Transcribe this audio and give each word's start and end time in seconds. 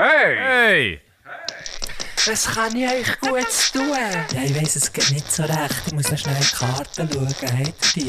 Hey! 0.00 0.36
Hey! 0.38 1.00
Was 2.26 2.46
kann 2.46 2.74
ich 2.74 2.88
euch 2.88 3.20
gut 3.20 3.46
tun? 3.70 3.90
Ja, 3.90 4.42
ich 4.42 4.56
weiss 4.56 4.76
es 4.76 4.90
geht 4.90 5.10
nicht 5.10 5.30
so 5.30 5.42
recht. 5.42 5.82
Ich 5.84 5.92
muss 5.92 6.10
noch 6.10 6.16
schnell 6.16 6.36
in 6.36 6.40
die 6.40 6.56
Karten 6.56 7.10
schauen. 7.12 7.66
Habt 7.66 7.96
ihr 7.98 8.04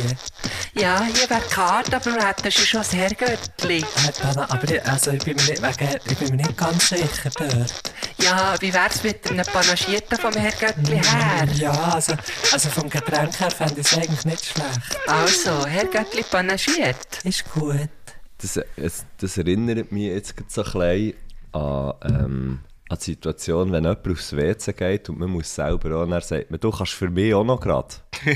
die? 0.73 0.79
Ja, 0.79 1.03
hier 1.03 1.29
wäre 1.29 1.41
die 1.41 1.53
Karte, 1.53 1.97
aber 1.97 2.15
wir 2.15 2.25
hätten 2.25 2.49
schon 2.49 2.79
ein 2.79 2.87
Herrgöttli. 2.91 3.79
Äh, 3.79 3.83
Dana, 4.21 4.49
aber 4.49 4.71
ich, 4.71 4.85
also 4.85 5.11
ich, 5.11 5.25
bin 5.25 5.35
mir 5.35 5.43
nicht, 5.43 5.61
wegen, 5.61 5.99
ich 6.09 6.17
bin 6.17 6.29
mir 6.29 6.35
nicht 6.37 6.57
ganz 6.57 6.87
sicher 6.87 7.29
dort. 7.37 7.93
Ja, 8.19 8.55
wie 8.61 8.73
wär's 8.73 9.03
mit 9.03 9.29
einem 9.29 9.45
Panagierten 9.45 10.17
vom 10.17 10.33
Herrgöttli 10.33 10.95
her? 10.95 11.47
Ja, 11.55 11.71
also, 11.71 12.13
also 12.53 12.69
vom 12.69 12.89
Getränk 12.89 13.37
her 13.37 13.51
fände 13.51 13.81
ich 13.81 13.91
es 13.91 13.97
eigentlich 13.97 14.23
nicht 14.23 14.45
schlecht. 14.45 14.97
Also, 15.07 15.65
Herrgöttli 15.65 16.23
panagiert. 16.23 17.19
Ist 17.25 17.51
gut. 17.51 17.89
Das, 18.37 18.57
es, 18.77 19.03
das 19.17 19.37
erinnert 19.37 19.91
mich 19.91 20.03
jetzt 20.03 20.35
so 20.47 20.63
ein 20.63 20.71
bisschen 20.71 21.30
an, 21.51 21.93
ähm, 22.03 22.59
an 22.89 22.97
die 22.97 23.03
Situation, 23.03 23.71
wenn 23.71 23.83
jemand 23.83 24.07
aufs 24.07 24.35
WC 24.35 24.73
geht 24.73 25.09
und 25.09 25.19
man 25.19 25.29
muss 25.29 25.53
selber 25.53 25.97
auch, 25.97 26.03
und 26.03 26.11
er 26.11 26.21
sagt 26.21 26.47
du 26.49 26.71
kannst 26.71 26.93
für 26.93 27.09
mich 27.09 27.33
auch 27.33 27.43
noch 27.43 27.59
gerade. 27.59 27.95
Der 28.25 28.35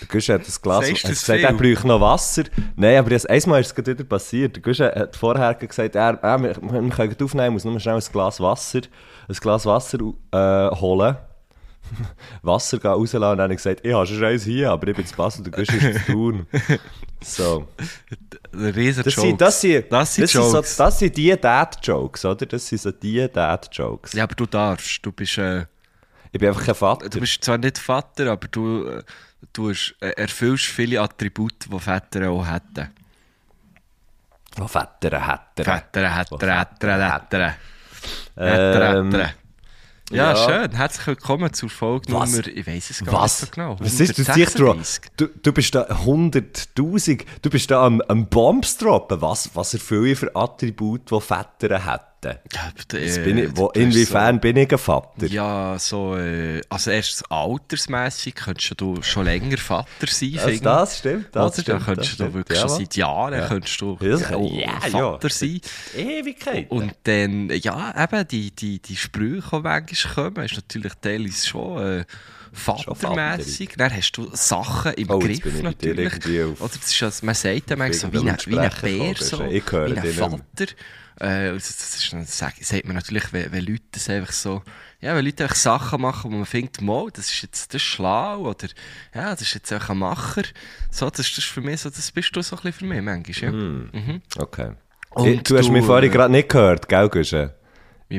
Guschen 0.09 0.35
hat 0.35 0.47
das 0.47 0.61
Glas, 0.61 0.87
du 0.87 0.93
hat 0.93 1.03
das 1.03 1.19
gesagt, 1.19 1.43
er 1.43 1.53
bräuchte 1.53 1.87
noch 1.87 2.01
Wasser. 2.01 2.43
Nein, 2.75 2.97
aber 2.97 3.11
jetzt, 3.11 3.29
einmal 3.29 3.61
ist 3.61 3.67
es 3.67 3.75
gerade 3.75 3.91
wieder 3.91 4.03
passiert. 4.03 4.55
Der 4.55 4.63
Guschen 4.63 4.87
hat 4.87 5.15
vorher 5.15 5.53
gesagt, 5.55 5.95
er, 5.95 6.19
er, 6.21 6.41
wir, 6.41 6.55
wir 6.61 6.89
können 6.89 7.15
aufnehmen, 7.21 7.53
muss 7.53 7.65
nur 7.65 7.79
schnell 7.79 7.95
ein 7.95 8.03
Glas 8.11 8.39
Wasser, 8.39 8.81
ein 9.27 9.35
Glas 9.35 9.65
Wasser 9.65 9.99
äh, 10.31 10.75
holen. 10.75 11.17
Wasser 12.41 12.83
rauslassen 12.83 13.31
und 13.31 13.37
dann 13.37 13.51
gesagt, 13.51 13.81
ich 13.85 13.93
habe 13.93 14.07
schon 14.07 14.23
eins 14.23 14.43
hier, 14.43 14.71
aber 14.71 14.87
ich 14.87 14.95
bin 14.95 15.05
zu 15.05 15.15
Basel, 15.15 15.43
der 15.43 15.51
Guschen 15.51 15.79
ist 15.79 16.05
zu 16.05 16.11
tun. 16.11 16.47
So. 17.21 17.67
Riesen 18.53 19.03
Das 19.03 19.15
sind, 19.15 19.39
das 19.41 19.61
sind, 19.61 19.91
Das 19.91 20.13
sind 20.15 20.23
das 20.23 20.31
sind, 20.31 20.43
so, 20.43 20.61
das 20.61 20.99
sind 20.99 21.15
die 21.17 21.35
Dad-Jokes, 21.39 22.25
oder? 22.25 22.45
Das 22.45 22.67
sind 22.67 22.81
so 22.81 22.91
die 22.91 23.27
Dad-Jokes. 23.31 24.13
Ja, 24.13 24.23
aber 24.23 24.35
du 24.35 24.45
darfst. 24.45 24.99
Du 25.05 25.11
bist, 25.11 25.37
äh, 25.37 25.65
Ich 26.31 26.39
bin 26.39 26.49
einfach 26.49 26.65
kein 26.65 26.75
Vater. 26.75 27.09
du 27.09 27.19
bist 27.19 27.43
zwar 27.43 27.57
nicht 27.57 27.77
Vater, 27.77 28.31
aber 28.31 28.47
du, 28.49 28.87
äh, 28.87 29.03
du 29.53 29.69
hast, 29.69 29.95
äh, 30.01 30.09
erfüllst 30.09 30.65
viele 30.65 30.99
Attribute, 31.01 31.65
die 31.71 31.79
Väter 31.79 32.29
auch 32.29 32.45
hätten. 32.45 32.89
Oh, 34.59 34.67
Väter, 34.67 35.19
Hätter. 35.19 35.63
Väter, 35.63 36.15
Hätter, 36.15 36.31
Oh, 36.31 36.39
Hätter, 36.39 37.13
Hätter. 37.15 37.55
Ähm, 38.37 39.11
Hätter, 39.11 39.33
Ja, 40.11 40.33
ja. 40.33 40.35
schön. 40.35 40.71
Herzlich 40.75 41.07
willkommen 41.07 41.53
zur 41.53 41.69
Folge 41.69 42.11
Was? 42.13 42.31
Nummer, 42.31 42.47
ich 42.47 42.67
weiß 42.67 42.89
es 42.89 43.03
gar 43.05 43.21
Was? 43.21 43.41
nicht 43.41 43.49
so 43.49 43.55
genau. 43.55 43.79
Was 43.79 43.99
ist 43.99 44.19
das 44.19 44.35
dich, 44.35 44.53
Bro? 44.53 44.71
136. 44.71 45.03
Du, 45.17 45.27
du 45.27 45.51
bist 45.53 45.73
da 45.73 45.83
100.000, 45.83 47.21
du 47.41 47.49
bist 47.49 47.71
da 47.71 47.85
am, 47.85 48.01
am 48.01 48.27
Bombs 48.27 48.77
droppen. 48.77 49.21
Was, 49.21 49.49
was 49.55 49.73
erfülle 49.73 50.11
ich 50.11 50.19
für 50.19 50.35
Attribute, 50.35 51.09
die 51.09 51.21
Väter 51.21 51.85
hätten? 51.85 52.12
Das 52.87 53.17
äh, 53.17 53.23
bin 53.23 53.37
ich, 53.37 53.49
wo, 53.55 53.69
inwiefern 53.69 54.39
bin 54.39 54.57
ich 54.57 54.71
ein 54.71 54.77
Vater? 54.77 55.09
So, 55.19 55.25
ja, 55.27 55.75
so, 55.79 56.17
äh, 56.17 56.61
also 56.69 56.91
erstens 56.91 57.23
altersmässig 57.29 58.35
könntest 58.35 58.73
du 58.79 59.01
schon 59.01 59.25
länger 59.25 59.57
Vater 59.57 59.87
sein. 60.07 60.29
ich. 60.29 60.61
das 60.61 60.99
stimmt, 60.99 61.29
das 61.31 61.43
Oder? 61.45 61.61
stimmt. 61.61 61.67
Dann 61.67 61.77
das 61.77 61.85
könntest 61.85 62.09
du 62.11 62.13
stimmt. 62.15 62.33
wirklich 62.33 62.59
Ja, 62.59 62.67
schon 62.67 62.77
seit 62.79 62.95
Jahren 62.95 63.33
Ja. 63.39 63.47
könntest 63.47 63.81
du 63.81 63.97
Ja, 64.01 64.07
ja, 64.09 64.79
Vater 64.81 65.27
ja. 65.27 65.29
sein. 65.29 65.61
Ewigkeit. 65.95 66.71
Und 66.71 66.93
dann, 67.03 67.49
ja, 67.49 68.03
eben, 68.03 68.27
die, 68.27 68.51
die, 68.51 68.79
die 68.79 68.95
Sprüche, 68.95 69.49
die 69.57 69.61
manchmal 69.61 70.13
kommen, 70.31 70.45
ist 70.45 70.55
natürlich 70.55 70.93
teilweise 71.01 71.47
schon 71.47 71.99
äh, 71.99 72.05
vatermässig. 72.53 73.75
Dann 73.77 73.93
hast 73.93 74.11
du 74.13 74.29
Sachen 74.33 74.93
im 74.93 75.09
Oh, 75.09 75.19
dir 75.19 75.63
natürlich. 75.63 76.25
Oder 76.25 76.55
das 76.59 76.91
ist, 76.91 77.03
also, 77.03 77.25
man 77.25 77.35
sagt 77.35 77.69
ja 77.69 77.75
manchmal 77.75 77.93
so 77.93 78.13
wie 78.13 78.57
ein, 78.59 78.71
Bär, 78.81 79.15
so. 79.17 79.43
Ich 79.43 79.71
höre 79.71 79.91
wie 79.91 79.99
ein. 79.99 80.13
Vater. 80.13 80.73
Äh, 81.19 81.53
das 81.53 81.69
ist, 81.69 82.11
dann 82.11 82.25
sag, 82.25 82.55
sagt 82.61 82.85
man 82.85 82.95
natürlich, 82.95 83.31
wenn, 83.31 83.51
wenn 83.51 83.65
Leute 83.65 83.83
das 83.91 84.09
einfach 84.09 84.31
so, 84.31 84.63
ja, 84.99 85.15
wenn 85.15 85.23
Leute 85.23 85.43
einfach 85.43 85.55
Sachen 85.55 86.01
machen, 86.01 86.31
wo 86.31 86.37
man 86.37 86.47
denkt, 86.51 86.81
mal, 86.81 87.09
das 87.13 87.29
ist 87.31 87.41
jetzt 87.43 87.73
das 87.73 87.81
ist 87.81 87.87
schlau, 87.87 88.39
oder, 88.49 88.67
ja, 89.13 89.31
das 89.31 89.41
ist 89.41 89.53
jetzt 89.53 89.71
einfach 89.71 89.91
ein 89.91 89.99
Macher. 89.99 90.43
So, 90.89 91.09
das, 91.09 91.17
das 91.17 91.37
ist 91.37 91.45
für 91.45 91.61
mich 91.61 91.81
so, 91.81 91.89
das 91.89 92.11
bist 92.11 92.35
du 92.35 92.41
so 92.41 92.55
ein 92.55 92.63
bisschen 92.63 92.79
für 92.79 92.85
mich 92.85 93.01
manchmal, 93.01 93.43
ja. 93.43 93.51
Mhm. 93.51 94.21
Okay. 94.37 94.71
Und 95.11 95.27
ich, 95.27 95.43
du 95.43 95.57
hast 95.57 95.69
mich 95.69 95.85
vorhin 95.85 96.09
äh, 96.09 96.13
gerade 96.13 96.31
nicht 96.31 96.49
gehört, 96.49 96.89
gell, 96.89 97.09
Guschen? 97.09 97.51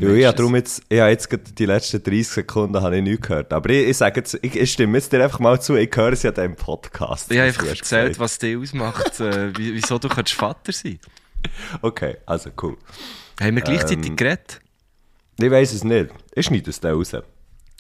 Ja, 0.03 0.29
habe 0.29 0.37
darum 0.37 0.57
jetzt, 0.57 0.83
ich 0.89 0.99
habe 1.01 1.11
jetzt 1.11 1.29
die 1.59 1.67
letzten 1.67 2.03
30 2.03 2.29
Sekunden 2.29 2.81
habe 2.81 2.97
ich 2.97 3.03
nichts 3.03 3.27
gehört. 3.29 3.53
Aber 3.53 3.71
ich, 3.71 3.89
ich 3.89 3.97
sage 3.97 4.21
jetzt, 4.21 4.39
ich, 4.43 4.57
ich 4.57 4.73
stimme 4.73 4.99
jetzt 4.99 5.13
dir 5.13 5.23
einfach 5.23 5.39
mal 5.39 5.61
zu, 5.61 5.77
ich 5.77 5.91
höre 5.95 6.13
es 6.13 6.23
ja 6.23 6.31
dem 6.33 6.57
Podcast. 6.57 7.31
Ich 7.31 7.39
habe 7.39 7.49
einfach 7.49 7.67
erzählt, 7.67 8.09
gesagt. 8.09 8.19
was 8.21 8.39
dich 8.39 8.57
ausmacht, 8.57 9.21
äh, 9.21 9.57
wie- 9.57 9.75
wieso 9.75 9.99
du 9.99 10.09
kannst 10.09 10.33
Vater 10.33 10.73
sein 10.73 10.99
Okay, 11.83 12.17
also 12.27 12.51
cool. 12.63 12.77
Haben 13.41 13.57
wir 13.57 13.63
gleichzeitig 13.63 14.07
Ähm, 14.07 14.17
geredet? 14.17 14.61
Ich 15.39 15.51
weiss 15.51 15.73
es 15.73 15.85
nicht. 15.85 16.11
Ich 16.35 16.47
schneide 16.47 16.71
es 16.71 16.81
dann 16.81 16.95
raus. 16.95 17.13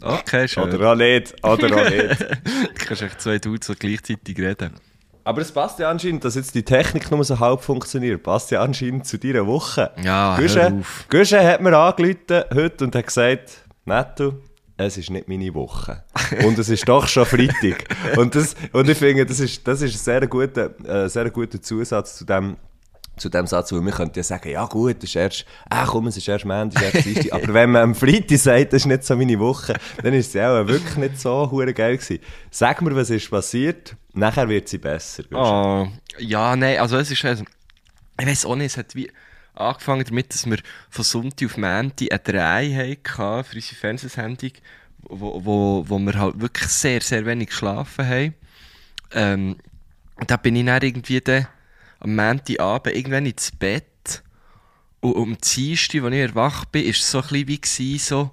Okay, 0.03 0.49
schön. 0.49 0.65
Oder 0.65 0.93
auch 0.93 0.97
nicht. 0.97 1.35
Oder 1.45 1.77
auch 1.77 1.89
nicht. 1.91 2.21
du 2.21 2.85
kannst 2.87 3.03
echt 3.03 3.21
zwei 3.21 3.39
Dudes 3.39 3.73
gleichzeitig 3.79 4.39
reden. 4.39 4.73
Aber 5.25 5.41
es 5.41 5.51
passt 5.51 5.79
ja 5.79 5.91
anscheinend, 5.91 6.25
dass 6.25 6.35
jetzt 6.35 6.55
die 6.55 6.63
Technik 6.63 7.11
nur 7.11 7.25
so 7.25 7.41
halb 7.41 7.63
funktioniert. 7.63 8.23
Passt 8.23 8.51
ja 8.51 8.61
anscheinend 8.61 9.07
zu 9.07 9.19
deiner 9.19 9.47
Woche. 9.47 9.91
Ja, 10.03 10.37
auf. 10.37 11.07
Guschen 11.09 11.41
hat 11.41 11.63
mir 11.63 11.77
angerufen 11.77 12.45
heute 12.55 12.85
und 12.85 12.95
hat 12.95 13.07
gesagt, 13.07 13.65
Netto, 13.87 14.35
es 14.77 14.99
ist 14.99 15.11
nicht 15.11 15.27
meine 15.27 15.55
Woche. 15.55 16.03
Und 16.45 16.59
es 16.59 16.69
ist 16.69 16.87
doch 16.87 17.07
schon 17.07 17.25
Freitag. 17.25 17.85
und, 18.17 18.35
das, 18.35 18.55
und 18.73 18.89
ich 18.89 18.99
finde, 18.99 19.25
das 19.25 19.41
ist, 19.41 19.67
das 19.67 19.81
ist 19.81 19.95
ein 19.95 19.99
sehr 19.99 20.27
guter, 20.27 20.71
äh, 20.87 21.09
sehr 21.09 21.31
guter 21.31 21.61
Zusatz 21.63 22.17
zu 22.17 22.25
dem, 22.25 22.57
zu 23.17 23.29
dem 23.29 23.47
Satz, 23.47 23.73
weil 23.73 23.85
wir 23.85 23.93
könnten 23.93 24.19
ja 24.19 24.23
sagen, 24.23 24.51
ja 24.51 24.65
gut, 24.67 24.97
es 24.99 25.05
ist 25.05 25.17
erst, 25.17 25.45
ah 25.71 25.87
komm, 25.87 26.09
es 26.09 26.17
ist 26.17 26.29
erst 26.29 26.45
Montag, 26.45 26.83
es 26.83 26.89
ist 26.89 26.95
erst 26.95 27.07
Dienstag. 27.07 27.33
Aber 27.33 27.55
wenn 27.55 27.71
man 27.71 27.83
am 27.83 27.95
Freitag 27.95 28.39
sagt, 28.39 28.73
das 28.73 28.83
ist 28.83 28.87
nicht 28.87 29.05
so 29.05 29.17
meine 29.17 29.39
Woche, 29.39 29.75
dann 30.03 30.15
ist 30.15 30.33
sie 30.33 30.43
auch 30.43 30.67
wirklich 30.67 30.97
nicht 30.97 31.21
so 31.21 31.51
hure 31.51 31.73
geil 31.73 31.97
gewesen. 31.97 32.19
Sag 32.51 32.83
mir, 32.83 32.95
was 32.97 33.11
ist 33.11 33.31
passiert, 33.31 33.97
nachher 34.13 34.49
wird 34.49 34.69
sie 34.69 34.79
besser. 34.79 35.25
Oh, 35.33 35.87
ja, 36.19 36.57
nein, 36.57 36.79
also 36.79 36.97
es 36.97 37.11
ist, 37.11 37.25
also, 37.25 37.45
ich 38.21 38.27
weiß 38.27 38.47
auch 38.47 38.57
nicht, 38.57 38.67
es 38.67 38.77
hat 38.77 38.95
wie 38.95 39.11
angefangen 39.55 40.05
damit, 40.05 40.35
dass 40.35 40.47
wir 40.47 40.59
von 40.91 41.05
Sonntag 41.05 41.47
auf 41.47 41.57
Montag 41.57 42.11
eine 42.11 42.19
Drei 42.19 42.71
hatten 42.71 43.45
für 43.45 43.57
unsere 43.57 43.77
Fernsehsendung, 43.77 44.53
wo, 45.03 45.45
wo, 45.45 45.85
wo 45.87 45.99
wir 45.99 46.15
halt 46.15 46.41
wirklich 46.41 46.69
sehr, 46.69 47.01
sehr 47.01 47.25
wenig 47.27 47.49
geschlafen 47.49 48.09
haben. 48.09 48.35
Ähm, 49.13 49.57
da 50.27 50.37
bin 50.37 50.57
ich 50.57 50.67
dann 50.67 50.83
irgendwie 50.83 51.21
dann 51.21 51.47
am 52.05 52.17
Montagabend 52.17 52.95
irgendwann 52.95 53.27
ins 53.27 53.51
Bett 53.51 54.23
und 55.01 55.13
um 55.15 55.37
die 55.37 55.55
Dienstag, 55.55 56.03
als 56.03 56.15
ich 56.15 56.21
erwacht 56.21 56.73
bin, 56.73 56.85
war 56.85 56.91
es 56.91 57.11
so 57.11 57.19
ein 57.19 57.23
bisschen 57.23 57.49
wie 57.49 57.61
gewesen, 57.61 57.99
so, 57.99 58.31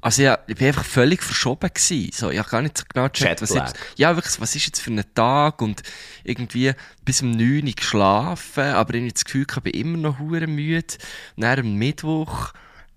also 0.00 0.22
ja, 0.22 0.38
ich 0.46 0.56
bin 0.56 0.68
einfach 0.68 0.84
völlig 0.84 1.22
verschoben 1.22 1.70
gewesen. 1.72 2.12
So, 2.12 2.30
ich 2.30 2.38
habe 2.38 2.48
gar 2.48 2.62
nicht 2.62 2.78
so 2.78 2.84
genau 2.88 3.08
gecheckt, 3.08 3.42
was 3.42 3.52
jetzt, 3.52 3.74
ja, 3.96 4.14
wirklich, 4.14 4.40
was 4.40 4.54
ist 4.54 4.66
jetzt 4.66 4.80
für 4.80 4.90
ein 4.90 5.02
Tag 5.14 5.60
und 5.60 5.82
irgendwie 6.22 6.72
bis 7.04 7.20
um 7.20 7.32
9 7.32 7.66
Uhr 7.66 7.72
geschlafen, 7.72 8.64
aber 8.64 8.94
ich 8.94 9.02
habe 9.02 9.12
das 9.12 9.24
Gefühl, 9.24 9.46
ich 9.50 9.62
bin 9.62 9.74
immer 9.74 9.98
noch 9.98 10.18
hure 10.18 10.46
müde. 10.46 10.94
Dann 11.36 11.58
am 11.58 11.74
Mittwoch 11.74 12.52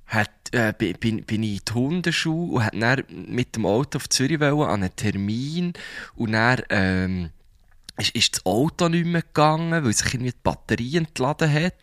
hat, 0.05 0.29
äh, 0.51 0.73
bin, 0.77 0.93
bin, 0.99 1.23
bin 1.23 1.43
ich 1.43 1.59
in 1.59 1.65
die 1.67 1.73
Hundeschule 1.73 2.53
und 2.53 2.63
hat 2.63 2.73
dann 2.79 3.03
mit 3.09 3.55
dem 3.55 3.65
Auto 3.65 3.97
auf 3.97 4.09
Zürich 4.09 4.39
wollen, 4.39 4.69
an 4.69 4.83
einen 4.83 4.95
Termin 4.95 5.73
und 6.15 6.33
dann, 6.33 6.61
ähm, 6.69 7.29
ist, 8.01 8.15
ist 8.15 8.35
das 8.35 8.45
Auto 8.45 8.89
nicht 8.89 9.05
mehr 9.05 9.21
gegangen, 9.21 9.83
weil 9.83 9.93
sich 9.93 10.13
irgendwie 10.13 10.31
die 10.31 10.37
Batterie 10.43 10.97
entladen 10.97 11.51
hat. 11.51 11.73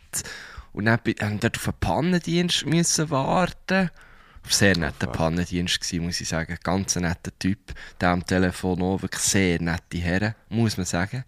Und 0.72 0.84
dann 0.84 0.98
haben 0.98 1.42
wir 1.42 1.50
auf 1.56 1.68
einen 1.68 1.80
Pannendienst 1.80 2.66
müssen 2.66 3.10
warten. 3.10 3.90
Sehr 4.48 4.76
netter 4.76 5.08
Pannendienst 5.08 5.80
gewesen, 5.80 6.04
muss 6.04 6.20
ich 6.20 6.28
sagen. 6.28 6.56
Ganz 6.62 6.96
ein 6.96 7.02
netter 7.02 7.36
Typ. 7.38 7.58
Der 8.00 8.10
am 8.10 8.24
Telefon 8.24 8.82
auch 8.82 9.02
wirklich 9.02 9.22
sehr 9.22 9.60
nette 9.60 9.98
Herren, 9.98 10.34
muss 10.48 10.76
man 10.76 10.86
sagen. 10.86 11.24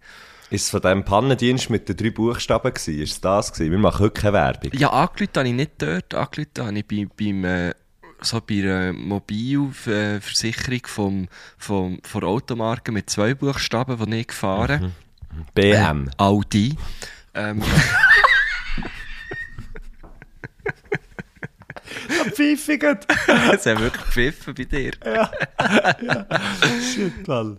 Ist 0.50 0.64
es 0.64 0.70
von 0.70 0.80
diesem 0.80 1.04
Pannendienst 1.04 1.70
mit 1.70 1.88
den 1.88 1.96
drei 1.96 2.10
Buchstaben 2.10 2.72
gewesen? 2.72 3.00
Ist 3.00 3.12
es 3.12 3.20
das 3.20 3.52
gewesen? 3.52 3.70
Wir 3.70 3.78
machen 3.78 4.04
heute 4.04 4.20
keine 4.20 4.32
Werbung. 4.32 4.72
Ja, 4.72 4.90
angerufen 4.90 5.32
habe 5.36 5.48
ich 5.48 5.54
nicht 5.54 5.72
dort. 5.78 6.14
Angerufen 6.14 6.66
habe 6.66 6.78
ich 6.78 6.86
bei, 6.86 7.06
beim, 7.16 7.44
äh, 7.44 7.74
so 8.22 8.40
bei 8.40 8.62
einer 8.62 8.92
Mobilversicherung 8.92 10.86
vom, 10.86 11.28
vom, 11.58 12.00
von 12.02 12.20
der 12.20 12.28
Automarke 12.28 12.92
mit 12.92 13.10
zwei 13.10 13.34
Buchstaben, 13.34 14.10
die 14.10 14.20
ich 14.20 14.28
gefahren 14.28 14.94
BM. 15.54 16.08
Äh, 16.08 16.10
Audi. 16.18 16.76
Ähm, 17.34 17.62
Pfeifigert. 22.34 23.06
es 23.52 23.66
hat 23.66 23.80
wirklich 23.80 24.04
gepfiffen 24.04 24.54
bei 24.54 24.64
dir. 24.64 24.92
Shit, 26.94 27.26
Mann. 27.26 27.58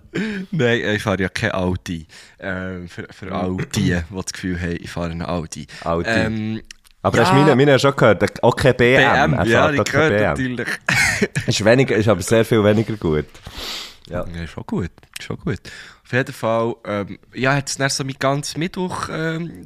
Nein, 0.52 0.82
ich 0.96 1.04
fahre 1.04 1.22
ja 1.22 1.30
kein 1.30 1.52
Audi. 1.52 2.08
Ähm, 2.40 2.88
für, 2.88 3.08
für 3.12 3.32
all 3.32 3.58
die, 3.76 3.94
die 3.94 4.02
das 4.16 4.34
Gefühl 4.34 4.60
haben, 4.60 4.78
ich 4.80 4.90
fahre 4.90 5.12
einen 5.12 5.24
Audi. 5.24 5.68
Audi. 5.84 6.10
Ähm, 6.10 6.62
Aber 7.04 7.18
Ja. 7.18 7.24
hast 7.24 7.32
du 7.32 7.36
meine, 7.36 7.56
meine 7.56 7.80
schon 7.80 7.96
gehört? 7.96 8.44
Auch 8.44 8.56
kein 8.56 8.76
BM. 8.76 8.98
BM, 9.34 9.46
ja, 9.50 9.68
kein 9.72 9.84
gehört 9.84 10.10
BM. 10.10 10.22
natürlich. 10.30 10.68
Ist, 11.48 11.64
weniger, 11.66 11.96
ist 11.96 12.08
aber 12.08 12.22
sehr 12.22 12.44
viel 12.46 12.64
weniger 12.64 12.96
gut. 12.96 13.26
Ja. 14.08 14.26
Ja, 14.28 14.48
schon 14.48 14.64
gut, 14.66 14.90
schon 15.22 15.38
gut. 15.38 15.60
Auf 16.04 16.12
jeden 16.14 16.34
Fall, 16.34 16.76
ähm, 16.86 17.20
ja, 17.34 17.56
hat 17.56 17.70
es 17.70 17.78
dann 17.78 17.90
so 17.90 18.04
mein 18.04 18.16
ganzen 18.20 18.60
Mittwoch 18.60 19.08
ähm, 19.12 19.66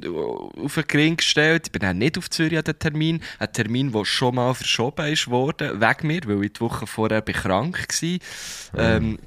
auf 0.62 0.74
den 0.74 0.84
Ring 0.92 1.16
gestellt. 1.16 1.62
Ich 1.66 1.72
bin 1.72 1.80
dann 1.80 1.98
nicht 1.98 2.16
auf 2.18 2.30
Zürich 2.30 2.56
an 2.58 2.64
den 2.64 2.78
Termin. 2.78 3.22
Ein 3.38 3.52
Termin, 3.52 3.90
der 3.90 4.04
schon 4.04 4.34
mal 4.36 4.54
verschoben 4.54 5.06
ist 5.12 5.28
worden, 5.28 5.80
wegen 5.80 6.06
mir, 6.06 6.20
weil 6.26 6.44
ich 6.44 6.52
die 6.52 6.60
Woche 6.60 6.86
vorher 6.86 7.22
bin 7.22 7.34
krank 7.34 7.86
war. 7.88 8.18
Ähm, 8.78 9.18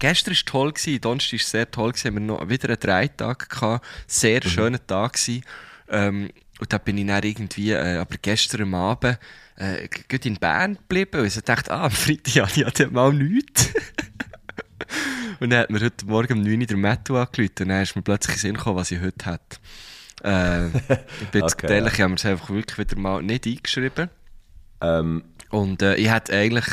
Gestern 0.00 0.34
war 0.34 0.40
toll, 0.46 0.72
gewesen, 0.72 1.00
Donnerstag 1.00 1.38
war 1.38 1.44
sehr 1.46 1.70
toll, 1.70 1.92
gewesen, 1.92 2.06
haben 2.08 2.14
wir 2.14 2.20
noch 2.34 2.48
wieder 2.48 2.68
einen 2.68 2.80
Dreitag 2.80 3.48
gehabt, 3.48 3.86
sehr 4.08 4.42
schöner 4.42 4.84
Tag 4.84 5.12
gewesen. 5.12 5.44
Ähm, 5.88 6.30
und 6.60 6.72
da 6.72 6.78
bin 6.78 6.98
ich 6.98 7.06
dann 7.06 7.22
irgendwie, 7.22 7.72
äh, 7.72 7.96
aber 7.98 8.16
gestern 8.20 8.62
am 8.62 8.74
Abend, 8.74 9.18
äh, 9.56 9.88
gut 10.08 10.26
in 10.26 10.36
Bern 10.36 10.74
geblieben, 10.76 11.20
weil 11.20 11.26
ich 11.26 11.34
dachte, 11.40 11.72
ah, 11.72 11.84
am 11.84 11.90
Freitag 11.90 12.34
habe 12.42 12.50
ich 12.50 12.56
ja 12.56 12.70
dann 12.70 12.92
mal 12.92 13.12
nichts. 13.12 13.72
und 15.40 15.50
dann 15.50 15.60
hat 15.60 15.70
mir 15.70 15.80
heute 15.80 16.06
Morgen 16.06 16.38
um 16.38 16.42
9 16.42 16.60
Uhr 16.60 16.66
der 16.66 16.76
Matto 16.76 17.16
angerufen 17.20 17.54
und 17.60 17.68
dann 17.68 17.82
ist 17.82 17.96
mir 17.96 18.02
plötzlich 18.02 18.36
in 18.36 18.40
Sinn 18.40 18.54
gekommen, 18.54 18.76
was 18.76 18.90
ich 18.90 19.00
heute 19.00 19.26
hätte. 19.26 19.58
Äh, 20.22 20.68
ich 21.20 21.28
bin 21.30 21.42
Okay, 21.42 21.66
ehrlich, 21.74 21.94
ich 21.94 22.00
habe 22.00 22.10
mir 22.10 22.16
es 22.16 22.24
einfach 22.24 22.50
wirklich 22.50 22.78
wieder 22.78 22.98
mal 22.98 23.22
nicht 23.22 23.46
eingeschrieben. 23.46 24.10
Ähm, 24.80 25.24
Und 25.50 25.82
äh, 25.82 25.96
ich 25.96 26.10
hätte 26.10 26.34
eigentlich 26.36 26.66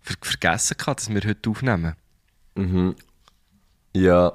ver 0.00 0.16
vergessen 0.20 0.76
gehabt, 0.78 1.00
dass 1.00 1.10
wir 1.10 1.22
heute 1.22 1.50
aufnehmen. 1.50 1.94
ja, 2.56 2.94
Ja, 3.94 4.32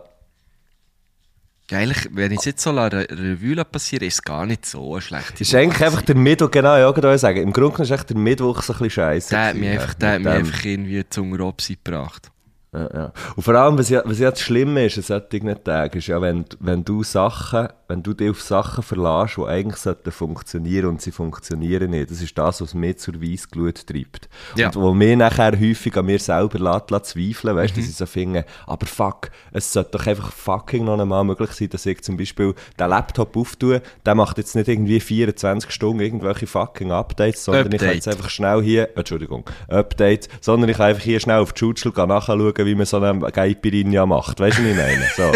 eigentlich, 1.73 2.09
wenn 2.11 2.31
ich 2.31 2.39
es 2.39 2.45
jetzt 2.45 2.63
so 2.63 2.71
Re 2.71 3.07
Revue 3.09 3.55
lasse 3.55 3.69
passieren 3.69 4.05
ist 4.05 4.15
es 4.15 4.21
gar 4.21 4.45
nicht 4.45 4.65
so 4.65 4.93
eine 4.93 5.01
schlechte 5.01 5.43
ist 5.43 5.53
eigentlich 5.53 5.75
Woche 5.75 5.85
einfach 5.85 6.01
der 6.01 6.15
Mittwoch, 6.15 6.51
genau, 6.51 6.77
ja, 6.77 6.89
gerade 6.91 7.17
sagen. 7.17 7.41
Im 7.41 7.51
Grunde 7.51 7.83
ist 7.83 7.91
echt 7.91 8.09
der 8.09 8.17
Mittwoch 8.17 8.61
so 8.61 8.73
ein 8.73 8.79
bisschen 8.79 8.89
scheiße. 8.91 9.29
Der 9.29 9.45
hat 9.47 9.55
mich 9.55 9.69
einfach, 9.69 9.93
der 9.95 10.13
hat 10.13 10.19
mich 10.21 10.33
einfach 10.33 10.65
irgendwie 10.65 11.03
zum 11.09 11.33
Robsi 11.33 11.77
gebracht. 11.83 12.31
Ja, 12.73 12.89
ja. 12.93 13.13
Und 13.35 13.43
vor 13.43 13.55
allem, 13.55 13.77
was 13.77 13.87
ja, 13.89 14.01
was 14.05 14.19
ja 14.19 14.29
das 14.29 14.41
Schlimme 14.41 14.85
ist 14.85 14.97
an 14.97 15.03
solchen 15.03 15.63
Tagen, 15.63 15.97
ist 15.97 16.07
ja, 16.07 16.21
wenn, 16.21 16.43
wenn 16.59 16.83
du 16.83 17.01
Sachen, 17.01 17.69
wenn 17.87 18.03
du 18.03 18.13
dich 18.13 18.29
auf 18.29 18.41
Sachen 18.41 18.83
verlässt, 18.83 19.37
die 19.37 19.43
eigentlich 19.45 19.77
sollten 19.77 20.11
funktionieren 20.11 20.87
und 20.87 21.01
sie 21.01 21.11
funktionieren 21.11 21.91
nicht. 21.91 22.11
Das 22.11 22.21
ist 22.21 22.37
das, 22.37 22.59
was 22.61 22.73
mich 22.73 22.97
zur 22.97 23.21
Weissglut 23.21 23.87
treibt. 23.87 24.27
Ja. 24.57 24.67
Und 24.67 24.75
wo 24.75 24.93
mir 24.93 25.15
nachher 25.15 25.57
häufig 25.57 25.95
an 25.95 26.05
mir 26.07 26.19
selber 26.19 26.59
lässt, 26.59 26.91
lässt 26.91 27.05
zweifeln, 27.05 27.55
weißt 27.55 27.73
du, 27.75 27.79
Mhm. 27.79 27.83
dass 27.83 27.89
ich 27.91 27.95
so 27.95 28.05
finde, 28.05 28.45
aber 28.65 28.85
fuck, 28.85 29.31
es 29.53 29.71
sollte 29.71 29.91
doch 29.97 30.05
einfach 30.05 30.33
fucking 30.33 30.83
noch 30.83 30.99
einmal 30.99 31.23
möglich 31.23 31.51
sein, 31.51 31.69
dass 31.69 31.85
ich 31.85 32.01
zum 32.03 32.17
Beispiel 32.17 32.53
den 32.77 32.89
Laptop 32.89 33.37
auftue, 33.37 33.81
der 34.05 34.15
macht 34.15 34.37
jetzt 34.39 34.55
nicht 34.57 34.67
irgendwie 34.67 34.99
24 34.99 35.71
Stunden 35.71 36.01
irgendwelche 36.01 36.47
fucking 36.47 36.91
Updates, 36.91 37.45
sondern 37.45 37.71
ich 37.71 37.79
kann 37.79 37.89
jetzt 37.93 38.07
Update. 38.09 38.17
einfach 38.19 38.29
schnell 38.29 38.61
hier, 38.61 38.89
Entschuldigung, 38.97 39.45
Update, 39.69 40.27
sondern 40.41 40.69
ich 40.69 40.75
kann 40.77 40.87
einfach 40.87 41.03
hier 41.03 41.21
schnell 41.21 41.39
auf 41.39 41.53
die 41.53 41.59
Schutschel 41.59 41.93
nachschauen, 41.95 42.53
wie 42.67 42.75
man 42.75 42.85
so 42.85 43.01
eine 43.01 43.31
Caipirinha 43.31 44.05
macht. 44.05 44.39
Weißt 44.39 44.59
du, 44.59 44.63
was 44.63 44.69
ich 44.69 44.77
meine? 44.77 45.07
So. 45.15 45.31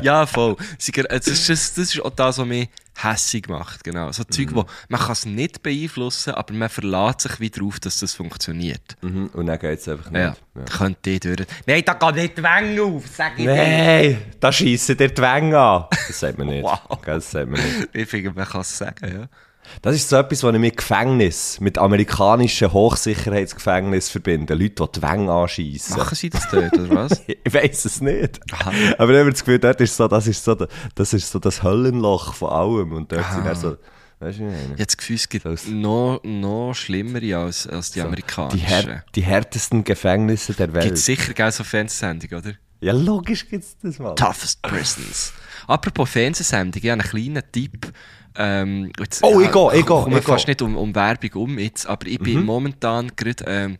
ja, 0.02 0.26
voll. 0.26 0.56
Das 0.78 1.26
ist, 1.28 1.48
das, 1.48 1.74
das 1.74 1.94
ist 1.94 2.00
auch 2.00 2.10
das, 2.10 2.38
was 2.38 2.46
mich 2.46 2.68
hässig 2.96 3.48
macht. 3.48 3.84
Genau. 3.84 4.12
So 4.12 4.24
Zeug, 4.24 4.48
wo 4.54 4.64
man 4.88 5.00
kann 5.00 5.12
es 5.12 5.24
nicht 5.26 5.62
beeinflussen, 5.62 6.34
aber 6.34 6.52
man 6.54 6.68
verlässt 6.68 7.22
sich 7.22 7.40
wieder 7.40 7.60
darauf, 7.60 7.80
dass 7.80 8.00
das 8.00 8.14
funktioniert. 8.14 8.96
Mhm, 9.00 9.30
Und 9.32 9.46
dann 9.46 9.58
geht 9.58 9.78
es 9.80 9.88
einfach 9.88 10.10
nicht. 10.10 10.20
Ja, 10.20 10.34
könnte 10.76 11.10
ich 11.10 11.20
durch. 11.20 11.46
Nein, 11.66 11.82
da 11.84 11.94
geht 11.94 12.14
nicht 12.16 12.38
die 12.38 12.42
Wänge 12.42 12.82
auf, 12.82 13.04
sag 13.06 13.38
ich. 13.38 13.46
Nein, 13.46 14.18
da 14.40 14.52
schiessen 14.52 14.96
dir 14.96 15.08
die 15.08 15.22
Wänge 15.22 15.58
an. 15.58 15.84
Das 15.90 16.20
sagt 16.20 16.38
man 16.38 16.48
nicht. 16.48 16.62
Wow. 16.72 16.98
Das 17.04 17.30
sagt 17.30 17.48
man 17.50 17.60
nicht. 17.60 17.88
Ich 17.92 18.08
finde, 18.08 18.32
man 18.32 18.46
kann 18.46 18.60
es 18.60 18.76
sagen, 18.78 19.12
ja. 19.20 19.28
Das 19.80 19.94
ist 19.96 20.08
so 20.08 20.16
etwas, 20.16 20.42
was 20.42 20.54
ich 20.54 20.60
mit 20.60 20.76
Gefängnis, 20.76 21.58
mit 21.60 21.78
amerikanischen 21.78 22.72
Hochsicherheitsgefängnis 22.72 24.10
verbinde. 24.10 24.54
Leute, 24.54 24.86
die 24.86 24.92
die 24.96 25.02
Wänge 25.02 25.32
anschiessen. 25.32 25.96
Machen 25.96 26.14
sie 26.14 26.30
das 26.30 26.48
dort, 26.50 26.72
oder 26.78 26.94
was? 26.94 27.22
Ich 27.44 27.54
weiß 27.54 27.84
es 27.86 28.00
nicht. 28.00 28.40
Aber 28.98 29.12
ich 29.12 29.18
habe 29.20 29.30
das 29.30 29.40
Gefühl, 29.44 29.58
dort 29.58 29.80
ist 29.80 29.96
so, 29.96 30.08
das 30.08 30.26
ist 30.26 30.44
so, 30.44 30.56
das 30.94 31.12
ist 31.12 31.30
so 31.30 31.38
das 31.38 31.62
Höllenloch 31.62 32.34
von 32.34 32.50
allem. 32.50 32.92
Und 32.92 33.12
dort 33.12 33.30
sind 33.32 33.46
dann 33.46 33.56
so, 33.56 33.76
weißt 34.20 34.38
du, 34.40 34.48
ich 34.48 34.54
habe 34.72 34.84
das 34.86 34.96
Gefühl, 34.96 35.16
es 35.16 35.28
gibt 35.28 35.44
Das- 35.46 35.66
noch, 35.66 36.20
noch 36.24 36.74
schlimmere 36.74 37.36
als, 37.38 37.66
als 37.66 37.90
die 37.92 38.00
die, 38.00 38.06
amerikanischen. 38.06 38.66
här 38.66 39.04
die 39.14 39.22
härtesten 39.22 39.84
Gefängnisse 39.84 40.54
der 40.54 40.72
Welt. 40.74 40.84
Gibt 40.84 40.98
sicher 40.98 41.32
geil 41.34 41.52
so 41.52 41.64
Fernsehsendungen, 41.64 42.38
oder? 42.44 42.54
Ja, 42.80 42.92
logisch 42.92 43.48
gibt 43.48 43.62
es 43.64 43.76
das 43.80 43.98
mal. 44.00 44.14
Toughest 44.16 44.60
Prisons. 44.62 45.32
Apropos 45.68 46.10
Fernsehsendung, 46.10 46.82
ich 46.82 46.90
habe 46.90 47.00
einen 47.00 47.08
kleinen 47.10 47.42
Tipp. 47.52 47.92
Ähm, 48.34 48.90
jetzt, 48.98 49.22
Oh, 49.22 49.40
ich 49.40 49.50
gehe, 49.52 49.68
ich 49.74 49.86
gehe, 49.86 50.18
ich 50.18 50.24
fast 50.24 50.48
nicht 50.48 50.62
um, 50.62 50.76
um 50.76 50.94
Werbung 50.94 51.30
um 51.34 51.58
jetzt, 51.58 51.86
aber 51.86 52.06
ich 52.06 52.18
bin 52.18 52.44
momentan 52.44 53.10
gerade 53.14 53.44
ähm, 53.46 53.76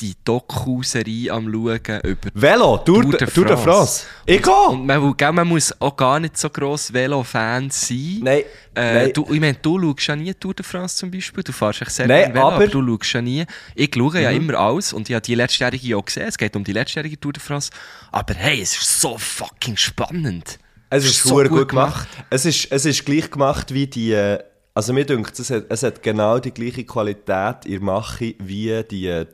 die 0.00 0.14
Doku-Serie 0.24 1.30
am 1.32 1.48
schauen 1.48 2.02
über 2.04 2.30
Velo, 2.32 2.78
Tour, 2.78 3.02
Tour 3.02 3.10
de, 3.12 3.18
de 3.26 3.28
Tour 3.28 3.44
de 3.44 3.56
France. 3.58 4.04
France. 4.04 4.06
Ich 4.24 4.42
gehe! 4.42 4.68
Und 4.70 4.86
man, 4.86 5.14
gell, 5.16 5.32
man 5.32 5.46
muss 5.46 5.74
auch 5.80 5.94
gar 5.94 6.18
nicht 6.18 6.38
so 6.38 6.48
gross 6.48 6.90
Velo-Fan 6.92 7.68
sein. 7.70 8.20
Nein, 8.22 8.42
Äh, 8.74 8.94
nein. 8.94 9.12
Du, 9.12 9.26
ich 9.30 9.40
meine, 9.40 9.54
du 9.60 9.78
schaust 9.80 10.06
ja 10.06 10.16
nie 10.16 10.32
Tour 10.32 10.54
de 10.54 10.64
France 10.64 10.96
zum 10.96 11.10
Beispiel. 11.10 11.44
Du 11.44 11.52
fährst 11.52 11.82
echt 11.82 11.90
sehr 11.90 12.06
Nein, 12.06 12.32
Velo, 12.32 12.46
aber, 12.46 12.54
aber- 12.56 12.66
Mhm. 12.66 12.70
du 12.70 12.96
schaust 12.98 13.12
ja 13.12 13.20
nie. 13.22 13.44
Ich 13.74 13.90
schaue 13.94 14.20
ja 14.22 14.30
immer 14.30 14.54
alles 14.54 14.94
und 14.94 15.10
ich 15.10 15.14
habe 15.14 15.22
die 15.26 15.34
letztjährige 15.34 15.86
ja 15.88 16.00
gesehen. 16.00 16.26
Es 16.28 16.38
geht 16.38 16.56
um 16.56 16.64
die 16.64 16.72
letztjährige 16.72 17.20
Tour 17.20 17.34
de 17.34 17.42
France. 17.42 17.70
Aber 18.12 18.32
hey, 18.32 18.62
es 18.62 18.72
ist 18.78 19.00
so 19.00 19.18
fucking 19.18 19.76
spannend. 19.76 20.58
Es 20.90 21.04
ist 21.04 21.22
so 21.22 21.28
so 21.30 21.34
gut 21.36 21.48
gut 21.48 21.68
gemacht. 21.68 22.08
Es 22.30 22.44
ist, 22.44 22.70
es 22.70 22.84
ist 22.84 23.04
gleich 23.04 23.30
gemacht 23.30 23.72
wie 23.72 23.86
die. 23.86 24.36
Also 24.74 24.92
mir 24.92 25.04
denkt, 25.04 25.38
es 25.38 25.50
hat, 25.50 25.64
es 25.68 25.82
hat 25.82 26.02
genau 26.02 26.38
die 26.38 26.52
gleiche 26.52 26.84
Qualität 26.84 27.64
in 27.64 27.72
der 27.72 27.80
Mache 27.82 28.34
wie 28.38 28.82
die, 28.88 29.06
äh, 29.08 29.26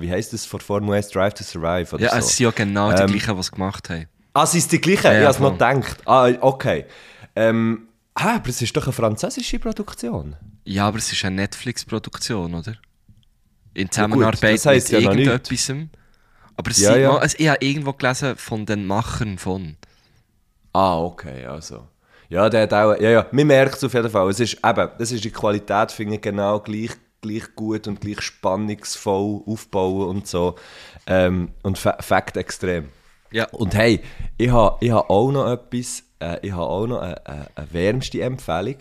wie 0.00 0.10
heisst 0.10 0.32
das, 0.32 0.44
von 0.44 0.60
Formula 0.60 0.96
1 0.96 1.08
Drive 1.08 1.34
to 1.34 1.44
Survive 1.44 1.94
oder 1.94 2.04
Ja, 2.04 2.10
so. 2.12 2.16
es 2.18 2.36
sind 2.36 2.44
ja 2.44 2.50
genau 2.50 2.92
die 2.92 3.02
Ähm, 3.02 3.06
gleichen, 3.08 3.34
die 3.34 3.40
es 3.40 3.50
gemacht 3.50 3.88
haben. 3.90 4.06
Ah, 4.34 4.44
es 4.44 4.54
ist 4.54 4.70
die 4.70 4.80
gleiche? 4.80 5.08
Ja, 5.08 5.14
ich 5.14 5.20
habe 5.24 5.30
es 5.34 5.38
noch 5.40 5.52
gedacht. 5.52 5.96
Ah, 6.06 6.30
okay. 6.40 6.84
Ähm, 7.34 7.88
ah, 8.14 8.36
aber 8.36 8.48
es 8.50 8.60
ist 8.62 8.76
doch 8.76 8.84
eine 8.84 8.92
französische 8.92 9.58
Produktion. 9.58 10.36
Ja, 10.64 10.86
aber 10.88 10.98
es 10.98 11.10
ist 11.10 11.24
eine 11.24 11.36
Netflix-Produktion, 11.36 12.54
oder? 12.54 12.74
In 13.74 13.90
Zusammenarbeit 13.90 14.42
das 14.54 14.66
heisst 14.66 14.92
mit 14.92 15.02
ja 15.02 15.10
irgendetwas. 15.10 15.72
Aber 16.56 16.70
es 16.70 16.78
Ja, 16.80 16.92
sind 16.92 17.02
ja. 17.02 17.12
Mal, 17.12 17.18
also 17.20 17.36
ich 17.38 17.48
habe 17.48 17.64
irgendwo 17.64 17.92
gelesen 17.94 18.36
von 18.36 18.66
den 18.66 18.86
Machern 18.86 19.38
von. 19.38 19.76
Ah, 20.72 21.00
okay, 21.02 21.44
also. 21.46 21.86
Ja, 22.28 22.48
der 22.48 22.62
hat 22.62 22.72
auch, 22.72 22.98
ja, 22.98 23.10
ja, 23.10 23.26
man 23.30 23.46
merkt 23.46 23.76
es 23.76 23.84
auf 23.84 23.92
jeden 23.92 24.08
Fall. 24.08 24.30
Es 24.30 24.40
ist 24.40 24.58
eben, 24.64 24.88
das 24.98 25.12
ist 25.12 25.22
die 25.22 25.30
Qualität, 25.30 25.92
finde 25.92 26.14
ich, 26.14 26.22
genau 26.22 26.60
gleich, 26.60 26.92
gleich 27.20 27.54
gut 27.54 27.86
und 27.86 28.00
gleich 28.00 28.22
spannungsvoll 28.22 29.42
aufbauen 29.46 30.08
und 30.08 30.26
so. 30.26 30.54
Ähm, 31.06 31.50
und 31.62 31.76
Fa 31.76 31.98
Fakt 32.00 32.38
extrem. 32.38 32.88
Ja. 33.32 33.48
Und 33.50 33.74
hey, 33.74 34.00
ich 34.38 34.50
habe 34.50 34.76
ich 34.80 34.90
ha 34.90 34.98
auch 34.98 35.30
noch 35.30 35.50
etwas, 35.50 36.04
äh, 36.20 36.38
ich 36.42 36.52
habe 36.52 36.62
auch 36.62 36.86
noch 36.86 37.00
eine, 37.00 37.26
eine, 37.26 37.46
eine 37.54 37.72
wärmste 37.72 38.22
Empfehlung. 38.22 38.76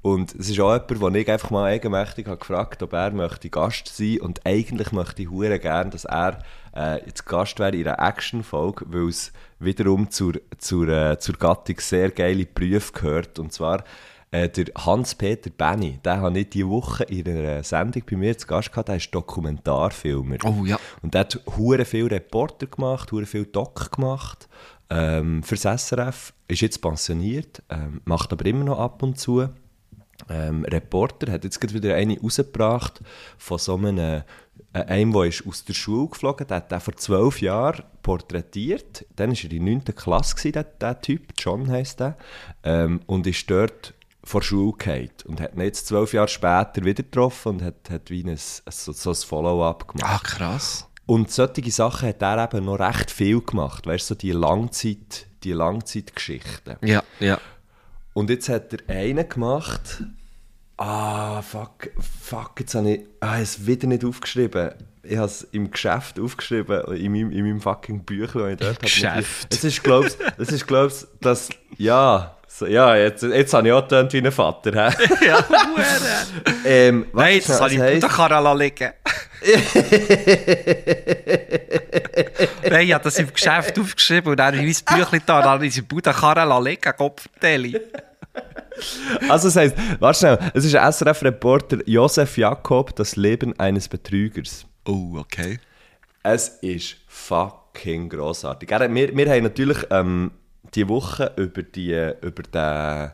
Und 0.00 0.34
es 0.34 0.50
ist 0.50 0.60
auch 0.60 0.72
jemand, 0.72 0.90
den 0.90 1.14
ich 1.14 1.30
einfach 1.30 1.50
mal 1.50 1.64
eigenmächtig 1.64 2.26
habe 2.26 2.36
gefragt 2.36 2.82
ob 2.82 2.92
er 2.92 3.10
möchte 3.10 3.48
Gast 3.48 3.88
sein 3.88 4.20
Und 4.20 4.46
eigentlich 4.46 4.92
möchte 4.92 5.22
ich 5.22 5.30
hure 5.30 5.58
gerne, 5.58 5.90
dass 5.90 6.04
er 6.04 6.40
äh, 6.76 7.04
jetzt 7.06 7.24
Gast 7.24 7.58
wäre 7.58 7.74
in 7.74 7.88
einer 7.88 8.06
Action-Folge, 8.06 8.84
weil 8.88 9.08
es 9.08 9.32
wiederum 9.64 10.10
zur, 10.10 10.34
zur, 10.58 10.88
äh, 10.88 11.18
zur 11.18 11.34
Gattung 11.36 11.76
sehr 11.78 12.10
geile 12.10 12.46
Berufe 12.46 12.92
gehört. 12.92 13.38
Und 13.38 13.52
zwar 13.52 13.84
äh, 14.30 14.48
der 14.48 14.66
Hans-Peter 14.76 15.50
Benny, 15.50 15.98
den 16.04 16.20
habe 16.20 16.38
ich 16.38 16.50
diese 16.50 16.68
Woche 16.68 17.04
in 17.04 17.28
einer 17.28 17.62
Sendung 17.62 18.02
bei 18.10 18.16
mir 18.16 18.36
zu 18.36 18.46
Gast 18.46 18.70
gehabt, 18.72 18.88
der 18.88 18.96
ist 18.96 19.14
Dokumentarfilmer. 19.14 20.38
Oh 20.44 20.64
ja. 20.64 20.78
Und 21.02 21.14
der 21.14 21.20
hat 21.20 21.40
hure 21.56 21.84
viel 21.84 22.06
Reporter 22.06 22.66
gemacht, 22.66 23.12
hure 23.12 23.26
viel 23.26 23.46
Doc 23.46 23.92
gemacht 23.92 24.48
ähm, 24.90 25.42
fürs 25.42 25.62
SRF, 25.62 26.32
ist 26.48 26.62
jetzt 26.62 26.82
pensioniert, 26.82 27.62
ähm, 27.70 28.00
macht 28.04 28.32
aber 28.32 28.44
immer 28.46 28.64
noch 28.64 28.78
ab 28.78 29.02
und 29.02 29.18
zu 29.18 29.48
ähm, 30.28 30.64
Reporter, 30.64 31.32
hat 31.32 31.44
jetzt 31.44 31.60
gerade 31.60 31.74
wieder 31.74 31.94
eine 31.94 32.18
rausgebracht 32.20 33.00
von 33.38 33.58
so 33.58 33.76
einem, 33.76 33.98
äh, 33.98 34.22
einem, 34.72 35.12
der 35.12 35.24
ist 35.24 35.46
aus 35.46 35.64
der 35.64 35.74
Schule 35.74 36.08
geflogen 36.08 36.46
der 36.46 36.56
hat 36.58 36.70
den 36.70 36.80
vor 36.80 36.96
zwölf 36.96 37.40
Jahren 37.40 37.84
porträtiert. 38.02 39.06
Dann 39.16 39.30
war 39.30 39.36
er 39.36 39.52
in 39.52 39.66
der 39.66 39.74
9. 39.74 39.84
Klasse, 39.94 40.34
gewesen, 40.34 40.52
der, 40.52 40.64
der 40.64 41.00
Typ, 41.00 41.32
John 41.38 41.70
heisst 41.70 42.00
der, 42.00 42.16
ähm, 42.64 43.00
und 43.06 43.26
ist 43.26 43.48
dort 43.48 43.94
vor 44.24 44.40
der 44.40 44.46
Schule 44.46 44.72
gefallen 44.72 45.10
und 45.26 45.40
hat 45.40 45.54
ihn 45.54 45.60
jetzt 45.60 45.86
zwölf 45.86 46.12
Jahre 46.12 46.28
später 46.28 46.84
wieder 46.84 47.02
getroffen 47.02 47.52
und 47.52 47.62
hat, 47.62 47.90
hat 47.90 48.10
wie 48.10 48.24
ein, 48.24 48.36
so, 48.36 48.92
so 48.92 49.10
ein 49.10 49.16
Follow-up 49.16 49.88
gemacht. 49.88 50.10
Ah, 50.12 50.18
krass. 50.22 50.88
Und 51.06 51.30
solche 51.30 51.70
Sachen 51.70 52.08
hat 52.08 52.22
er 52.22 52.44
eben 52.44 52.64
noch 52.64 52.78
recht 52.80 53.10
viel 53.10 53.40
gemacht, 53.42 53.86
weißt 53.86 54.10
du, 54.10 54.14
so 54.14 54.18
die 54.18 54.32
Langzeit, 54.32 55.26
die 55.42 55.52
Langzeitgeschichten. 55.52 56.76
Ja, 56.82 57.02
ja. 57.20 57.38
Und 58.14 58.30
jetzt 58.30 58.48
hat 58.48 58.72
er 58.72 58.94
einen 58.94 59.28
gemacht. 59.28 60.02
Ah, 60.76 61.40
fuck, 61.42 61.90
fuck, 62.22 62.52
jetzt 62.58 62.74
habe 62.74 62.90
ich, 62.90 63.00
ah, 63.20 63.36
ich 63.36 63.42
es 63.42 63.66
wieder 63.66 63.86
nicht 63.86 64.04
aufgeschrieben. 64.04 64.72
Ich 65.04 65.16
habe 65.16 65.26
es 65.26 65.42
im 65.52 65.70
Geschäft 65.70 66.18
aufgeschrieben, 66.18 66.82
in 66.96 67.12
meinem, 67.12 67.30
in 67.30 67.44
meinem 67.44 67.60
fucking 67.60 68.04
Büchlein, 68.04 68.56
das 68.56 68.70
ich 68.70 68.76
dort 68.76 68.76
habe. 68.76 69.22
Geschäft. 69.22 69.54
Es 69.54 69.62
ist, 69.62 69.84
glaubst 69.84 70.18
es 70.38 70.50
ist, 70.50 70.66
glaubst 70.66 71.06
das, 71.20 71.50
ja, 71.76 72.36
so, 72.48 72.66
ja, 72.66 72.96
jetzt, 72.96 73.22
jetzt 73.22 73.52
habe 73.52 73.68
ich 73.68 73.72
auch 73.72 73.82
getönt 73.82 74.12
wie 74.12 74.18
ein 74.18 74.32
Vater, 74.32 74.90
hä? 74.90 74.94
Ja, 75.26 75.44
ähm, 76.64 77.06
Nein, 77.12 77.40
schnell, 77.42 77.58
kann 77.58 77.96
ich 77.96 78.02
Karala 78.02 78.52
liegen. 78.52 78.92
Nein, 82.70 82.86
ich 82.86 82.94
habe 82.94 83.04
das 83.04 83.18
im 83.18 83.32
Geschäft 83.32 83.78
aufgeschrieben 83.78 84.30
und 84.30 84.36
dann 84.38 84.56
habe 84.56 84.64
ich 84.64 84.82
mein 84.86 84.98
Büchlein 84.98 85.22
da, 85.26 85.40
dann 85.40 85.50
habe 85.50 85.66
ich 85.66 85.86
Bude 85.86 86.12
Karren 86.12 86.64
liegen, 86.64 86.92
Kopfverteilung. 86.96 87.74
Also 89.28 89.48
das 89.48 89.56
heisst, 89.56 89.76
warte 90.00 90.18
schnell, 90.18 90.38
es 90.54 90.64
ist 90.64 90.74
ein 90.74 90.92
SRF-Reporter 90.92 91.78
Josef 91.86 92.36
Jakob, 92.36 92.94
das 92.96 93.16
Leben 93.16 93.58
eines 93.58 93.88
Betrügers. 93.88 94.66
Oh, 94.86 95.16
okay. 95.18 95.58
Es 96.22 96.48
ist 96.60 96.96
fucking 97.06 98.08
grossartig. 98.08 98.70
Wir, 98.70 99.16
wir 99.16 99.30
haben 99.30 99.42
natürlich 99.42 99.78
ähm, 99.90 100.30
die 100.74 100.88
Woche 100.88 101.32
über, 101.36 101.62
die, 101.62 101.92
über 101.92 102.42
den, 102.42 103.10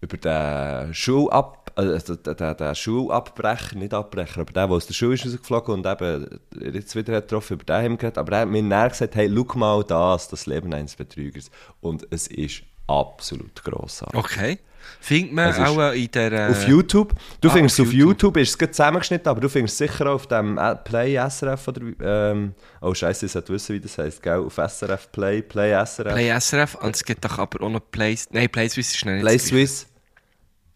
über 0.00 0.16
den 0.16 0.94
Schulab, 0.94 1.72
also 1.74 2.16
den, 2.16 2.36
den, 2.36 2.56
den 2.56 2.74
Schulabbrecher, 2.74 3.76
nicht 3.76 3.94
Abbrecher, 3.94 4.42
aber 4.42 4.52
der, 4.52 4.66
der 4.66 4.76
aus 4.76 4.86
der 4.86 4.94
Schule 4.94 5.14
ist 5.14 5.26
rausgeflogen 5.26 5.74
und 5.74 5.86
eben 5.86 6.40
jetzt 6.60 6.94
wieder 6.94 7.16
hat 7.16 7.28
getroffen, 7.28 7.54
über 7.54 7.64
den 7.64 7.76
haben 7.76 7.92
wir 7.92 7.98
geredet. 7.98 8.18
Aber 8.18 8.32
er 8.32 8.40
hat 8.42 8.48
mir 8.48 8.62
näher 8.62 8.88
gesagt, 8.88 9.14
hey, 9.14 9.30
schau 9.34 9.58
mal 9.58 9.84
das, 9.84 10.28
das 10.28 10.46
Leben 10.46 10.72
eines 10.72 10.96
Betrügers. 10.96 11.50
Und 11.80 12.06
es 12.10 12.26
ist 12.26 12.62
absolut 12.86 13.62
grossartig. 13.64 14.18
Okay. 14.18 14.58
Findet 15.00 15.32
man 15.32 15.50
Es 15.50 15.58
auch 15.58 15.92
in 15.92 16.10
der... 16.10 16.50
Auf 16.50 16.66
YouTube. 16.66 17.14
Du 17.40 17.48
ah, 17.48 17.52
findest 17.52 17.78
es 17.78 17.80
auf 17.80 17.88
auf 17.88 17.94
YouTube, 17.94 18.36
ist 18.36 18.50
es 18.50 18.58
gerade 18.58 18.72
zusammengeschnitten, 18.72 19.28
aber 19.28 19.40
du 19.40 19.48
findest 19.48 19.80
es 19.80 19.90
sicher 19.90 20.10
auf 20.10 20.26
dem 20.26 20.58
äh, 20.58 20.76
Play 20.76 21.16
SRF 21.28 21.68
oder 21.68 21.82
ähm, 22.02 22.54
oh 22.80 22.94
Scheiße, 22.94 23.26
ich 23.26 23.32
sollte 23.32 23.52
wissen, 23.52 23.74
wie 23.74 23.80
das 23.80 23.96
heisst, 23.98 24.22
gell? 24.22 24.38
Auf 24.38 24.54
SRF 24.56 25.10
Play, 25.12 25.42
Play 25.42 25.72
SRF. 25.84 26.14
Play 26.14 26.40
SRF 26.40 26.74
und 26.76 26.94
es 26.94 27.04
gibt 27.04 27.24
doch 27.24 27.38
aber 27.38 27.64
auch 27.64 27.70
noch 27.70 27.80
Play... 27.90 28.16
Nein, 28.30 28.48
Play 28.48 28.68
Swiss 28.68 28.94
ist 28.94 29.04
nicht 29.04 29.20
Play. 29.20 29.38
Swiss. 29.38 29.86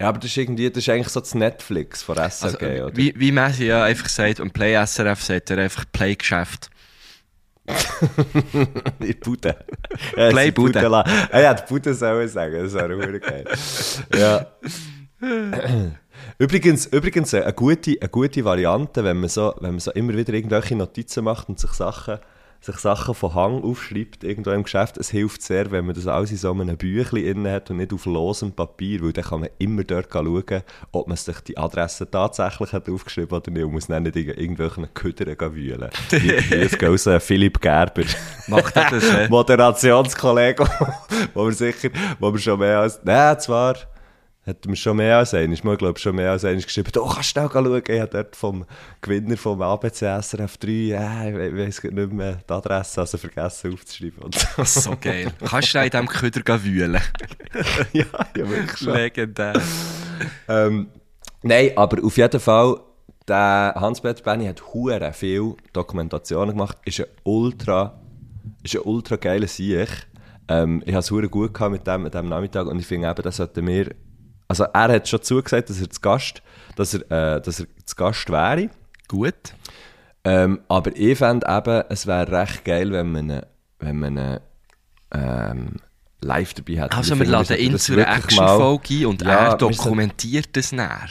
Ja, 0.00 0.08
aber 0.08 0.18
das 0.18 0.30
ist 0.30 0.36
irgendwie, 0.36 0.68
das 0.68 0.82
ist 0.82 0.88
eigentlich 0.88 1.08
so 1.08 1.20
das 1.20 1.34
Netflix 1.34 2.02
von 2.02 2.16
SRG, 2.16 2.44
Also, 2.44 2.58
oder? 2.58 2.96
wie, 2.96 3.14
wie 3.16 3.30
Messi 3.30 3.66
ja 3.66 3.84
einfach 3.84 4.08
sagt, 4.08 4.40
und 4.40 4.52
Play 4.52 4.74
SRF 4.84 5.22
sagt 5.22 5.50
er 5.50 5.58
einfach 5.58 5.84
Play-Geschäft. 5.92 6.70
In 9.00 9.20
Bude. 9.20 9.56
Ja, 10.16 10.30
Play 10.30 10.46
die 10.46 10.50
Bude. 10.52 10.80
la- 10.88 11.04
Ah 11.30 11.40
ja, 11.40 11.54
die 11.54 11.62
Bude 11.68 11.94
soll 11.94 12.24
ich 12.24 12.32
sagen, 12.32 12.54
das 12.62 12.74
wäre 12.74 12.94
auch 12.96 13.20
geil. 13.20 13.44
Ja. 14.18 14.46
Übrigens, 16.38 16.86
übrigens 16.86 17.34
eine, 17.34 17.52
gute, 17.52 17.96
eine 18.00 18.08
gute 18.08 18.44
Variante, 18.44 19.02
wenn 19.04 19.18
man, 19.18 19.28
so, 19.28 19.54
wenn 19.60 19.72
man 19.72 19.80
so 19.80 19.90
immer 19.92 20.14
wieder 20.16 20.32
irgendwelche 20.32 20.74
Notizen 20.76 21.24
macht 21.24 21.48
und 21.48 21.58
sich 21.58 21.70
Sachen, 21.72 22.18
sich 22.62 22.76
Sachen 22.76 23.14
von 23.14 23.34
Hang 23.34 23.62
aufschreibt, 23.64 24.22
irgendwo 24.22 24.50
im 24.50 24.62
Geschäft. 24.62 24.96
Es 24.96 25.10
hilft 25.10 25.42
sehr, 25.42 25.72
wenn 25.72 25.84
man 25.84 25.96
das 25.96 26.06
alles 26.06 26.30
in 26.30 26.36
so 26.36 26.52
einem 26.52 26.76
Büchlein 26.76 27.24
innen 27.24 27.52
hat 27.52 27.70
und 27.70 27.78
nicht 27.78 27.92
auf 27.92 28.06
losem 28.06 28.52
Papier, 28.52 29.02
weil 29.02 29.12
dann 29.12 29.24
kann 29.24 29.40
man 29.40 29.48
immer 29.58 29.82
dort 29.82 30.12
schauen, 30.12 30.62
ob 30.92 31.08
man 31.08 31.16
sich 31.16 31.40
die 31.40 31.58
Adresse 31.58 32.08
tatsächlich 32.08 32.72
hat 32.72 32.88
aufgeschrieben 32.88 33.36
oder 33.36 33.50
nicht 33.50 33.64
und 33.64 33.72
muss 33.72 33.88
dann 33.88 34.04
nicht 34.04 34.16
in 34.16 34.28
irgendwelchen 34.28 34.94
Ködern 34.94 35.54
wühlen. 35.54 35.90
Es 36.10 36.78
geht, 36.78 37.06
äh, 37.06 37.20
Philipp 37.20 37.60
Gerber. 37.60 38.04
Macht 38.46 38.76
er 38.76 38.90
das, 38.90 39.04
äh? 39.10 39.28
Moderationskollege, 39.30 40.64
wo 41.34 41.46
wir 41.46 41.52
sicher, 41.52 41.90
wo 42.20 42.32
wir 42.32 42.38
schon 42.38 42.60
mehr 42.60 42.78
als, 42.78 43.00
nein, 43.02 43.38
zwar, 43.40 43.74
hat 44.44 44.66
mir 44.66 44.74
schon 44.76 44.96
mehr 44.96 45.18
als 45.18 45.34
einmal, 45.34 45.58
mal, 45.62 45.76
glaube 45.76 45.98
schon 46.00 46.16
mehr 46.16 46.32
als 46.32 46.44
einmal 46.44 46.62
geschrieben, 46.62 46.90
du 46.92 47.06
kannst 47.06 47.28
schnell 47.30 47.48
schauen, 47.52 47.82
ich 47.86 48.00
habe 48.00 48.10
dort 48.10 48.34
vom 48.34 48.64
Gewinner 49.00 49.36
vom 49.36 49.62
ABC 49.62 50.06
SRF 50.20 50.56
3, 50.58 50.70
ja, 50.70 51.28
ich 51.28 51.34
we- 51.34 51.56
weiss 51.58 51.80
grad 51.80 51.92
nicht 51.92 52.12
mehr 52.12 52.38
die 52.48 52.52
Adresse, 52.52 53.00
also 53.00 53.18
vergessen 53.18 53.72
aufzuschreiben. 53.72 54.18
Und 54.22 54.34
so. 54.34 54.64
So 54.64 54.96
geil. 55.00 55.32
Kannst 55.48 55.74
du 55.74 55.78
da 55.78 55.84
in 55.84 55.90
diesem 55.90 56.08
Köder 56.08 56.64
wühlen? 56.64 56.94
ja, 57.92 58.04
ja, 58.36 58.48
wirklich 58.48 58.78
schon. 58.78 58.94
Legendär. 58.94 59.54
Ähm, 60.48 60.88
nein, 61.42 61.70
aber 61.76 62.04
auf 62.04 62.16
jeden 62.16 62.40
Fall, 62.40 62.80
der 63.28 63.74
Hans-Peter 63.76 64.22
Benny 64.24 64.46
hat 64.46 64.74
hure 64.74 65.12
viel 65.12 65.54
Dokumentationen 65.72 66.50
gemacht, 66.56 66.78
ist 66.84 66.98
ein 66.98 67.06
ultra, 67.22 68.00
ist 68.64 68.74
ein 68.74 68.82
ultra 68.82 69.14
geiler 69.16 69.46
Sieg. 69.46 69.88
Ähm, 70.48 70.82
ich 70.84 70.92
habe 70.94 71.00
es 71.00 71.30
gut 71.30 71.54
gehabt 71.54 71.70
mit 71.72 71.86
dem, 71.86 72.02
mit 72.02 72.14
dem 72.14 72.28
Nachmittag 72.28 72.66
und 72.66 72.80
ich 72.80 72.86
finde 72.86 73.08
eben, 73.08 73.22
das 73.22 73.36
sollten 73.36 73.64
wir, 73.68 73.94
also 74.52 74.64
er 74.64 74.92
hat 74.92 75.08
schon 75.08 75.22
zugesagt, 75.22 75.70
dass 75.70 75.80
er 75.80 75.88
zu 75.88 75.98
Gast, 76.02 76.42
dass 76.76 76.92
er, 76.92 77.36
äh, 77.36 77.40
dass 77.40 77.60
er 77.60 77.66
zu 77.86 77.96
Gast 77.96 78.28
wäre. 78.28 78.68
Gut. 79.08 79.54
Ähm, 80.24 80.60
aber 80.68 80.94
ich 80.94 81.16
fände 81.16 81.46
eben, 81.48 81.84
es 81.88 82.06
wäre 82.06 82.30
recht 82.30 82.62
geil, 82.62 82.92
wenn 82.92 83.12
man 83.12 83.30
ihn, 83.30 83.42
wenn 83.78 83.98
man 83.98 84.40
ähm, 85.10 85.76
live 86.20 86.52
dabei 86.52 86.82
hat. 86.82 86.94
Also 86.94 87.18
wir 87.18 87.24
laden 87.24 87.56
ihn 87.56 87.78
zu 87.78 87.94
einer 87.94 88.14
Action-Folge 88.14 88.94
ein 88.94 89.06
und 89.06 89.22
Ja, 89.22 89.52
er 89.52 89.56
dokumentiert 89.56 90.50
das 90.52 90.72
näher. 90.72 91.08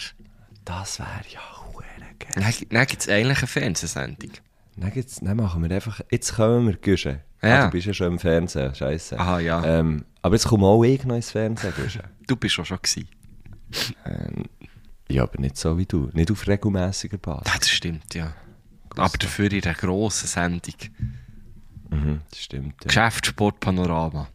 Das 0.64 1.00
wäre 1.00 1.10
ja 1.34 1.42
geil. 2.20 2.30
Dann, 2.36 2.68
dann 2.70 2.86
gibt 2.86 3.02
es 3.02 3.10
eigentlich 3.10 3.40
eine 3.40 3.48
Fernsehsendung. 3.48 4.32
Dann, 4.78 4.92
gibt's, 4.92 5.20
dann 5.20 5.36
machen 5.36 5.68
wir 5.68 5.76
einfach, 5.76 6.00
jetzt 6.12 6.36
kommen 6.36 6.68
wir 6.68 6.76
Güsche. 6.76 7.22
Ja. 7.42 7.64
Ah, 7.64 7.66
du 7.66 7.72
bist 7.72 7.88
ja 7.88 7.94
schon 7.94 8.08
im 8.08 8.20
Fernsehen, 8.20 8.76
scheiße. 8.76 9.20
Aha, 9.20 9.40
ja. 9.40 9.66
Ähm, 9.66 10.06
aber 10.22 10.36
jetzt 10.36 10.48
komme 10.48 10.68
auch 10.68 10.84
ich 10.84 11.04
noch 11.06 11.16
ins 11.16 11.32
Fernsehen, 11.32 11.74
Güsche. 11.76 12.04
Du 12.28 12.36
bist 12.36 12.58
auch 12.60 12.66
schon 12.66 12.78
gewesen. 12.78 13.10
Ja, 15.10 15.24
aber 15.24 15.40
nicht 15.40 15.58
so 15.58 15.78
wie 15.78 15.86
du. 15.86 16.10
Nicht 16.14 16.32
auf 16.32 16.48
regelmäßiger 16.48 17.18
Basis. 17.18 17.54
Das 17.54 17.70
stimmt, 17.70 18.14
ja. 18.14 18.34
Aber 18.96 19.18
dafür 19.18 19.52
in 19.52 19.64
einer 19.64 19.74
grossen 19.74 20.28
Sendung. 20.28 20.76
Mhm, 21.90 22.22
das 22.30 22.40
stimmt. 22.40 22.76
Ja. 22.82 22.88
Geschäftssport 22.88 23.60
Panorama. 23.60 24.28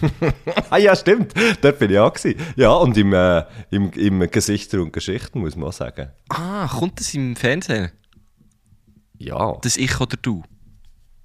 ah 0.70 0.76
ja, 0.76 0.94
stimmt. 0.96 1.32
Dort 1.60 1.78
bin 1.78 1.90
ich 1.90 1.98
auch 1.98 2.12
gewesen. 2.12 2.40
Ja, 2.56 2.72
und 2.72 2.96
im, 2.96 3.12
äh, 3.12 3.44
im, 3.70 3.90
im 3.92 4.30
Gesichter 4.30 4.80
und 4.80 4.92
Geschichten, 4.92 5.40
muss 5.40 5.56
man 5.56 5.68
auch 5.68 5.72
sagen. 5.72 6.10
Ah, 6.28 6.68
kommt 6.68 7.00
das 7.00 7.14
im 7.14 7.36
Fernsehen? 7.36 7.90
Ja. 9.18 9.56
Das 9.62 9.76
Ich 9.76 10.00
oder 10.00 10.16
Du? 10.20 10.42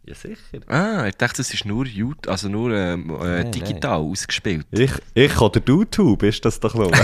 Ja, 0.06 0.16
sicher. 0.16 0.38
Ah, 0.68 1.06
ich 1.08 1.16
dachte, 1.16 1.38
das 1.38 1.54
ist 1.54 1.66
nur, 1.66 1.86
YouTube, 1.86 2.28
also 2.32 2.50
nur 2.50 2.72
ähm, 2.76 3.10
äh, 3.22 3.44
Nein, 3.44 3.52
digital 3.52 4.00
ausgespielt. 4.00 4.66
Ich, 4.72 4.92
ich 5.14 5.40
oder 5.42 5.60
du, 5.60 5.84
du 5.86 6.18
bist 6.18 6.44
das 6.46 6.60
doch 6.60 6.74
nur. 6.74 6.90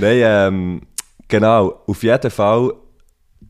Nein, 0.00 0.20
ähm, 0.22 0.80
genau. 1.28 1.82
Auf 1.86 2.02
jeden 2.02 2.30
Fall, 2.30 2.72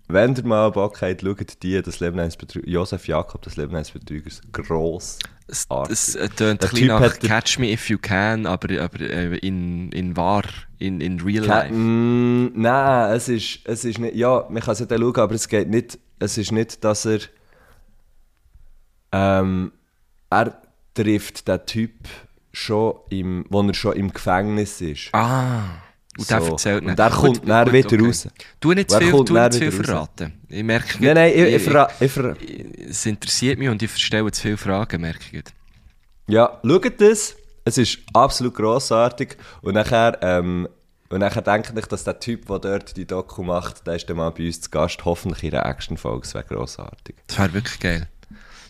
wenn 0.09 0.35
ihr 0.35 0.45
mal 0.45 0.71
Bock 0.71 1.01
habt, 1.03 1.23
schaut 1.23 1.63
die, 1.63 1.81
das 1.81 2.01
Leben 2.01 2.19
eines 2.19 2.37
Betrügers, 2.37 2.71
Josef 2.71 3.09
Jakob, 3.09 3.43
das 3.43 3.57
Leben 3.57 3.75
eines 3.75 3.91
Betrügers, 3.91 4.41
gross. 4.53 5.19
Es, 5.49 5.67
es 5.89 6.17
äh, 6.17 6.29
tönt 6.29 6.41
ein 6.41 6.59
Der 6.59 6.69
bisschen 6.69 6.89
Typ 6.89 7.01
nach 7.01 7.19
Catch 7.21 7.59
Me 7.61 7.71
If 7.73 7.89
You 7.89 7.99
Can, 7.99 8.47
aber, 8.47 8.83
aber 8.83 9.01
äh, 9.01 9.37
in, 9.39 9.93
in 9.93 10.17
wahr, 10.17 10.43
in, 10.79 11.01
in 11.01 11.21
real 11.21 11.45
Ke- 11.45 11.49
life. 11.49 11.73
Mm, 11.73 12.53
nein, 12.61 13.15
es 13.15 13.29
ist, 13.29 13.61
es 13.65 13.85
ist 13.85 13.99
nicht, 14.01 14.17
ja, 14.17 14.45
man 14.51 14.61
kann 14.63 14.73
es 14.73 14.81
ja 14.81 14.87
dann 14.87 15.01
schauen, 15.01 15.17
aber 15.17 15.35
es 15.35 15.47
geht 15.49 15.69
nicht, 15.71 15.99
es 16.19 16.39
ist 16.39 16.53
nicht, 16.53 16.83
dass 16.85 17.05
er, 17.07 17.21
ähm, 19.13 19.73
er 20.31 20.57
trifft 20.95 21.47
den 21.49 21.67
Typ 21.67 21.93
schon 22.53 22.95
im, 23.11 23.45
wo 23.51 23.63
er 23.63 23.75
schon 23.75 23.95
im 23.95 24.13
Gefängnis 24.13 24.81
ist. 24.81 25.09
Ah, 25.15 25.83
und 26.19 26.31
der 26.31 26.41
So. 26.41 26.53
erzählt 26.53 26.85
Und 26.85 26.99
der 26.99 27.11
kommt 27.11 27.47
dann 27.47 27.71
wieder 27.73 28.01
raus. 28.01 28.29
Du 28.61 28.73
nicht 28.73 28.91
zu 28.91 28.99
viel, 28.99 29.11
du 29.13 29.35
nicht 29.35 29.53
zu 29.53 29.59
viel 29.61 29.73
verraten. 29.73 30.33
Ich 30.49 30.63
merke, 30.65 31.03
Nein, 31.05 31.15
nein, 31.15 31.33
ich, 31.35 31.43
ich, 31.43 31.55
ich, 32.01 32.13
verra- 32.13 32.37
es 32.89 33.05
interessiert 33.05 33.59
mich 33.59 33.69
und 33.69 33.83
ich 33.83 33.95
stelle 33.99 34.31
zu 34.33 34.41
viele 34.41 34.57
Fragen, 34.57 35.01
merke 35.03 35.25
ich. 35.39 35.45
Ja, 36.29 36.59
schaut 36.67 37.01
das. 37.01 37.37
Es 37.67 37.77
ist 37.79 37.99
absolut 38.15 38.55
grossartig. 38.55 39.37
Und 39.61 39.75
nachher, 39.75 40.19
ähm, 40.23 40.69
und 41.09 41.21
nachher 41.21 41.43
denke 41.43 41.73
ich, 41.79 41.87
dass 41.87 42.05
der 42.05 42.19
Typ, 42.19 42.47
der 42.47 42.59
dort 42.59 42.97
die 42.97 43.07
Doku 43.07 43.43
macht, 43.43 43.87
der 43.87 43.97
ist 43.97 44.09
dann 44.09 44.17
mal 44.17 44.31
bei 44.31 44.47
uns 44.47 44.61
zu 44.61 44.71
Gast, 44.71 45.05
hoffentlich 45.05 45.45
in 45.45 45.55
einer 45.55 45.67
Action-Folge. 45.67 46.23
Das 46.23 46.35
wäre 46.35 46.45
grossartig. 46.45 47.17
Das 47.27 47.39
wäre 47.39 47.53
wirklich 47.55 47.81
geil. 47.81 48.09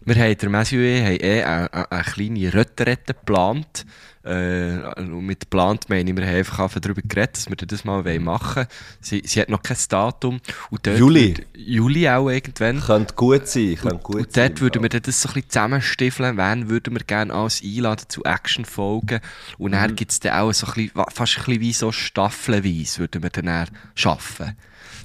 Wir 0.07 0.15
haben, 0.23 0.39
der 0.39 0.49
Messi 0.49 0.77
und 0.77 0.85
ich 0.85 1.03
haben 1.03 1.17
eh 1.21 1.43
eine, 1.43 1.73
eine, 1.73 1.91
eine 1.93 2.03
kleine 2.05 2.55
Rötterette 2.55 3.13
geplant. 3.15 3.85
Äh, 4.23 4.79
und 4.99 5.25
mit 5.27 5.41
geplant 5.41 5.89
meine 5.89 6.09
ich, 6.11 6.17
wir 6.17 6.27
haben 6.27 6.37
einfach 6.37 6.73
darüber 6.81 7.01
geredet, 7.03 7.37
dass 7.37 7.49
wir 7.49 7.57
das 7.57 7.85
mal 7.85 8.03
machen 8.21 8.57
wollen. 8.57 8.67
Sie, 9.01 9.23
sie 9.25 9.41
hat 9.41 9.49
noch 9.49 9.63
kein 9.63 9.77
Datum. 9.89 10.41
Und 10.71 10.87
dort 10.87 10.99
Juli. 10.99 11.37
Wird, 11.37 11.47
Juli 11.57 12.09
auch 12.09 12.29
irgendwann. 12.29 12.81
Könnte 12.81 13.15
gut 13.15 13.47
sein, 13.47 13.77
könnte 13.77 13.99
gut 13.99 14.17
Und 14.17 14.33
sein. 14.33 14.49
dort 14.51 14.61
würden 14.61 14.83
wir 14.83 14.89
das 14.89 15.23
so 15.23 15.29
ein 15.29 15.35
bisschen 15.35 15.51
zusammenstiefeln, 15.51 16.37
wen 16.37 16.69
würden 16.69 16.95
wir 16.95 17.05
gerne 17.05 17.33
alles 17.35 17.63
einladen 17.65 18.05
zu 18.09 18.25
Action-Folgen. 18.25 19.21
Und 19.59 19.73
dann 19.73 19.91
Mhm. 19.91 19.97
gibt 19.97 20.13
es 20.13 20.21
dann 20.21 20.39
auch 20.39 20.53
so 20.53 20.67
ein 20.69 20.73
bisschen, 20.75 21.05
fast 21.13 21.39
ein 21.39 21.45
bisschen 21.45 21.61
wie 21.61 21.73
so 21.73 21.93
staffelweise 21.93 22.99
würden 23.01 23.23
wir 23.23 23.31
dann, 23.31 23.47
dann 23.47 23.69
arbeiten. 24.05 24.57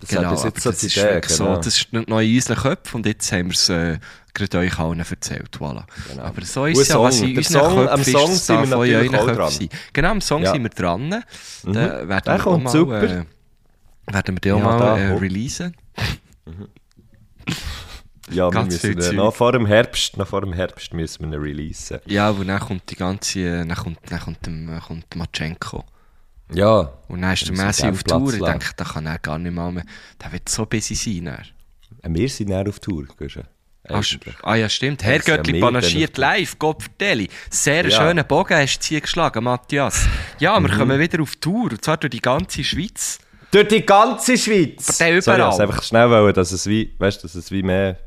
Das 0.01 0.11
wäre 0.11 0.29
bis 0.31 0.43
jetzt 0.43 0.61
so 0.61 0.71
das 0.71 0.83
ist 0.83 0.97
Idee, 0.97 1.05
wirklich 1.05 1.33
so, 1.35 1.43
genau. 1.45 1.57
das 1.57 1.67
ist 1.67 1.93
noch 1.93 2.19
in 2.19 2.35
unseren 2.35 2.57
Köpfen 2.57 2.95
und 2.97 3.05
jetzt 3.05 3.31
haben 3.31 3.45
wir 3.47 3.53
es 3.53 3.69
äh, 3.69 3.99
gerade 4.33 4.57
euch 4.59 4.77
allen 4.79 4.99
erzählt. 4.99 5.57
Voilà. 5.59 5.83
Aber 6.19 6.41
so 6.43 6.65
ist 6.65 6.79
es 6.79 6.87
ja, 6.89 6.99
was 7.01 7.21
in 7.21 7.37
unseren 7.37 7.61
Song- 7.63 7.87
am 7.89 8.01
ist, 8.01 8.11
Song 8.11 8.29
das 8.29 8.45
sind 8.47 8.59
wir 8.69 8.77
natürlich 8.77 9.15
auch 9.15 9.25
dran. 9.31 9.51
sein. 9.51 9.69
Genau, 9.93 10.09
am 10.11 10.21
Song 10.21 10.43
Ja. 10.43 10.49
Mhm. 10.49 10.53
sind 10.55 10.63
wir 10.63 10.69
dran. 10.69 11.09
Da 11.09 11.23
werden 11.73 12.07
Der 12.07 12.19
wir 12.25 12.37
kommt 12.39 12.63
mal, 12.65 12.69
super. 12.69 13.03
Äh, 13.03 13.25
werden 14.07 14.35
wir 14.35 14.39
den 14.41 14.53
auch 14.53 14.59
Ja, 14.59 14.77
mal 14.77 14.97
äh, 14.99 15.13
releasen. 15.13 15.75
Ja, 18.29 18.51
wir 18.53 18.63
müssen 18.63 18.97
ihn, 19.01 19.15
noch 19.17 19.35
vor 19.35 19.51
dem 19.51 19.65
Herbst, 19.65 20.15
noch 20.15 20.27
vor 20.27 20.39
dem 20.41 20.53
Herbst 20.53 20.93
müssen 20.93 21.29
wir 21.31 21.37
ihn 21.37 21.41
releasen. 21.43 21.99
Ja, 22.05 22.29
aber 22.29 22.45
dann 22.45 22.59
kommt 22.61 22.89
die 22.89 22.95
ganze, 22.95 23.65
dann 23.65 23.75
kommt, 23.75 23.99
dann 24.09 24.79
kommt 24.79 25.15
Matschenko. 25.15 25.83
Ja. 26.53 26.91
Und 27.07 27.21
dann 27.21 27.33
ist 27.33 27.47
der 27.47 27.55
Messi 27.55 27.87
auf 27.87 28.03
Tour. 28.03 28.33
Ich 28.33 28.41
denke, 28.41 28.71
da 28.75 28.83
kann 28.83 29.05
er 29.05 29.19
gar 29.19 29.37
nicht 29.37 29.53
mal 29.53 29.71
mehr. 29.71 29.83
Der 30.23 30.31
wird 30.31 30.47
so 30.49 30.65
busy 30.65 30.95
sein. 30.95 31.25
Dann. 32.01 32.15
Äh, 32.15 32.19
Wir 32.19 32.29
sind 32.29 32.49
näher 32.49 32.67
auf 32.67 32.79
Tour, 32.79 33.05
Guschen. 33.17 33.43
Ah, 33.87 33.97
sch- 33.99 34.13
Eigentlich. 34.13 34.35
ah 34.43 34.55
ja, 34.55 34.69
stimmt. 34.69 35.01
Ja, 35.01 35.07
Herrgöttli 35.09 35.53
wir 35.53 35.61
panaschiert 35.61 36.15
dann 36.17 36.37
live, 36.37 36.59
Gott 36.59 36.83
vertelle. 36.83 37.27
Sehr 37.49 37.87
Ja. 37.89 37.89
schönen 37.89 38.25
Bogen 38.27 38.55
hast 38.55 38.79
du 38.79 38.87
hier 38.89 39.01
geschlagen, 39.01 39.43
Matthias. 39.43 40.05
Ja, 40.39 40.59
wir 40.59 40.69
kommen 40.69 40.99
wieder 40.99 41.21
auf 41.21 41.35
Tour, 41.37 41.71
und 41.71 41.83
zwar 41.83 41.97
durch 41.97 42.11
die 42.11 42.21
ganze 42.21 42.63
Schweiz. 42.63 43.17
Durch 43.49 43.67
die 43.67 43.83
ganze 43.85 44.37
Schweiz! 44.37 44.97
Sorry, 44.97 45.17
überall. 45.17 45.41
also 45.41 45.63
einfach 45.63 45.81
schnell 45.83 46.09
wollen, 46.11 46.33
dass 46.33 46.51
es 46.51 46.67
wie, 46.67 46.93
weißt, 46.99 47.23
dass 47.23 47.33
es 47.35 47.51
wie 47.51 47.63
mehr, 47.63 47.97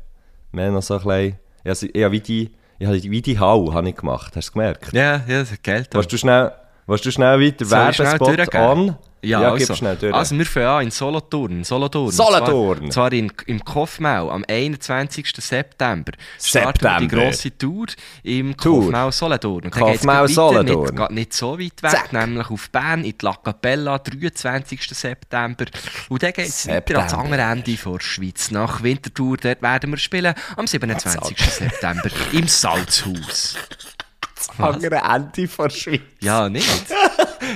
mehr 0.51 0.71
noch 0.71 0.81
so 0.81 0.97
ein 0.97 1.03
bisschen, 1.03 1.39
ja, 1.65 1.71
ich 1.93 2.03
habe 2.03 2.11
wie 2.13 2.21
die, 2.21 2.51
ich 2.79 2.87
habe 2.87 3.03
wie 3.03 3.21
die 3.21 3.37
Hau 3.37 3.71
habe 3.73 3.89
ich 3.89 3.95
gemacht, 3.95 4.35
hast 4.35 4.47
du 4.47 4.53
gemerkt? 4.53 4.91
Ja, 4.93 5.17
ja, 5.27 5.41
das 5.41 5.51
hat 5.51 5.61
Geld. 5.61 5.89
Willst 5.91 6.11
du 6.11 6.17
schnell, 6.17 6.51
willst 6.87 7.05
du 7.05 7.11
schnell 7.11 7.39
weiter 7.39 7.69
Werbespot 7.69 8.55
an? 8.55 8.97
Ja, 9.25 9.41
ja 9.41 9.51
also, 9.51 9.73
schnell 9.73 9.95
durch. 9.95 10.13
also 10.13 10.37
wir 10.37 10.45
fangen 10.45 10.67
an 10.67 10.83
in 10.83 10.91
Solothurn. 10.91 11.63
Solothurn. 11.63 12.11
Solothurn. 12.11 12.91
Zwar, 12.91 12.91
zwar 12.91 13.13
in, 13.13 13.31
im 13.47 13.63
Kofmau 13.63 14.29
am 14.29 14.45
21. 14.47 15.33
September. 15.37 16.11
Wir 16.11 16.17
die 16.37 16.51
September. 16.51 17.07
grosse 17.07 17.57
Tour 17.57 17.87
im 18.23 18.55
Tour. 18.55 18.83
Kofmau 18.83 19.11
Solothurn. 19.11 19.71
Kofmau 19.71 20.27
Solothurn. 20.27 20.95
Nicht, 20.95 20.99
geht 20.99 21.11
nicht 21.11 21.33
so 21.33 21.59
weit 21.59 21.81
weg, 21.81 21.91
Zack. 21.91 22.13
nämlich 22.13 22.49
auf 22.49 22.69
Bern 22.69 23.03
in 23.03 23.17
die 23.17 23.25
La 23.25 23.33
Capella, 23.33 23.97
23. 23.97 24.87
September. 24.89 25.65
Und 26.09 26.21
dann 26.21 26.33
geht 26.33 26.47
es 26.47 26.63
weiter 26.67 26.73
September. 26.73 26.99
ans 26.99 27.13
andere 27.13 27.41
Ende 27.41 27.77
vor 27.77 27.97
der 27.97 28.05
Schweiz. 28.05 28.51
Nach 28.51 28.83
Winterthur, 28.83 29.37
dort 29.37 29.61
werden 29.61 29.89
wir 29.89 29.97
spielen 29.97 30.35
am 30.55 30.67
27. 30.67 31.35
September 31.37 32.09
im 32.31 32.47
Salzhaus. 32.47 33.55
Andere 34.57 35.01
Ende 35.03 35.47
von 35.47 35.67
der 35.69 35.75
Schweiz. 35.75 36.01
Ja, 36.21 36.49
nicht? 36.49 36.69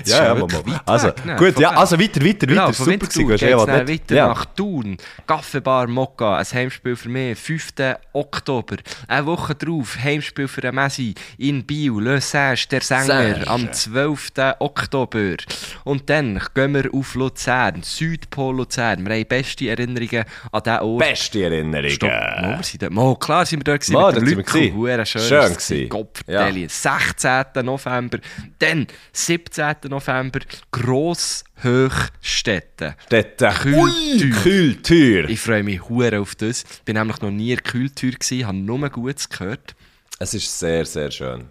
Ja, 0.05 0.25
ja, 0.25 0.35
Mama. 0.35 0.81
Also, 0.85 1.07
weg, 1.07 1.25
ne? 1.25 1.35
gut, 1.35 1.53
Von 1.53 1.63
ja, 1.63 1.71
also 1.71 1.99
weiter, 1.99 2.23
weiter, 2.23 2.47
Genau, 2.47 2.67
weiter. 2.67 2.73
Super 2.73 2.97
gewesen, 2.97 3.27
geht 3.27 3.41
es 3.41 3.49
ja, 3.49 3.67
weiter 3.67 4.15
ja. 4.15 4.27
nach 4.27 4.45
Thun. 4.45 4.97
Kaffeebar 5.27 5.87
Mokka, 5.87 6.37
ein 6.37 6.45
Heimspiel 6.45 6.95
für 6.95 7.09
mich, 7.09 7.37
5. 7.37 7.67
Oktober. 8.13 8.77
Eine 9.07 9.25
Woche 9.25 9.55
drauf, 9.55 9.97
Heimspiel 10.01 10.47
für 10.47 10.61
den 10.61 10.75
Messi 10.75 11.13
in 11.37 11.65
Biel, 11.65 11.93
Le 11.99 12.21
Sage, 12.21 12.65
der 12.71 12.81
Sänger, 12.81 13.05
Sage. 13.05 13.47
am 13.47 13.71
12. 13.71 14.31
Oktober. 14.59 15.35
Und 15.83 16.09
dann 16.09 16.41
gehen 16.53 16.73
wir 16.73 16.93
auf 16.93 17.15
Luzern, 17.15 17.81
Südpol 17.83 18.57
Luzern. 18.57 19.05
Wir 19.05 19.15
haben 19.15 19.25
beste 19.27 19.69
Erinnerungen 19.69 20.25
an 20.51 20.63
diesen 20.63 20.79
Ort. 20.79 20.99
Beste 20.99 21.43
Erinnerungen. 21.43 21.89
Stopp, 21.89 22.11
Mo, 22.41 22.47
wir 22.57 22.63
sind 22.63 22.81
dort. 22.81 22.91
Mo, 22.91 23.15
klar 23.15 23.45
sind 23.45 23.59
wir 23.59 23.63
dort 23.63 23.81
gewesen, 23.81 23.93
Mo, 23.93 24.11
mit 24.11 24.53
dem. 24.53 24.75
Huere 24.75 25.05
schön. 25.05 25.21
Schön 25.21 25.53
gewesen. 25.53 25.89
Kopfverteilung. 25.89 26.69
16. 26.69 27.45
November. 27.63 28.19
Dann 28.59 28.87
17. 29.11 29.75
November. 29.87 30.39
Grosshochstädte. 30.71 32.95
Dort. 33.09 33.37
Kühltür. 33.61 34.41
Kühltür. 34.41 35.29
Ich 35.29 35.39
freue 35.39 35.63
mich 35.63 35.87
hure 35.87 36.19
auf 36.19 36.35
das. 36.35 36.65
Bin 36.85 36.95
nämlich 36.95 37.21
noch 37.21 37.31
nie 37.31 37.51
in 37.51 37.57
der 37.57 37.63
Kühltür 37.63 38.11
gewesen, 38.11 38.47
habe 38.47 38.57
nur 38.57 38.89
Gutes 38.89 39.29
gehört. 39.29 39.75
Es 40.19 40.33
ist 40.33 40.59
sehr, 40.59 40.85
sehr 40.85 41.11
schön. 41.11 41.49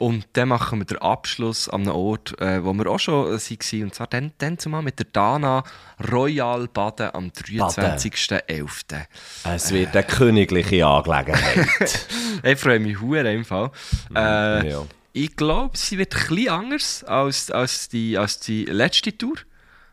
Und 0.00 0.26
dann 0.32 0.48
machen 0.48 0.78
wir 0.78 0.86
den 0.86 0.96
Abschluss 0.96 1.68
an 1.68 1.82
einem 1.82 1.94
Ort, 1.94 2.40
äh, 2.40 2.64
wo 2.64 2.72
wir 2.72 2.86
auch 2.86 2.98
schon 2.98 3.26
äh, 3.26 3.38
waren. 3.38 3.82
Und 3.82 3.94
zwar 3.94 4.06
dann, 4.06 4.32
dann 4.38 4.58
zumal 4.58 4.80
mit 4.80 4.98
der 4.98 5.06
Dana 5.12 5.62
Royal 6.10 6.68
Baden 6.68 7.10
am 7.12 7.28
23.11. 7.28 9.04
Es 9.44 9.72
wird 9.72 9.94
eine 9.94 10.04
königliche 10.04 10.86
Angelegenheit. 10.86 11.68
Ich 12.42 12.58
freue 12.58 12.80
mich 12.80 12.98
hure 12.98 13.30
im 13.30 13.44
Fall. 13.44 13.70
Äh, 14.16 14.70
ja. 14.70 14.82
Ich 15.12 15.36
glaube, 15.36 15.76
sie 15.76 15.98
wird 15.98 16.10
bisschen 16.10 16.48
anders 16.48 17.04
als, 17.04 17.50
als, 17.50 17.88
die, 17.88 18.16
als 18.16 18.40
die 18.40 18.64
letzte 18.64 19.16
Tour. 19.16 19.36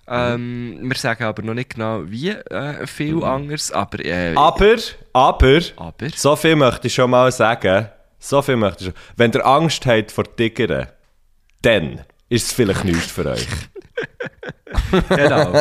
Ähm, 0.10 0.80
wir 0.84 0.96
sagen 0.96 1.26
aber 1.26 1.44
noch 1.44 1.54
nicht 1.54 1.72
genau, 1.72 2.04
wie 2.06 2.30
äh, 2.30 2.88
viel 2.88 3.24
anders, 3.24 3.72
aber, 3.72 4.06
äh, 4.06 4.36
aber, 4.36 4.78
aber, 5.12 5.62
aber 5.76 6.10
so 6.16 6.36
viel 6.38 6.56
möchte 6.56 6.88
ich 6.88 6.94
schon 6.94 7.10
mal 7.10 7.32
sagen. 7.32 7.90
So 8.20 8.42
viel 8.42 8.56
möchte 8.56 8.86
ich 8.86 8.90
schon. 8.92 9.00
Wenn 9.18 9.34
ihr 9.34 9.46
Angst 9.46 9.86
habt 9.86 10.12
vor 10.12 10.24
Tigern, 10.36 10.88
dann 11.62 12.02
ist 12.30 12.48
es 12.48 12.54
vielleicht 12.54 12.86
nichts 12.86 13.12
für 13.12 13.26
euch. 13.26 13.48
genau, 15.10 15.52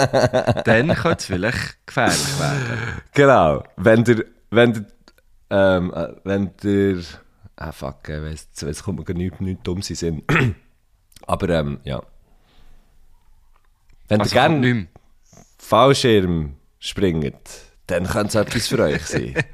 dann 0.65 0.95
könnte 0.95 1.17
es 1.19 1.27
vielleicht 1.27 1.87
gefährlich 1.87 2.39
werden. 2.39 3.03
Genau. 3.15 3.65
Wenn 3.77 4.05
ihr, 4.05 4.25
wenn 4.51 4.75
ihr, 4.75 4.87
ähm, 5.51 5.93
äh, 5.95 6.09
wenn 6.25 6.51
ihr, 6.63 7.03
ah 7.57 7.73
fuck, 7.73 8.09
ich 8.09 8.23
weiss, 8.23 8.49
jetzt 8.61 8.85
kommt 8.85 8.99
mir 8.99 9.05
gar 9.05 9.15
nichts, 9.15 9.41
nichts 9.41 9.63
dumm 9.63 9.81
den 9.81 9.97
Sinn. 9.97 10.23
Aber, 11.27 11.49
ähm, 11.49 11.81
ja. 11.85 12.03
Wenn 14.09 14.21
Also 14.21 14.35
ihr 14.35 14.41
gerne 14.41 14.59
nicht 14.59 14.89
Fallschirm 15.59 16.57
springt, 16.79 17.35
dann 17.87 18.07
könnte 18.07 18.29
es 18.39 18.47
etwas 18.47 18.69
für 18.69 18.79
euch 18.81 19.05
sein. 19.07 19.35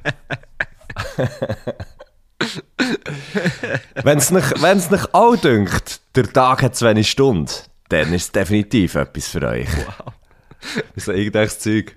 Wenn 4.02 4.18
es 4.18 4.30
nicht, 4.30 4.62
wenn's 4.62 4.90
nicht 4.90 5.14
auch 5.14 5.36
dünkt, 5.36 6.00
der 6.16 6.32
Tag 6.32 6.62
hat 6.62 6.76
zu 6.76 6.86
wenig 6.86 7.10
Stunden, 7.10 7.50
dann 7.88 8.12
ist 8.12 8.24
es 8.24 8.32
definitiv 8.32 8.94
etwas 8.94 9.28
für 9.28 9.46
euch. 9.46 9.68
Wow. 9.76 10.12
So 10.96 11.12
irgendwelches 11.12 11.58
Zeug. 11.58 11.96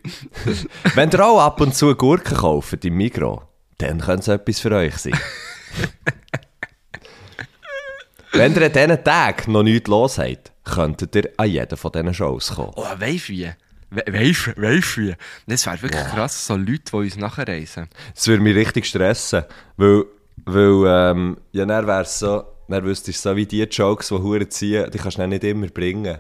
Wenn 0.96 1.12
ihr 1.12 1.26
auch 1.26 1.39
ab 1.39 1.62
und 1.62 1.76
zu 1.76 1.96
Gurken 1.96 2.38
kauft 2.38 2.84
im 2.84 2.96
Migros, 2.96 3.41
dann 3.78 4.02
könnte 4.02 4.22
es 4.22 4.28
etwas 4.28 4.60
für 4.60 4.72
euch 4.72 4.98
sein. 4.98 5.18
Wenn 8.34 8.54
ihr 8.54 8.64
an 8.64 8.74
diesen 8.74 9.04
Tagen 9.04 9.52
noch 9.54 9.64
nichts 9.64 9.88
los 9.88 10.18
habt, 10.18 10.52
könntet 10.66 11.16
ihr 11.16 11.32
an 11.38 11.50
jeden 11.50 11.78
von 11.78 11.92
diesen 11.92 12.14
Shows 12.14 12.56
kommen. 12.56 12.74
Oh, 12.76 12.86
weisst 12.98 13.30
wie? 13.30 13.50
We 13.92 14.04
weisst 14.08 14.58
weisst 14.58 14.98
wie? 14.98 15.16
Das 15.48 15.66
wäre 15.66 15.82
wirklich 15.82 16.06
krass, 16.08 16.48
so 16.48 16.58
Leute, 16.58 16.92
die 16.92 16.98
uns 16.98 17.16
nachreisen. 17.16 17.88
Das 18.14 18.28
würde 18.28 18.44
mich 18.44 18.56
richtig 18.56 18.88
stressen, 18.88 19.44
weil, 19.78 20.04
weil 20.44 20.84
ähm, 20.88 21.38
ja, 21.54 21.66
dann 21.66 21.88
wäre 21.88 22.02
es 22.02 22.20
so, 22.20 22.44
dann 22.68 22.84
wüsstest 22.84 23.24
du 23.24 23.30
so 23.30 23.36
wie 23.38 23.46
die 23.46 23.64
Jokes, 23.64 24.10
die 24.10 24.16
Huren 24.16 24.52
ziehen, 24.52 24.92
die 24.92 24.98
kannst 24.98 25.18
du 25.18 25.28
nicht 25.28 25.44
immer 25.44 25.68
bringen. 25.68 26.18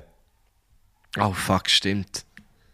Oh 1.19 1.33
fuck, 1.33 1.69
stimmt. 1.69 2.25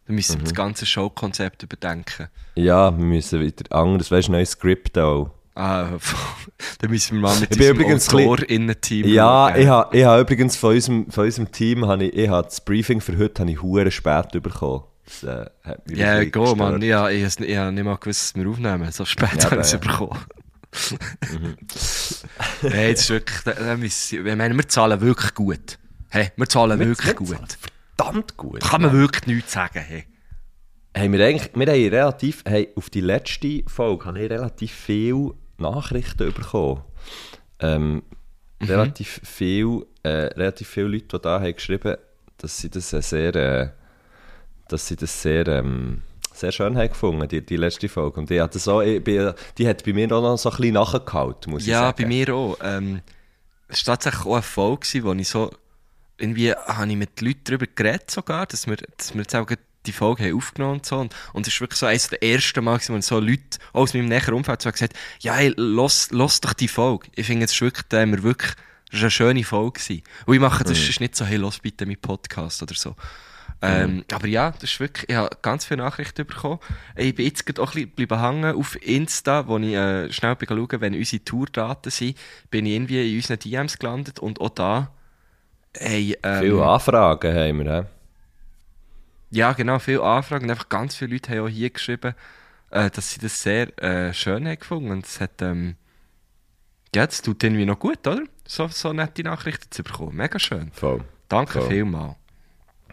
Dann 0.06 0.15
müssen 0.15 0.39
wir 0.39 0.44
das 0.44 0.54
ganze 0.54 0.86
Showkonzept 0.86 1.63
überdenken. 1.63 2.28
Ja, 2.56 2.96
wir 2.96 3.06
müssen 3.06 3.39
wieder 3.39 3.76
anderes, 3.76 4.12
weißt 4.12 4.28
du, 4.28 4.34
neues 4.34 4.52
Skript 4.52 4.98
auch. 4.98 5.32
Ah, 5.53 5.89
dann 6.79 6.89
müssen 6.91 7.15
wir 7.17 7.21
mal 7.21 7.39
mit 7.39 7.55
Ich 7.55 7.61
übrigens 7.69 8.05
bisschen- 8.05 8.19
Autor-Innen-Team 8.29 9.07
Ja, 9.07 9.49
schauen. 9.49 9.61
ich 9.61 9.67
habe 9.67 9.97
ich 9.97 10.05
ha 10.05 10.19
übrigens 10.19 10.55
von 10.55 10.73
unserem, 10.75 11.11
von 11.11 11.25
unserem 11.25 11.51
Team, 11.51 11.85
habe 11.87 12.05
ich, 12.05 12.13
ich 12.15 12.29
habe 12.29 12.43
das 12.47 12.61
Briefing 12.63 13.01
für 13.01 13.17
heute 13.17 13.41
habe 13.41 13.51
ich 13.51 13.61
Huren 13.61 13.91
spät 13.91 14.31
bekommen. 14.31 14.83
Das 15.05 15.23
äh, 15.23 15.45
hat 15.63 15.87
mich 15.89 15.97
Ja, 15.97 16.23
go. 16.25 16.55
Mann. 16.55 16.81
Ja, 16.81 17.09
ich 17.09 17.23
habe 17.25 17.45
ich 17.45 17.57
hab 17.57 17.73
nicht 17.73 17.83
mal 17.83 17.97
gewusst, 17.97 18.35
dass 18.35 18.41
wir 18.41 18.49
aufnehmen. 18.49 18.89
So 18.91 19.03
spät 19.03 19.29
Ja, 19.37 19.43
haben 19.45 19.51
wir 19.57 19.59
es 19.59 19.71
ja. 19.73 19.77
bekommen. 19.79 20.17
Nein, 22.61 22.91
das 22.93 23.01
ist 23.01 23.09
wirklich... 23.09 23.39
Da, 23.43 23.75
müssen, 23.77 24.25
ich 24.27 24.35
meine, 24.35 24.55
wir 24.55 24.67
zahlen 24.67 25.01
wirklich 25.01 25.33
gut. 25.33 25.77
Hey, 26.09 26.31
wir 26.35 26.47
zahlen 26.47 26.79
wirklich 26.79 27.07
wir 27.07 27.13
gut. 27.15 27.27
zahlen 27.29 27.47
Verdammt 27.97 28.37
gut. 28.37 28.61
Kann 28.61 28.81
man 28.81 28.93
wirklich 28.93 29.27
nichts 29.27 29.51
sagen. 29.51 29.79
Hey. 29.79 30.05
haben 30.97 31.11
wir 31.13 31.25
eigentlich, 31.25 31.51
wir 31.53 31.67
haben 31.67 31.89
relativ, 31.93 32.43
hey, 32.47 32.69
auf 32.75 32.89
die 32.89 33.01
letzte 33.01 33.63
Folge 33.67 34.05
habe 34.05 34.21
ich 34.23 34.29
relativ 34.29 34.71
viele 34.71 35.33
Nachrichten 35.62 36.34
bekommen. 36.34 36.82
Ähm, 37.60 38.04
relativ 38.62 39.21
viel, 39.24 39.86
äh, 40.04 40.10
relativ 40.10 40.67
viele 40.67 40.88
Leute, 40.88 41.17
die 41.17 41.21
da 41.21 41.39
haben 41.39 41.54
geschrieben, 41.54 41.95
dass 42.38 42.58
sie 42.58 42.69
das 42.69 42.91
äh, 42.93 43.02
sehr, 43.02 43.36
äh, 43.36 43.69
dass 44.67 44.88
sie 44.88 44.95
das 44.95 45.21
sehr, 45.21 45.47
ähm, 45.47 46.02
sehr 46.34 46.52
schön 46.52 46.78
haben 46.78 46.89
gefunden, 46.89 47.28
die, 47.28 47.45
die 47.45 47.58
letzte 47.58 47.89
Folge. 47.89 48.19
Und 48.19 48.32
ich 48.32 48.39
hatte 48.39 48.54
das 48.54 48.67
auch, 48.67 48.82
ich, 48.82 49.04
bin- 49.04 49.34
die 49.58 49.67
hat 49.67 49.84
bei 49.84 49.93
mir 49.93 50.12
auch 50.12 50.21
noch 50.21 50.38
so 50.38 50.50
ein 50.50 50.58
bisschen 50.58 50.74
nachgehalten, 50.74 51.52
muss 51.52 51.63
ich 51.63 51.69
Ja, 51.69 51.82
sagen. 51.82 52.04
bei 52.04 52.08
mir 52.08 52.34
auch. 52.34 52.58
Ähm, 52.63 53.02
es 53.67 53.86
war 53.88 53.95
tatsächlich 53.97 54.26
auch 54.26 54.34
eine 54.34 54.41
Folge, 54.41 55.04
wo 55.04 55.13
ich 55.13 55.28
so... 55.30 55.52
Irgendwie 56.17 56.52
habe 56.54 56.88
ich 56.91 56.97
mit 56.97 57.19
Leuten 57.21 57.41
darüber 57.45 57.65
geredet 57.65 58.12
sogar, 58.12 58.45
dass 58.45 58.67
wir, 58.67 58.78
dass 58.95 59.13
wir 59.15 59.21
jetzt 59.21 59.36
auch 59.36 59.47
die 59.86 59.91
Folge 59.91 60.26
haben 60.26 60.38
aufgenommen 60.38 60.74
und 60.76 60.86
so. 60.86 60.98
Und, 60.98 61.15
und 61.34 61.48
es 61.48 61.54
ist 61.54 61.62
wirklich 61.62 61.80
so 61.80 61.86
eines 61.86 62.10
der 62.10 62.22
ersten 62.24 62.63
Mal, 62.63 62.80
wo 62.88 63.02
so 63.02 63.20
Leute 63.20 63.60
aus 63.74 63.94
meinem 63.94 64.08
näheren 64.08 64.36
Umfeld 64.36 64.62
so 64.62 64.72
gesagt 64.72 64.94
haben, 64.94 65.02
ja, 65.20 65.34
hey, 65.34 65.54
los, 65.58 66.12
los 66.12 66.41
doch 66.41 66.54
die 66.54 66.67
Folge. 66.67 67.08
Ich 67.15 67.28
finde, 67.28 67.46
es 67.46 67.54
ist 67.54 67.62
wirklich, 67.62 67.86
da 67.89 68.02
haben 68.02 68.12
wir 68.12 68.24
wirklich, 68.24 68.54
das 68.91 69.00
war 69.00 69.02
eine 69.02 69.12
schöne 69.12 69.44
Folge 69.44 69.80
gewesen. 69.80 70.04
Und 70.26 70.34
ich 70.36 70.39
mache 70.39 70.63
das 70.63 70.78
ist 70.78 71.00
nicht 71.00 71.15
so, 71.15 71.26
hey, 71.26 71.38
los 71.38 71.60
bitte 71.60 71.86
mit 71.86 72.02
Podcast 72.02 72.62
oder 72.62 72.76
so. 72.76 72.96
Ähm, 73.63 74.04
aber 74.12 74.28
ja, 74.28 74.52
das 74.52 74.72
ist 74.72 74.80
wirklich, 74.80 75.08
ich 75.08 75.15
habe 75.15 75.30
ganz 75.41 75.65
viele 75.65 75.84
Nachrichten 75.84 76.26
bekommen. 76.26 76.60
Ich 76.96 77.13
bin 77.13 77.26
jetzt 77.26 77.46
gerade 77.46 77.62
auch 77.62 77.76
ein 77.76 77.89
bisschen 77.89 78.20
hängen 78.20 78.56
auf 78.56 78.76
Insta, 78.82 79.48
wo 79.48 79.60
ich 79.60 79.74
äh, 79.74 80.12
schnell 80.12 80.36
bin 80.36 80.48
schauen, 80.50 80.82
wenn 80.82 80.96
unsere 80.96 81.24
Tourdaten 81.24 81.91
sind, 81.91 82.17
bin 82.50 82.65
ich 82.65 82.74
irgendwie 82.74 83.12
in 83.12 83.17
unseren 83.17 83.38
DMs 83.38 83.78
gelandet 83.78 84.17
und 84.17 84.41
auch 84.41 84.50
da, 84.50 84.91
hey, 85.78 86.17
ähm, 86.24 86.41
Viele 86.41 86.65
Anfragen 86.65 87.36
haben 87.36 87.63
wir, 87.63 87.72
hä? 87.72 87.86
Ja 89.32 89.54
genau, 89.54 89.80
viele 89.80 90.04
Anfragen 90.04 90.46
und 90.46 90.52
einfach 90.52 90.70
ganz 90.70 90.96
viele 90.96 91.13
Leute 91.13 91.32
haben 91.32 91.46
auch 91.46 91.50
hier 91.50 91.70
geschrieben, 91.70 92.13
äh, 92.70 92.89
dass 92.89 93.12
sie 93.12 93.20
das 93.20 93.41
sehr 93.41 93.78
äh, 93.82 94.13
schön 94.13 94.48
haben 94.48 94.60
gefunden 94.60 94.91
und 94.91 95.06
es 95.06 95.20
hat, 95.20 95.41
ähm, 95.41 95.76
ja, 96.94 97.06
das 97.06 97.22
tut 97.22 97.44
irgendwie 97.44 97.65
noch 97.65 97.80
gut, 97.80 98.06
oder? 98.06 98.24
So, 98.46 98.67
so 98.67 98.94
nette 98.94 99.24
Nachrichten 99.24 99.72
zu 99.72 99.84
bekommen, 99.84 100.15
mega 100.15 100.38
schön. 100.38 100.72
Voll. 100.74 101.04
Danke 101.30 101.60
Voll. 101.60 101.70
vielmals. 101.70 102.15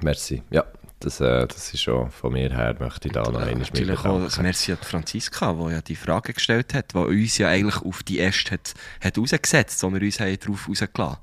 Merci. 0.01 0.43
Ja, 0.51 0.65
das, 1.01 1.21
äh, 1.21 1.47
das 1.47 1.73
ist 1.75 1.83
schon 1.83 2.11
von 2.11 2.33
mir 2.33 2.51
her, 2.51 2.77
möchte 2.79 3.09
ich 3.09 3.15
da 3.15 3.23
noch 3.23 3.41
einmal 3.41 3.55
mit 3.55 3.73
Natürlich 3.73 4.05
auch 4.05 4.21
das. 4.21 4.39
Merci 4.39 4.73
an 4.73 4.79
Franziska, 4.83 5.53
die 5.53 5.73
ja 5.73 5.81
die 5.81 5.97
Frage 5.97 6.33
gestellt 6.33 6.75
hat, 6.75 6.95
die 6.95 6.99
uns 6.99 7.39
ja 7.39 7.49
eigentlich 7.49 7.83
auf 7.83 8.03
die 8.03 8.21
Äste 8.21 8.53
hat, 8.53 8.75
hat 9.03 9.19
rausgesetzt, 9.19 9.83
wo 9.83 9.93
wir 9.93 10.01
uns 10.01 10.21
haben 10.21 10.39
drauf 10.39 10.69
rausgelassen 10.69 11.19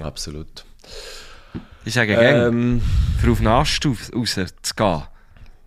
Absolut. 0.00 0.64
Ich 1.84 1.94
sage 1.94 2.14
gerne, 2.14 2.46
Ähm, 2.46 2.82
für 3.20 3.32
auf 3.32 3.38
den 3.38 3.46
Ast 3.46 3.84
raus- 3.86 4.10
rauszugehen, 4.14 5.02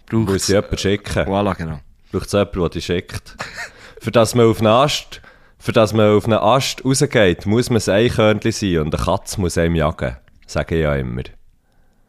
braucht 0.05 0.25
muss 0.27 0.35
es... 0.35 0.43
ich 0.49 0.55
jemanden 0.55 0.77
schicken? 0.77 1.23
Voilà, 1.27 1.55
genau. 1.55 1.79
Braucht 2.11 2.27
es 2.27 2.31
jemanden, 2.33 2.59
der 2.59 2.69
dich 2.69 2.85
schickt? 2.85 3.35
für 3.99 4.11
das 4.11 4.35
man 4.35 4.45
auf 4.45 4.59
einen 4.59 4.67
Ast, 4.67 5.21
für 5.59 5.71
das 5.71 5.93
man 5.93 6.15
auf 6.15 6.25
einen 6.25 6.37
Ast 6.39 6.85
rausgeht, 6.85 7.45
muss 7.45 7.69
man 7.69 7.81
ein 7.81 7.89
Eichhörnchen 7.93 8.51
sein 8.51 8.77
und 8.79 8.93
eine 8.95 9.03
Katze 9.03 9.41
muss 9.41 9.57
einem 9.57 9.75
jagen. 9.75 10.17
Sage 10.45 10.75
ich 10.75 10.81
ja 10.83 10.95
immer. 10.95 11.23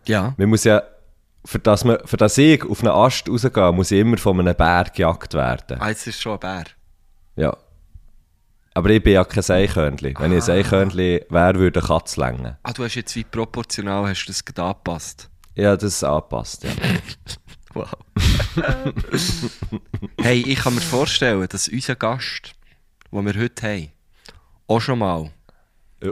Ja, 0.07 0.35
Man 0.37 0.49
muss 0.51 0.65
ja, 0.65 0.83
für 1.47 1.59
das, 1.59 1.85
man, 1.85 1.99
für 2.05 2.17
das 2.19 2.37
ich 2.37 2.63
auf 2.65 2.81
einen 2.81 2.93
Ast 2.93 3.29
rausgehe, 3.29 3.73
muss 3.73 3.91
ich 3.91 4.01
immer 4.01 4.19
von 4.19 4.39
einem 4.41 4.55
Bär 4.55 4.85
gejagt 4.95 5.33
werden. 5.35 5.79
ah, 5.81 5.89
jetzt 5.89 6.07
ist 6.07 6.21
schon 6.21 6.35
ein 6.35 6.41
Bär. 6.41 6.65
Ja. 7.37 7.57
Aber 8.75 8.91
ich 8.91 9.03
bin 9.03 9.13
ja 9.15 9.25
kein 9.25 9.45
Eichhörnchen. 9.49 10.15
Wenn 10.19 10.33
ich 10.37 10.45
ein 10.45 10.51
Eichhörnchen 10.59 10.99
wäre, 11.31 11.55
würde 11.59 11.81
eine 11.81 11.87
Katze 11.89 12.21
länger. 12.21 12.59
Ah, 12.65 12.73
du 12.73 12.83
hast 12.85 12.95
jetzt 12.97 13.15
wie 13.15 13.25
proportional 13.25 14.09
hast 14.09 14.25
du 14.25 14.33
das 14.33 14.45
gerade 14.45 14.63
angepasst. 14.65 15.31
Ja, 15.55 15.77
das 15.77 15.95
ist 15.95 16.05
angepasst, 16.05 16.65
ja. 16.65 16.71
Wow. 17.75 17.89
hey, 20.21 20.43
ich 20.47 20.61
kann 20.61 20.75
mir 20.77 20.81
vorstellen, 20.81 21.45
dass 21.49 21.67
unser 21.69 21.97
Gast, 21.97 22.55
den 23.11 23.27
wir 23.27 23.35
heute 23.41 23.67
haben, 23.67 23.89
auch 24.69 24.81
schon 24.81 24.99
mal 25.01 25.15
auf 25.17 25.31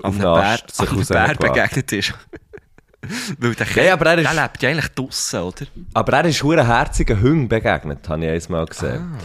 auf 0.02 0.14
einem 0.14 0.22
Bär, 0.22 0.58
sich 0.70 0.80
auf 0.90 0.90
einem 0.90 1.06
Bär 1.06 1.34
begegnet 1.36 1.92
ist. 1.92 2.14
Weil 3.38 3.54
der, 3.54 3.66
Nein, 3.76 3.90
aber 3.92 4.06
er 4.06 4.18
ist- 4.18 4.32
der 4.32 4.42
lebt 4.42 4.62
ja 4.62 4.68
eigentlich 4.70 4.88
draussen, 4.88 5.40
oder? 5.40 5.66
Aber 5.94 6.12
er 6.18 6.24
ist 6.24 6.42
hure 6.42 6.66
herzigen 6.66 7.20
Hüng 7.20 7.48
begegnet, 7.48 8.08
habe 8.08 8.24
ich 8.36 8.46
einmal 8.46 8.66
gesehen. 8.66 9.16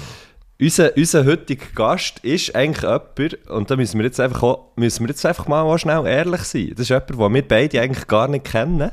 Unser, 0.59 0.97
unser 0.97 1.23
heutiger 1.25 1.67
Gast 1.75 2.19
ist 2.19 2.55
eigentlich 2.55 2.81
jemand, 2.81 3.47
und 3.47 3.69
da 3.69 3.75
müssen 3.75 3.99
wir 3.99 4.05
jetzt 4.05 4.19
einfach, 4.19 4.41
auch, 4.41 4.71
müssen 4.75 5.03
wir 5.03 5.09
jetzt 5.09 5.23
einfach 5.25 5.47
mal 5.47 5.61
auch 5.61 5.77
schnell 5.77 6.05
ehrlich 6.07 6.41
sein. 6.41 6.69
Das 6.71 6.81
ist 6.81 6.89
jemand, 6.89 7.09
den 7.11 7.33
wir 7.35 7.47
beide 7.47 7.79
eigentlich 7.81 8.07
gar 8.07 8.27
nicht 8.27 8.45
kennen. 8.45 8.91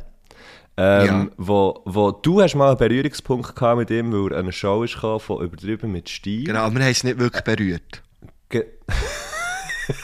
Ähm, 0.77 1.07
Ja. 1.07 1.27
wo, 1.37 1.81
wo 1.85 2.11
du 2.11 2.43
hast 2.43 2.57
mal 2.57 2.69
einen 2.71 2.77
Berührungspunkt 2.79 3.55
gehabt 3.55 3.79
mit 3.79 3.91
ihm, 3.91 4.13
weil 4.13 4.33
er 4.33 4.41
eine 4.41 4.53
Show 4.53 4.83
ist 4.83 4.95
von 4.95 5.21
übertrieben 5.41 5.93
mit 5.93 6.09
Stil. 6.09 6.45
Genau, 6.45 6.61
aber 6.61 6.75
wir 6.75 6.83
haben 6.83 6.91
es 6.91 7.05
nicht 7.05 7.19
wirklich 7.19 7.45
berührt. 7.45 8.03
Ge 8.51 8.67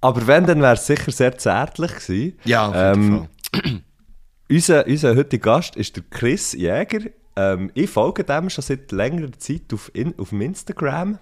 Aber 0.00 0.26
wenn, 0.26 0.46
dann 0.46 0.62
wäre 0.62 0.72
es 0.74 0.86
sicher 0.86 1.12
sehr 1.12 1.36
zärtlich 1.36 1.92
gewesen. 1.94 2.38
Ja, 2.44 2.68
auf 2.68 2.74
jeden 2.74 3.04
Ähm, 3.12 3.28
Fall. 3.52 3.82
Unser, 4.50 4.84
unser 4.88 5.14
heutiger 5.14 5.52
Gast 5.52 5.76
ist 5.76 5.94
der 5.94 6.02
Chris 6.10 6.54
Jäger. 6.54 7.10
Ähm, 7.40 7.70
ich 7.74 7.88
folge 7.88 8.24
dem 8.24 8.50
schon 8.50 8.62
seit 8.62 8.92
längerer 8.92 9.32
Zeit 9.38 9.72
auf, 9.72 9.90
in, 9.94 10.18
auf 10.18 10.30
dem 10.30 10.40
Instagram. 10.42 11.18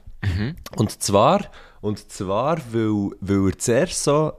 Und 0.76 1.02
zwar, 1.02 1.42
und 1.80 2.10
zwar 2.10 2.58
weil, 2.72 3.10
weil 3.20 3.50
er 3.50 3.58
zuerst 3.58 4.02
so, 4.02 4.32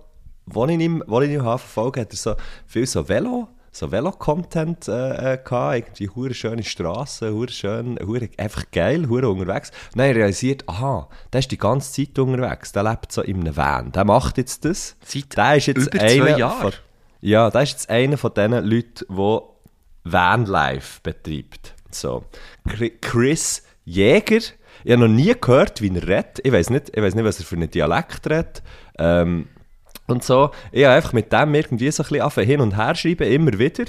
als 0.53 0.71
ich 0.71 0.79
ihn, 0.79 1.03
als 1.03 1.25
ich 1.25 1.31
ihn 1.31 1.43
habe 1.43 1.59
verfolgt 1.59 1.99
hat 1.99 2.11
er 2.11 2.17
so 2.17 2.35
viel 2.67 2.85
so 2.85 3.07
Velo, 3.07 3.47
so 3.71 3.91
Velo-Content 3.91 4.87
äh, 4.89 5.33
äh, 5.33 5.37
gehabt, 5.37 5.75
irgendwie 5.75 6.09
hure 6.09 6.33
schöne 6.33 6.63
Straßen, 6.63 7.31
hure 7.33 7.49
schön, 7.49 7.97
hure, 8.05 8.29
einfach 8.37 8.65
geil, 8.71 9.07
hure 9.07 9.29
unterwegs. 9.29 9.71
Und 9.93 9.99
dann 9.99 10.11
realisiert, 10.11 10.67
aha, 10.67 11.07
der 11.31 11.39
ist 11.39 11.51
die 11.51 11.57
ganze 11.57 11.93
Zeit 11.93 12.19
unterwegs, 12.19 12.73
der 12.73 12.83
lebt 12.83 13.11
so 13.11 13.21
in 13.21 13.39
einem 13.41 13.55
Van, 13.55 13.91
der 13.93 14.03
macht 14.03 14.37
jetzt 14.37 14.65
das. 14.65 14.97
Seit 15.05 15.37
der 15.37 15.55
ist 15.55 15.67
jetzt 15.67 15.87
über 15.87 16.01
einer 16.01 16.37
Jahren. 16.37 16.61
Von, 16.61 16.73
ja, 17.21 17.49
das 17.49 17.63
ist 17.63 17.71
jetzt 17.71 17.89
einer 17.89 18.17
von 18.17 18.33
diesen 18.33 18.65
Leuten, 18.65 19.05
der 19.15 19.41
Vanlife 20.03 20.99
betreibt. 21.03 21.73
So. 21.91 22.23
Chri- 22.67 22.93
Chris 23.01 23.63
Jäger. 23.85 24.41
Ich 24.83 24.91
habe 24.91 25.07
noch 25.07 25.13
nie 25.13 25.33
gehört, 25.39 25.81
wie 25.81 25.93
er 25.93 26.07
redet. 26.07 26.39
Ich 26.43 26.51
weiß 26.51 26.69
nicht, 26.69 26.95
nicht, 26.95 27.25
was 27.25 27.39
er 27.39 27.45
für 27.45 27.55
einen 27.55 27.69
Dialekt 27.69 28.29
redet. 28.29 28.63
Ähm, 28.97 29.47
und 30.07 30.23
so. 30.23 30.51
Ich 30.71 30.85
habe 30.85 30.95
einfach 30.95 31.13
mit 31.13 31.31
dem 31.33 31.53
irgendwie 31.53 31.91
so 31.91 32.03
ein 32.03 32.09
bisschen 32.09 32.45
hin 32.45 32.61
und 32.61 32.77
her 32.77 32.95
schreiben, 32.95 33.27
immer 33.29 33.57
wieder. 33.59 33.85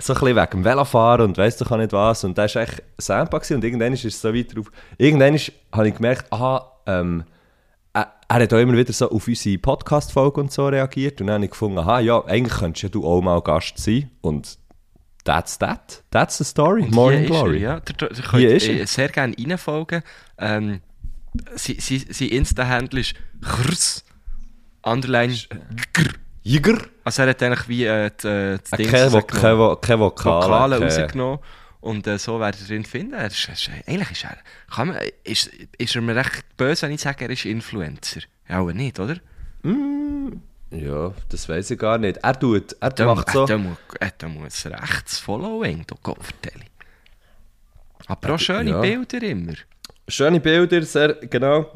So 0.00 0.14
ein 0.14 0.20
bisschen 0.20 0.36
wegen 0.36 0.50
dem 0.50 0.64
Velofahren 0.64 1.26
und 1.26 1.38
weiss 1.38 1.58
doch 1.58 1.70
auch 1.70 1.76
nicht 1.76 1.92
was. 1.92 2.24
Und 2.24 2.38
das 2.38 2.54
war 2.54 2.62
echt 2.62 2.82
Sampa 2.98 3.36
und 3.36 3.64
irgendwann 3.64 3.92
ist 3.92 4.04
es 4.04 4.20
so 4.20 4.32
weiter 4.34 4.58
auf. 4.60 4.70
Irgendwann 4.96 5.38
habe 5.72 5.88
ich 5.88 5.94
gemerkt, 5.94 6.32
aha, 6.32 6.72
ähm, 6.86 7.24
er, 7.92 8.12
er 8.28 8.36
hat 8.42 8.54
auch 8.54 8.58
immer 8.58 8.76
wieder 8.76 8.92
so 8.92 9.10
auf 9.10 9.28
unsere 9.28 9.58
Podcast-Folge 9.58 10.40
und 10.40 10.52
so 10.52 10.68
reagiert. 10.68 11.20
Und 11.20 11.26
dann 11.26 11.34
habe 11.34 11.44
ich 11.44 11.50
gefunden, 11.50 11.78
aha, 11.78 12.00
ja, 12.00 12.24
eigentlich 12.24 12.58
könntest 12.58 12.94
du 12.94 13.04
auch 13.06 13.20
mal 13.20 13.42
Gast 13.42 13.76
sein. 13.76 14.10
Und 14.22 14.58
that's 15.30 15.58
that. 15.58 16.02
That's 16.10 16.38
the 16.38 16.44
story. 16.44 16.82
Und 16.82 16.92
Morning 16.92 17.24
ist 17.24 17.30
er, 17.30 17.42
Glory. 17.42 17.58
ja. 17.58 17.74
Ihr, 17.76 18.10
ihr 18.16 18.22
könnt 18.22 18.40
Hier 18.40 18.54
ist 18.56 18.68
äh, 18.68 18.78
er. 18.80 18.86
sehr 18.88 19.08
gerne 19.08 19.34
reinfolgen. 19.38 20.02
Ähm, 20.38 20.80
sie, 21.54 22.28
Insta-Handle 22.28 23.00
ist 23.00 23.14
chrs, 23.40 24.04
underline. 24.82 25.36
Jäger. 26.42 26.78
Also 27.04 27.22
er 27.22 27.28
hat 27.28 27.42
eigentlich 27.42 27.68
wie 27.68 27.84
äh, 27.84 28.10
die, 28.22 28.26
äh, 28.26 28.58
das 28.58 28.70
Ding 28.78 28.90
Kein, 28.90 29.12
Vo 29.12 29.18
rausgenommen. 29.18 29.42
kein, 29.42 29.58
Vo 29.58 29.76
kein 29.76 30.00
Vokale. 30.00 30.46
Vokale 30.46 30.82
rausgenommen. 30.84 31.38
Und 31.80 32.06
äh, 32.08 32.18
so 32.18 32.40
werdet 32.40 32.68
ihr 32.68 32.76
ihn 32.76 32.84
finden. 32.84 33.12
Er 33.14 33.26
ist, 33.28 33.48
ist, 33.48 33.70
eigentlich 33.86 34.10
ist 34.10 34.24
er, 34.24 34.36
kann 34.74 34.88
man, 34.88 34.96
ist, 35.24 35.50
ist 35.78 35.94
er 35.94 36.02
mir 36.02 36.16
recht 36.16 36.44
böse, 36.56 36.82
wenn 36.86 36.92
ich 36.94 37.00
sage, 37.00 37.24
er 37.24 37.30
ist 37.30 37.44
Influencer. 37.44 38.20
Ja, 38.48 38.58
aber 38.58 38.74
nicht, 38.74 38.98
oder? 38.98 39.16
Ja, 40.70 41.12
das 41.28 41.48
weiß 41.48 41.70
ich 41.72 41.78
gar 41.78 41.98
nicht. 41.98 42.18
Er 42.18 42.38
tut, 42.38 42.76
er 42.80 42.90
Der, 42.90 43.06
macht 43.06 43.30
so... 43.30 43.44
der, 43.46 43.58
muss, 43.58 43.76
äh, 44.00 44.26
muss 44.28 44.66
rechtes 44.66 45.18
Following, 45.18 45.84
du 45.86 45.96
Kopfverteilung. 46.00 46.66
Aber 48.06 48.34
auch 48.34 48.38
schöne 48.38 48.70
ja. 48.70 48.80
Bilder 48.80 49.22
immer. 49.22 49.54
Schöne 50.08 50.40
Bilder, 50.40 50.82
sehr, 50.82 51.14
genau. 51.14 51.66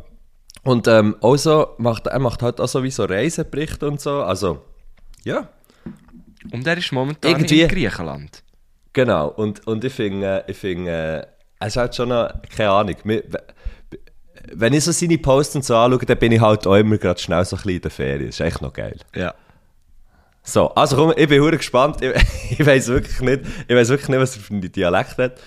Und 0.62 0.86
ähm, 0.88 1.16
also 1.22 1.74
macht, 1.78 2.06
er 2.06 2.18
macht 2.18 2.42
halt 2.42 2.60
auch 2.60 2.68
so 2.68 2.82
wie 2.82 2.90
so 2.90 3.04
Reiseberichte 3.04 3.86
und 3.86 4.00
so. 4.00 4.22
Also, 4.22 4.64
ja, 5.24 5.48
Und 6.52 6.66
er 6.66 6.78
ist 6.78 6.92
momentan 6.92 7.30
Irgendwie- 7.32 7.62
in 7.62 7.68
Griechenland. 7.68 8.42
genau. 8.92 9.28
Und, 9.28 9.66
und 9.66 9.84
ich 9.84 9.92
finde, 9.92 10.44
ich 10.46 10.56
finde, 10.56 11.26
äh, 11.60 11.66
es 11.66 11.76
halt 11.76 11.94
schon 11.94 12.08
noch, 12.10 12.30
keine 12.56 12.70
Ahnung, 12.70 12.96
mir- 13.04 13.24
wenn 14.52 14.72
ich 14.72 14.84
so 14.84 14.92
seine 14.92 15.18
Posts 15.18 15.56
und 15.56 15.64
so 15.64 15.76
anschaue, 15.76 16.04
dann 16.06 16.18
bin 16.18 16.32
ich 16.32 16.40
halt 16.40 16.66
auch 16.66 16.76
immer 16.76 16.98
gerade 16.98 17.20
schnell 17.20 17.44
so 17.44 17.56
ein 17.56 17.62
bisschen 17.62 17.76
in 17.76 17.80
der 17.82 17.90
Ferien. 17.90 18.26
Das 18.26 18.34
ist 18.36 18.40
echt 18.40 18.62
noch 18.62 18.72
geil. 18.72 18.96
Ja. 19.14 19.34
So, 20.42 20.68
also 20.74 20.96
komm, 20.96 21.14
ich 21.16 21.28
bin 21.28 21.40
hure 21.40 21.56
gespannt. 21.56 22.02
Ich, 22.02 22.12
ich 22.58 22.66
weiß 22.66 22.88
wirklich 22.88 23.20
nicht, 23.20 23.40
ich 23.66 23.74
weiß 23.74 23.88
wirklich 23.88 24.08
nicht, 24.08 24.20
was 24.20 24.36
er 24.36 24.42
für 24.42 24.52
einen 24.52 24.70
Dialekt 24.70 25.16
hat. 25.18 25.40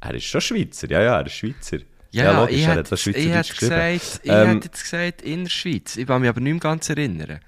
Er 0.00 0.14
ist 0.14 0.24
schon 0.24 0.40
Schweizer, 0.42 0.90
ja, 0.90 1.00
ja, 1.02 1.18
er 1.18 1.26
ist 1.26 1.32
Schweizer. 1.32 1.78
Ja, 2.10 2.40
logisch, 2.42 2.56
ich 2.56 2.66
er 2.66 2.74
hat 2.76 2.92
das 2.92 3.00
Schweizerdeutsch 3.00 3.50
geschrieben. 3.50 3.70
gesagt, 3.70 4.20
ich 4.22 4.30
Ähm, 4.30 4.48
hätte 4.48 4.66
jetzt 4.66 4.82
gesagt 4.82 5.22
in 5.22 5.44
der 5.44 5.50
Schweiz. 5.50 5.96
Ich 5.96 6.06
kann 6.06 6.20
mich 6.20 6.28
aber 6.28 6.40
nicht 6.40 6.52
mehr 6.52 6.60
ganz 6.60 6.88
erinnern. 6.88 7.40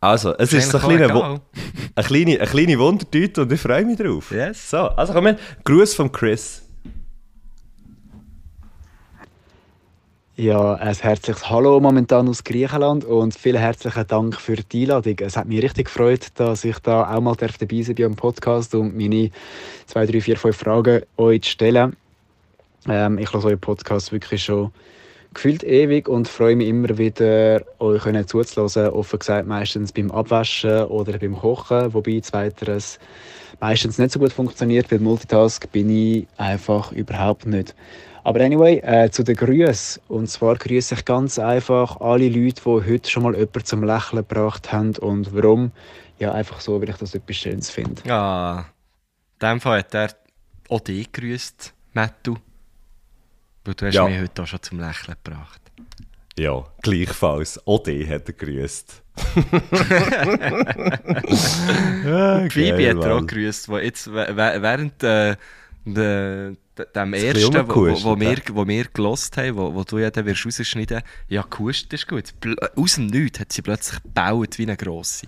Also, 0.00 0.34
es 0.38 0.52
ist 0.52 0.70
so 0.70 0.78
ein 0.78 0.84
kleiner, 0.84 1.40
eine 1.96 2.06
kleine, 2.06 2.38
eine 2.38 2.46
kleine 2.48 2.78
Wundertüte 2.78 3.42
und 3.42 3.52
ich 3.52 3.60
freue 3.60 3.84
mich 3.84 3.98
drauf. 3.98 4.30
Yes. 4.30 4.70
So, 4.70 4.78
also 4.78 5.12
komm 5.12 5.26
her, 5.26 5.36
Gruß 5.64 5.94
von 5.96 6.12
Chris. 6.12 6.62
Ja, 10.40 10.74
ein 10.74 10.94
herzliches 10.94 11.50
Hallo 11.50 11.80
momentan 11.80 12.28
aus 12.28 12.44
Griechenland 12.44 13.04
und 13.04 13.34
vielen 13.34 13.60
herzlichen 13.60 14.06
Dank 14.06 14.40
für 14.40 14.54
die 14.54 14.82
Einladung. 14.82 15.16
Es 15.18 15.36
hat 15.36 15.48
mich 15.48 15.60
richtig 15.64 15.86
gefreut, 15.86 16.28
dass 16.36 16.64
ich 16.64 16.78
da 16.78 17.12
auch 17.12 17.20
mal 17.20 17.34
darf 17.34 17.58
dabei 17.58 17.82
sein 17.82 17.96
bei 17.96 18.04
einem 18.04 18.14
Podcast 18.14 18.72
und 18.76 18.96
meine 18.96 19.32
zwei, 19.86 20.06
drei, 20.06 20.20
vier, 20.20 20.36
fünf 20.36 20.56
Fragen 20.56 21.02
euch 21.16 21.44
stellen. 21.44 21.96
Ähm, 22.88 23.18
ich 23.18 23.32
höre 23.32 23.46
euren 23.46 23.58
Podcast 23.58 24.12
wirklich 24.12 24.44
schon 24.44 24.70
gefühlt 25.34 25.64
ewig 25.64 26.08
und 26.08 26.28
freue 26.28 26.54
mich 26.54 26.68
immer 26.68 26.96
wieder, 26.96 27.62
euch 27.80 28.26
zuzuhören. 28.26 28.92
Offen 28.92 29.18
gesagt 29.18 29.48
meistens 29.48 29.90
beim 29.90 30.12
Abwaschen 30.12 30.84
oder 30.84 31.18
beim 31.18 31.34
Kochen, 31.36 31.92
wobei 31.92 32.20
zweiteres 32.20 33.00
meistens 33.58 33.98
nicht 33.98 34.12
so 34.12 34.20
gut 34.20 34.32
funktioniert, 34.32 34.88
weil 34.92 35.00
Multitask 35.00 35.68
bin 35.72 35.90
ich 35.90 36.28
einfach 36.36 36.92
überhaupt 36.92 37.44
nicht. 37.44 37.74
Aber 38.28 38.40
anyway, 38.44 38.78
äh, 38.80 39.10
zu 39.10 39.22
den 39.24 39.36
Grüßen. 39.36 40.02
Und 40.08 40.28
zwar 40.28 40.56
grüße 40.56 40.94
ich 40.96 41.04
ganz 41.06 41.38
einfach 41.38 41.98
alle 42.00 42.28
Leute, 42.28 42.60
die 42.62 42.92
heute 42.92 43.08
schon 43.10 43.22
mal 43.22 43.34
jemanden 43.34 43.64
zum 43.64 43.82
Lächeln 43.84 44.18
gebracht 44.26 44.70
haben. 44.70 44.94
Und 44.98 45.34
warum? 45.34 45.72
Ja, 46.18 46.32
einfach 46.32 46.60
so, 46.60 46.80
weil 46.80 46.90
ich 46.90 46.96
das 46.96 47.14
etwas 47.14 47.36
Schönes 47.36 47.70
finde. 47.70 48.02
Ja, 48.04 48.66
in 49.40 49.48
dem 49.48 49.60
Fall 49.60 49.78
hat 49.78 49.94
er 49.94 50.10
auch 50.68 50.80
dich 50.80 51.10
grüßt, 51.10 51.72
Mattu. 51.94 52.36
Weil 53.64 53.74
du 53.74 53.86
hast 53.86 53.94
Ja. 53.94 54.04
mich 54.06 54.20
heute 54.20 54.42
auch 54.42 54.46
schon 54.46 54.62
zum 54.62 54.80
Lächeln 54.80 55.16
gebracht. 55.24 55.60
Ja, 56.38 56.64
gleichfalls. 56.82 57.60
Odi 57.66 58.06
hat 58.06 58.28
er 58.28 58.34
grüßt. 58.34 59.02
ja, 62.04 62.48
Phoebe 62.50 62.88
hat 62.90 63.04
er 63.04 63.12
auch 63.12 63.16
Mann. 63.20 63.26
grüßt, 63.26 63.68
wo 63.68 63.78
jetzt 63.78 64.08
wä- 64.08 64.30
wä- 64.30 64.62
während 64.62 65.02
äh, 65.02 65.36
de, 65.84 65.94
de, 65.94 66.56
dem 66.84 67.14
ersten, 67.14 67.54
wo, 67.68 67.74
wo, 67.74 68.04
wo, 68.04 68.20
wir, 68.20 68.36
wo 68.52 68.66
wir 68.66 68.84
gelost 68.84 69.36
haben, 69.36 69.56
wo, 69.56 69.74
wo 69.74 69.84
du 69.84 69.98
ja 69.98 70.10
dann 70.10 70.26
wirst 70.26 70.44
rausschneiden 70.46 71.02
ja, 71.28 71.42
gehustet 71.42 71.92
ist 71.92 72.06
gut. 72.08 72.32
Pl 72.40 72.56
aus 72.76 72.94
dem 72.94 73.06
Nichts 73.06 73.40
hat 73.40 73.52
sie 73.52 73.62
plötzlich 73.62 74.02
gebaut 74.02 74.58
wie 74.58 74.62
eine 74.64 74.76
grosse. 74.76 75.26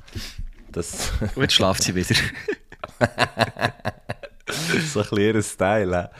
Das, 0.73 1.11
Und 1.35 1.43
jetzt 1.43 1.55
schlaft 1.55 1.83
sie 1.83 1.95
wieder. 1.95 2.15
so 4.93 5.01
ein 5.01 5.17
ihr 5.19 5.43
Style. 5.43 6.11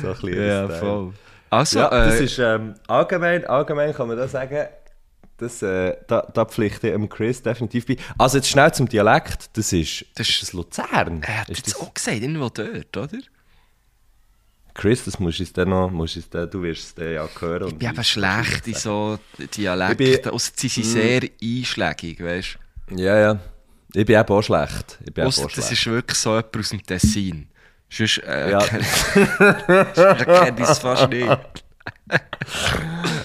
So 0.00 0.08
ein 0.12 0.32
ihr 0.34 0.46
Ja, 0.46 0.64
Style. 0.66 0.78
voll. 0.80 1.12
Also, 1.50 1.78
Ja, 1.80 1.90
das 1.90 2.20
äh, 2.20 2.24
ist 2.24 2.38
ähm, 2.38 2.74
allgemein, 2.86 3.44
allgemein 3.44 3.92
kann 3.92 4.06
man 4.08 4.16
da 4.16 4.28
sagen, 4.28 4.66
das, 5.38 5.62
äh, 5.62 5.96
da, 6.06 6.20
da 6.32 6.44
pflichte 6.44 6.90
ich 6.90 7.10
Chris 7.10 7.42
definitiv 7.42 7.86
bei. 7.86 7.96
Also 8.18 8.36
jetzt 8.38 8.48
schnell 8.48 8.72
zum 8.72 8.88
Dialekt, 8.88 9.56
das 9.56 9.72
ist, 9.72 10.02
Das 10.14 10.26
das 10.26 10.28
ist- 10.28 10.42
das 10.42 10.52
Luzern. 10.52 11.22
er 11.22 11.38
hat 11.40 11.48
ist 11.48 11.58
jetzt 11.58 11.74
das, 11.74 11.80
auch 11.80 11.92
gesagt, 11.94 12.18
irgendwo 12.18 12.48
dort, 12.50 12.96
oder? 12.96 13.18
Chris, 14.80 15.04
das 15.04 15.18
musst 15.20 15.38
du 15.38 15.42
uns 15.42 15.52
dann 15.52 15.68
noch, 15.68 15.90
musst 15.90 16.16
du 16.16 16.20
uns 16.20 16.30
dann, 16.30 16.50
du 16.50 16.62
wirst 16.62 16.84
es 16.84 16.94
dann 16.94 17.12
ja 17.12 17.28
hören. 17.38 17.68
Ich 17.68 17.74
bin 17.76 17.90
eben 17.90 18.02
schlecht 18.04 18.66
in 18.66 18.74
so 18.74 19.18
Dialekten. 19.54 20.32
Außer 20.32 20.52
sie 20.56 20.68
sind 20.68 20.84
sehr 20.86 21.20
einschlägig, 21.42 22.18
weißt 22.24 22.58
Ja, 22.96 23.18
ja. 23.18 23.38
Ich 23.92 24.06
bin 24.06 24.18
eben 24.18 24.28
auch 24.32 24.40
schlecht. 24.42 24.98
Ich 25.04 25.12
bin 25.12 25.24
du? 25.24 25.28
Ausser 25.28 25.44
auch 25.44 25.52
das 25.52 25.70
ist 25.70 25.84
wirklich 25.86 26.16
so 26.16 26.30
jemand 26.30 26.56
aus 26.56 26.68
dem 26.70 26.82
Tessin. 26.82 27.48
Sonst 27.90 28.22
äh, 28.26 28.52
Ja. 28.52 28.60
kenne 28.60 30.56
ich 30.62 30.68
es 30.68 30.78
fast 30.78 31.10
nicht. 31.10 31.28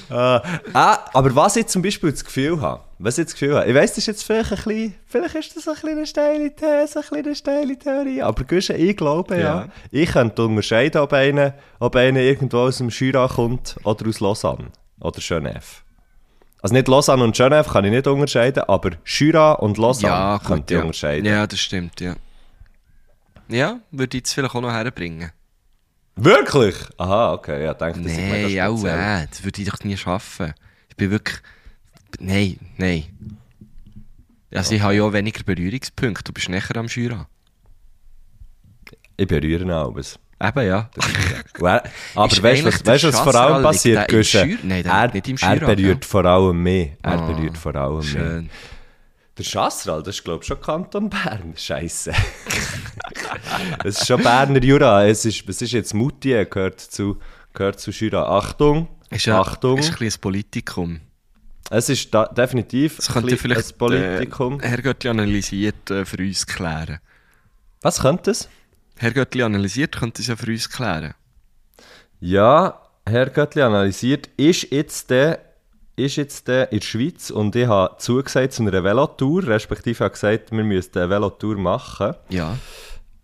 Ah, 0.09 0.99
aber 1.13 1.35
was 1.35 1.55
ich 1.55 1.67
zum 1.67 1.81
Beispiel 1.81 2.11
das 2.11 2.23
Gefühl 2.23 2.61
habe, 2.61 2.83
was 2.99 3.17
ich 3.17 3.25
das 3.25 3.33
Gefühl 3.33 3.55
habe, 3.55 3.67
ich 3.67 3.75
weiss, 3.75 3.91
das 3.91 3.97
ist 3.99 4.05
jetzt 4.07 4.23
vielleicht 4.23 4.51
ein 4.51 4.57
bisschen, 4.63 4.95
vielleicht 5.07 5.35
ist 5.35 5.57
das 5.57 5.67
ein 5.67 5.73
bisschen 5.73 5.89
eine 5.97 6.05
steile 6.07 6.55
These, 6.55 6.69
ein 6.71 6.85
bisschen 7.01 7.25
eine 7.25 7.35
steile 7.35 7.77
Theorie, 7.79 8.21
aber 8.21 8.51
ich 8.51 8.97
glaube 8.97 9.35
ja, 9.35 9.41
Ja. 9.41 9.67
ich 9.91 10.11
könnte 10.11 10.45
unterscheiden, 10.45 11.01
ob 11.01 11.11
einer, 11.13 11.55
ob 11.79 11.95
einer 11.95 12.19
irgendwo 12.19 12.59
aus 12.59 12.77
dem 12.77 12.89
Jura 12.89 13.27
kommt 13.27 13.75
oder 13.83 14.07
aus 14.07 14.19
Lausanne 14.19 14.67
oder 14.99 15.19
Genève. 15.19 15.81
Also 16.61 16.73
nicht 16.73 16.87
Lausanne 16.87 17.23
und 17.23 17.35
Genève 17.35 17.71
kann 17.71 17.85
ich 17.85 17.91
nicht 17.91 18.07
unterscheiden, 18.07 18.63
aber 18.67 18.91
Jura 19.05 19.53
und 19.53 19.77
Lausanne 19.77 20.13
Ja, 20.13 20.39
könnte 20.45 20.73
ich 20.73 20.77
ja. 20.77 20.81
unterscheiden. 20.83 21.25
Ja, 21.25 21.47
das 21.47 21.59
stimmt, 21.59 21.99
ja. 21.99 22.15
Ja, 23.47 23.79
würde 23.91 24.17
ich 24.17 24.21
jetzt 24.21 24.33
vielleicht 24.33 24.55
auch 24.55 24.61
noch 24.61 24.71
herbringen. 24.71 25.31
Wirklich? 26.15 26.75
Aha, 26.97 27.33
okay, 27.33 27.63
ja, 27.65 27.73
denke, 27.73 28.01
das 28.01 28.11
ist 28.13 28.17
Nein, 28.17 28.31
mega 28.43 28.67
auch 28.67 28.83
äh, 28.85 29.27
das 29.29 29.43
würde 29.43 29.61
ich 29.61 29.69
doch 29.69 29.83
nie 29.83 29.97
schaffen. 29.97 30.53
Ich 30.89 30.95
bin 30.95 31.11
wirklich... 31.11 31.37
Nein, 32.19 32.57
nein. 32.77 33.03
Also 34.53 34.73
ich 34.75 34.81
habe 34.81 34.95
ja 34.95 35.03
auch 35.03 35.11
weniger 35.11 35.43
Berührungspunkte. 35.43 36.23
Du 36.23 36.31
bist 36.31 36.47
näher 36.47 36.63
am 36.77 36.85
Jura. 36.87 37.27
Ich 39.17 39.27
berühre 39.27 39.75
alles. 39.75 40.17
Eben, 40.41 40.67
ja. 40.67 40.89
Er- 41.61 41.83
Aber 42.15 42.31
Ist 42.31 42.41
weißt 42.43 42.61
du, 42.61 42.65
was, 42.67 42.85
weißt, 42.85 43.03
was 43.05 43.19
vor 43.19 43.35
allem 43.35 43.63
passiert? 43.63 44.09
Schür- 44.09 44.57
Nein, 44.63 44.83
der 44.83 44.93
Er, 44.93 45.13
nicht 45.13 45.27
im 45.27 45.37
er 45.37 45.57
Schüra, 45.57 45.73
berührt 45.73 46.05
vor 46.05 46.25
allem 46.25 46.63
mich. 46.63 46.91
Er 47.01 47.11
Ah, 47.11 47.27
berührt 47.27 47.57
vor 47.57 47.75
allem 47.75 47.97
mich. 47.97 48.49
Der 49.37 49.43
Chasseral, 49.43 50.01
das 50.01 50.15
ist 50.15 50.23
glaube 50.23 50.43
ich 50.43 50.47
schon 50.47 50.61
Kanton 50.61 51.09
Bern. 51.09 51.53
Scheiße. 51.57 52.13
es 53.83 53.99
ist 53.99 54.07
schon 54.07 54.23
Berner 54.23 54.63
Jura. 54.63 55.05
Es 55.05 55.25
ist, 55.25 55.45
was 55.47 55.61
ist 55.61 55.73
jetzt 55.73 55.93
Moutier, 55.93 56.45
gehört 56.45 56.79
zu, 56.79 57.17
gehört 57.53 57.79
zu 57.79 57.91
Jura. 57.91 58.37
Achtung, 58.37 58.87
Ist 59.09 59.25
ja 59.25 59.39
Achtung. 59.41 59.79
Ist 59.79 59.89
ein 59.89 59.97
bisschen 59.97 60.19
ein 60.19 60.21
Politikum. 60.21 61.01
es 61.69 61.89
ist 61.89 62.13
da, 62.13 62.27
definitiv 62.27 62.95
Das 62.95 63.09
ein, 63.09 63.13
könnte 63.13 63.31
bisschen 63.31 63.41
vielleicht 63.41 63.73
ein 63.73 63.77
Politikum. 63.77 64.61
Äh, 64.61 64.67
Herr 64.69 64.81
Göttli 64.81 65.09
analysiert 65.09 65.91
äh, 65.91 66.05
für 66.05 66.17
uns 66.17 66.47
klären. 66.47 66.99
Was 67.81 67.99
könnte 67.99 68.31
es? 68.31 68.47
Herr 68.97 69.11
Göttli 69.11 69.43
analysiert 69.43 69.97
könnte 69.97 70.21
es 70.21 70.29
ja 70.29 70.37
für 70.37 70.49
uns 70.49 70.69
klären. 70.69 71.13
Ja, 72.21 72.81
Herr 73.05 73.29
Göttli 73.29 73.61
analysiert, 73.61 74.29
ist 74.37 74.71
jetzt 74.71 75.09
der 75.09 75.44
ist 75.95 76.15
jetzt 76.17 76.49
in 76.49 76.67
der 76.71 76.81
Schweiz 76.81 77.29
und 77.29 77.55
ich 77.55 77.67
habe 77.67 77.95
zugesagt 77.97 78.53
zu 78.53 78.63
einer 78.63 78.83
Velotour, 78.83 79.47
respektive 79.47 80.03
habe 80.03 80.11
gesagt, 80.11 80.51
wir 80.51 80.63
müssten 80.63 80.99
eine 80.99 81.09
Velotour 81.09 81.57
machen. 81.57 82.15
Ja. 82.29 82.57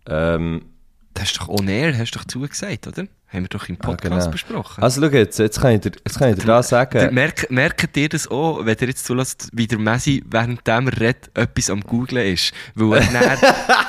Ähm, 0.06 0.66
Das 1.14 1.24
hast 1.24 1.36
du 1.36 1.40
doch 1.40 1.48
on 1.48 1.68
air, 1.68 1.96
hast 1.96 2.14
du 2.14 2.18
doch 2.18 2.26
zugesagt, 2.26 2.86
oder? 2.86 3.04
Haben 3.32 3.44
wir 3.44 3.48
doch 3.48 3.66
im 3.68 3.78
Podcast 3.78 4.02
genau. 4.02 4.30
besprochen. 4.30 4.82
also 4.82 5.00
schau 5.00 5.08
jetzt, 5.08 5.38
jetzt 5.38 5.60
kann 5.60 5.72
ich 5.72 5.80
dir, 5.80 5.92
jetzt 6.04 6.18
kann 6.18 6.30
ich 6.30 6.36
dir 6.36 6.44
da 6.44 6.56
Der, 6.56 6.62
sagen, 6.62 7.14
merkt, 7.14 7.50
merkt 7.50 7.96
ihr 7.96 8.08
das 8.10 8.28
auch, 8.28 8.66
wenn 8.66 8.76
ihr 8.78 8.88
jetzt 8.88 9.06
zulässt, 9.06 9.48
wie 9.54 9.66
der 9.66 9.78
Messi, 9.78 10.22
während 10.26 10.68
er 10.68 10.86
redet, 11.00 11.30
etwas 11.32 11.70
am 11.70 11.80
Googlen 11.80 12.26
ist? 12.26 12.52
Weil 12.74 13.00
er, 13.00 13.06
dann, 13.12 13.38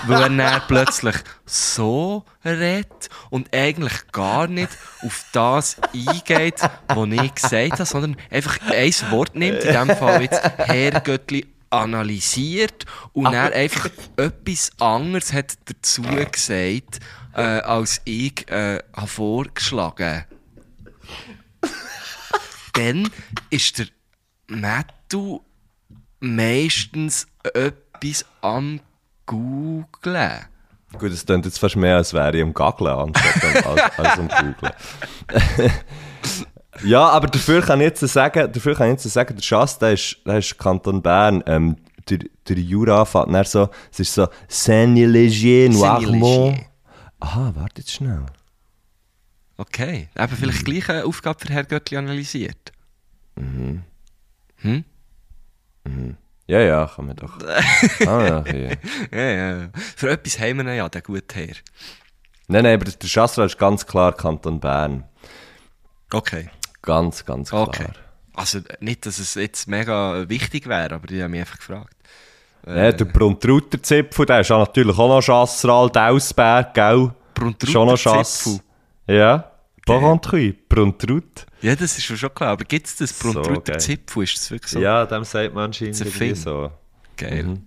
weil 0.08 0.22
er 0.22 0.30
dann 0.30 0.62
plötzlich 0.70 1.16
so 1.46 2.24
redet 2.46 3.10
und 3.32 3.54
eigentlich 3.54 3.94
gar 4.14 4.48
nicht 4.48 4.70
auf 5.02 5.26
das 5.34 5.76
eingeht, 5.94 6.62
was 6.88 7.10
ich 7.10 7.36
gesagt 7.36 7.74
habe, 7.74 7.86
sondern 7.86 8.16
einfach 8.32 8.60
ein 8.72 8.94
Wort 9.12 9.36
nimmt, 9.36 9.64
in 9.64 9.72
diesem 9.72 9.90
Fall 9.98 10.22
jetzt 10.22 10.42
Herr 10.58 11.02
Göttli 11.02 11.48
analysiert 11.70 12.86
und 13.12 13.26
dann 13.26 13.52
einfach 13.52 13.90
etwas 14.16 14.72
anderes 14.80 15.34
hat 15.34 15.56
dazu 15.66 16.04
gesagt, 16.32 17.00
äh, 17.36 17.41
als 17.41 18.02
ich 18.06 18.50
äh, 18.52 18.80
habe 18.96 19.08
vorgeschlagen 19.08 20.26
dann 22.74 23.10
ist 23.50 23.80
der 23.80 23.88
Mattu 24.48 25.39
meistens 26.19 27.28
etwas 27.54 28.26
am 28.41 28.80
Googlen. 29.26 30.46
gut, 30.98 31.12
es 31.12 31.26
klingt 31.26 31.46
jetzt 31.46 31.60
fast 31.60 31.76
mehr, 31.76 31.98
als 31.98 32.13
wäre 32.13 32.36
ich 32.38 32.43
am 32.43 32.54
Gaggeln 32.54 32.89
anstatt 32.91 33.65
am- 33.65 33.72
als, 33.72 34.00
als 34.00 34.19
am 34.19 34.28
Googlen. 34.28 34.74
ja, 36.84 37.08
aber 37.10 37.28
dafür 37.28 37.62
kann 37.62 37.80
ich 37.80 37.86
jetzt 37.86 38.02
sagen, 38.02 38.52
dafür 38.52 38.76
kann 38.76 38.88
ich 38.88 39.04
jetzt 39.04 39.13
sagen, 39.13 39.36
der 39.36 39.43
Schass, 39.43 39.80
der 39.80 39.93
ist, 39.93 40.17
der 40.26 40.38
ist 40.39 40.58
Kanton 40.58 41.02
Bern, 41.02 41.43
ähm, 41.46 41.78
der, 42.10 42.19
der 42.48 42.58
Jura 42.58 43.06
fährt 43.06 43.34
dann 43.34 43.46
so, 43.46 43.69
es 43.91 44.00
ist 44.02 44.13
so 44.13 44.28
Saint-Léger, 44.50 45.69
Noirmont. 45.69 46.60
Aha, 47.24 47.54
warte 47.56 47.82
jetzt 47.82 47.94
schnell. 47.94 48.26
Okay, 49.56 50.10
eben 50.14 50.36
vielleicht 50.36 50.66
gleich 50.66 50.90
eine 50.90 51.06
Aufgabe 51.06 51.40
für 51.40 51.54
Herr 51.54 51.64
Göttli 51.64 51.96
analysiert. 51.96 52.74
Hm? 53.38 54.86
Ja, 56.48 56.60
ja, 56.60 56.92
kann 56.94 57.08
man 57.08 57.16
doch. 57.16 57.40
ah, 58.06 58.28
ja, 58.28 58.40
okay. 58.40 58.78
Ja, 59.12 59.22
ja. 59.22 59.70
Für 59.74 60.10
etwas 60.12 60.38
haben 60.38 60.58
wir 60.58 60.66
ihn 60.66 60.78
ja, 60.78 60.90
der 60.90 61.02
gute 61.02 61.36
Herr. 61.36 61.56
Nein, 62.50 62.64
nein, 62.64 62.82
aber 62.82 62.92
der 62.92 63.08
Schassra 63.08 63.46
ist 63.46 63.58
ganz 63.58 63.86
klar 63.86 64.12
Kanton 64.12 64.60
Bern. 64.60 65.06
Okay. 66.12 66.50
Ganz, 66.82 67.24
ganz 67.24 67.52
klar. 67.52 67.70
Okay. 67.70 67.88
Also 68.34 68.60
nicht, 68.82 69.06
dass 69.06 69.20
es 69.20 69.36
jetzt 69.36 69.70
mega 69.70 70.28
wichtig 70.28 70.68
wäre, 70.68 70.96
aber 70.96 71.10
ich 71.10 71.22
habe 71.22 71.30
mich 71.30 71.40
einfach 71.40 71.58
gefragt. 71.58 71.96
Ja, 72.65 72.91
der 72.91 73.06
Bruntruter-Zipfel, 73.06 74.26
der 74.26 74.39
ist 74.41 74.49
ja 74.49 74.58
natürlich 74.58 74.97
auch 74.97 75.10
noch 75.10 75.21
Chasseral, 75.21 75.89
Dausberg, 75.89 76.73
gell? 76.73 77.12
Bruntruter 77.34 77.71
Schon 77.71 77.88
noch 77.88 77.97
Chasse. 77.97 78.43
Zipfel. 78.52 79.15
Ja, 79.15 79.52
Barentrui, 79.86 80.54
Bruntrut. 80.69 81.45
Ja, 81.62 81.76
das 81.76 81.97
ist 81.97 82.10
mir 82.10 82.15
schon 82.17 82.34
klar. 82.34 82.52
Aber 82.52 82.63
gibt 82.63 82.88
es 82.88 82.95
das 82.95 83.17
So 83.19 83.32
Bruntruter 83.34 83.73
geil. 83.73 83.80
Zipfel? 83.82 84.23
Ist 84.23 84.38
das 84.38 84.52
wirklich 84.52 84.71
so 84.71 84.80
Ja, 84.80 85.06
dem 85.06 85.23
sagt 85.26 85.54
man 85.54 85.65
anscheinend 85.65 85.95
so. 86.38 86.71
geil? 87.17 87.58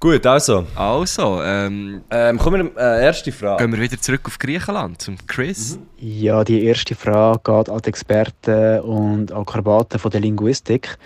Gut, 0.00 0.24
also, 0.26 0.64
Also, 0.76 1.42
ähm, 1.42 2.02
ähm, 2.10 2.38
kommen 2.38 2.70
wir, 2.74 2.80
äh, 2.80 3.04
erste 3.04 3.32
Frage. 3.32 3.64
gehen 3.64 3.72
wir 3.72 3.80
wieder 3.80 4.00
zurück 4.00 4.20
auf 4.26 4.38
Griechenland, 4.38 5.02
zum 5.02 5.16
Chris. 5.26 5.76
Ja, 5.98 6.44
die 6.44 6.64
erste 6.64 6.94
Frage 6.94 7.40
geht 7.44 7.68
an 7.68 7.80
die 7.82 7.88
Experten 7.88 8.80
und 8.80 9.32
Akrobaten 9.32 9.98
von 9.98 10.10
der 10.12 10.20
Linguistik. 10.20 10.96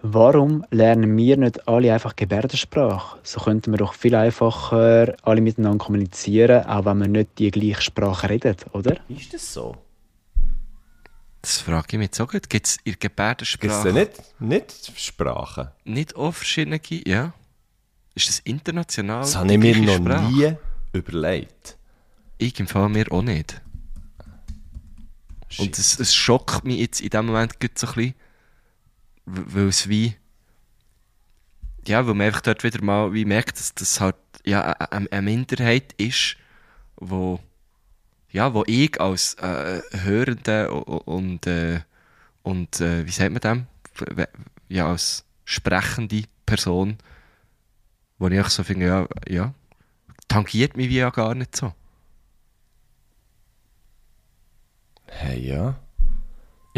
Warum 0.00 0.64
lernen 0.70 1.16
wir 1.16 1.36
nicht 1.36 1.66
alle 1.66 1.92
einfach 1.92 2.14
Gebärdensprache? 2.14 3.18
So 3.24 3.40
könnten 3.40 3.72
wir 3.72 3.78
doch 3.78 3.94
viel 3.94 4.14
einfacher 4.14 5.16
alle 5.22 5.40
miteinander 5.40 5.84
kommunizieren, 5.84 6.64
auch 6.66 6.84
wenn 6.84 7.00
wir 7.00 7.08
nicht 7.08 7.38
die 7.38 7.50
gleiche 7.50 7.82
Sprache 7.82 8.30
reden, 8.30 8.56
oder? 8.72 8.96
Ist 9.08 9.34
das 9.34 9.52
so? 9.52 9.76
Das 11.42 11.60
frage 11.60 11.86
ich 11.90 11.98
mich 11.98 12.06
jetzt 12.06 12.20
auch 12.20 12.28
gut. 12.28 12.48
Gibt 12.48 12.66
es 12.66 12.76
in 12.76 12.82
der 12.84 12.92
Gibt 12.92 13.04
es 13.04 13.10
Gebärdensprache 13.10 13.92
nicht, 13.92 14.40
nicht 14.40 14.92
Sprachen? 14.96 15.68
nicht 15.84 16.14
auch 16.14 16.32
verschiedene? 16.32 16.80
Ja. 17.06 17.32
Ist 18.14 18.28
das 18.28 18.38
international? 18.40 19.20
Das 19.20 19.36
habe 19.36 19.52
ich 19.52 19.58
mir 19.58 19.76
noch 19.78 19.96
Sprache? 19.96 20.32
nie 20.32 20.52
überlegt. 20.92 21.76
Ich 22.38 22.58
im 22.60 22.68
Fall 22.68 22.88
mir 22.88 23.10
auch 23.10 23.22
nicht. 23.22 23.60
Und 25.58 25.78
es, 25.78 25.98
es 25.98 26.14
schockt 26.14 26.64
mich 26.64 26.78
jetzt 26.78 27.00
in 27.00 27.10
dem 27.10 27.26
Moment 27.26 27.54
so 27.74 27.86
ein 27.86 27.94
bisschen, 27.94 28.14
weil 29.28 29.68
es 29.68 29.88
wie. 29.88 30.16
Ja, 31.86 32.06
weil 32.06 32.14
man 32.14 32.26
einfach 32.26 32.40
dort 32.42 32.64
wieder 32.64 32.82
mal 32.82 33.12
wie 33.14 33.24
merkt, 33.24 33.58
dass 33.58 33.74
das 33.74 34.00
halt 34.00 34.16
ja, 34.44 34.62
a- 34.72 34.84
eine 35.10 35.22
Minderheit 35.22 35.94
ist, 35.96 36.36
wo, 36.96 37.40
ja, 38.30 38.54
wo 38.54 38.64
ich 38.66 39.00
als 39.00 39.34
äh, 39.34 39.82
Hörende 39.92 40.70
und, 40.72 41.46
äh, 41.46 41.80
und 42.42 42.80
äh, 42.80 43.06
wie 43.06 43.10
sagt 43.12 43.32
man? 43.44 43.68
W- 43.96 44.26
Ja, 44.68 44.88
als 44.90 45.24
sprechende 45.44 46.24
Person, 46.46 46.98
wo 48.18 48.28
ich 48.28 48.40
auch 48.40 48.48
so 48.50 48.64
finde, 48.64 48.86
ja, 48.86 49.08
ja, 49.28 49.54
tangiert 50.28 50.76
mich 50.76 50.90
wie 50.90 50.98
ja 50.98 51.10
gar 51.10 51.34
nicht 51.34 51.56
so. 51.56 51.74
Hey, 55.06 55.46
ja. 55.48 55.74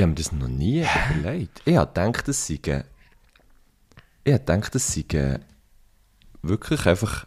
Ich 0.00 0.02
habe 0.02 0.12
mir 0.12 0.16
das 0.16 0.32
noch 0.32 0.48
nie 0.48 0.82
überlegt. 1.10 1.60
Ich 1.66 1.76
habe 1.76 1.92
gedacht, 1.92 2.26
das 2.26 2.46
sei. 2.46 2.54
Ich 2.54 2.68
habe 2.70 2.84
gedacht, 4.24 4.74
das 4.74 4.94
sei 4.94 5.40
wirklich 6.40 6.86
einfach. 6.86 7.26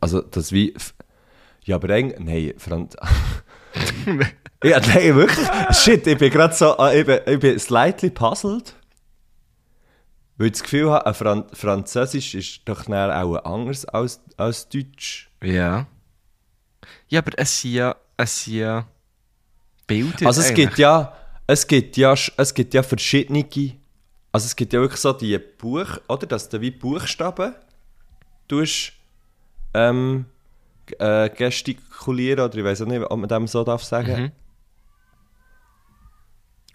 Also 0.00 0.20
das 0.20 0.52
wie, 0.52 0.72
ja, 1.64 1.74
aber 1.74 1.92
eigentlich, 1.92 2.20
nein, 2.20 2.54
Franz... 2.58 2.94
ja, 4.62 4.78
nein, 4.78 5.16
wirklich, 5.16 5.48
shit, 5.72 6.06
ich 6.06 6.16
bin 6.16 6.30
gerade 6.30 6.54
so, 6.54 6.76
äh, 6.78 7.00
ich 7.00 7.06
bin, 7.06 7.20
ich 7.26 7.40
bin 7.40 7.58
slightly 7.58 8.10
puzzled. 8.10 8.76
Weil 10.36 10.46
ich 10.46 10.52
das 10.52 10.62
Gefühl 10.62 10.92
habe, 10.92 11.12
Fran 11.12 11.46
Französisch 11.52 12.36
ist 12.36 12.60
doch 12.66 12.88
auch 12.88 13.36
anders 13.44 13.84
als, 13.84 14.20
als 14.36 14.68
Deutsch. 14.68 15.28
Ja. 15.42 15.88
Ja, 17.08 17.18
aber 17.18 17.32
es 17.36 17.60
sind 17.60 17.72
ja, 17.72 17.96
es 18.16 18.44
sind 18.44 18.54
ja 18.58 18.86
Bilder. 19.90 20.26
Also 20.26 20.40
es 20.40 20.54
gibt 20.54 20.78
ja, 20.78 21.12
es 21.46 21.66
gibt 21.66 21.96
ja, 21.96 22.14
es 22.36 22.54
gibt 22.54 22.74
ja 22.74 22.82
verschiedene, 22.82 23.44
also 24.32 24.46
es 24.46 24.54
gibt 24.54 24.72
ja 24.72 24.80
wirklich 24.80 25.00
so 25.00 25.12
die 25.12 25.36
Buch, 25.38 25.98
oder, 26.08 26.26
dass 26.26 26.48
du 26.48 26.60
wie 26.60 26.70
Buchstaben 26.70 27.54
tust, 28.46 28.92
ähm, 29.74 30.26
äh, 30.98 31.28
gestikulieren, 31.28 32.44
oder 32.44 32.56
ich 32.56 32.64
weiß 32.64 32.82
auch 32.82 32.86
nicht, 32.86 33.02
ob 33.02 33.18
man 33.18 33.28
dem 33.28 33.46
so 33.48 33.64
darf 33.64 33.82
sagen. 33.82 34.22
Mhm. 34.22 34.32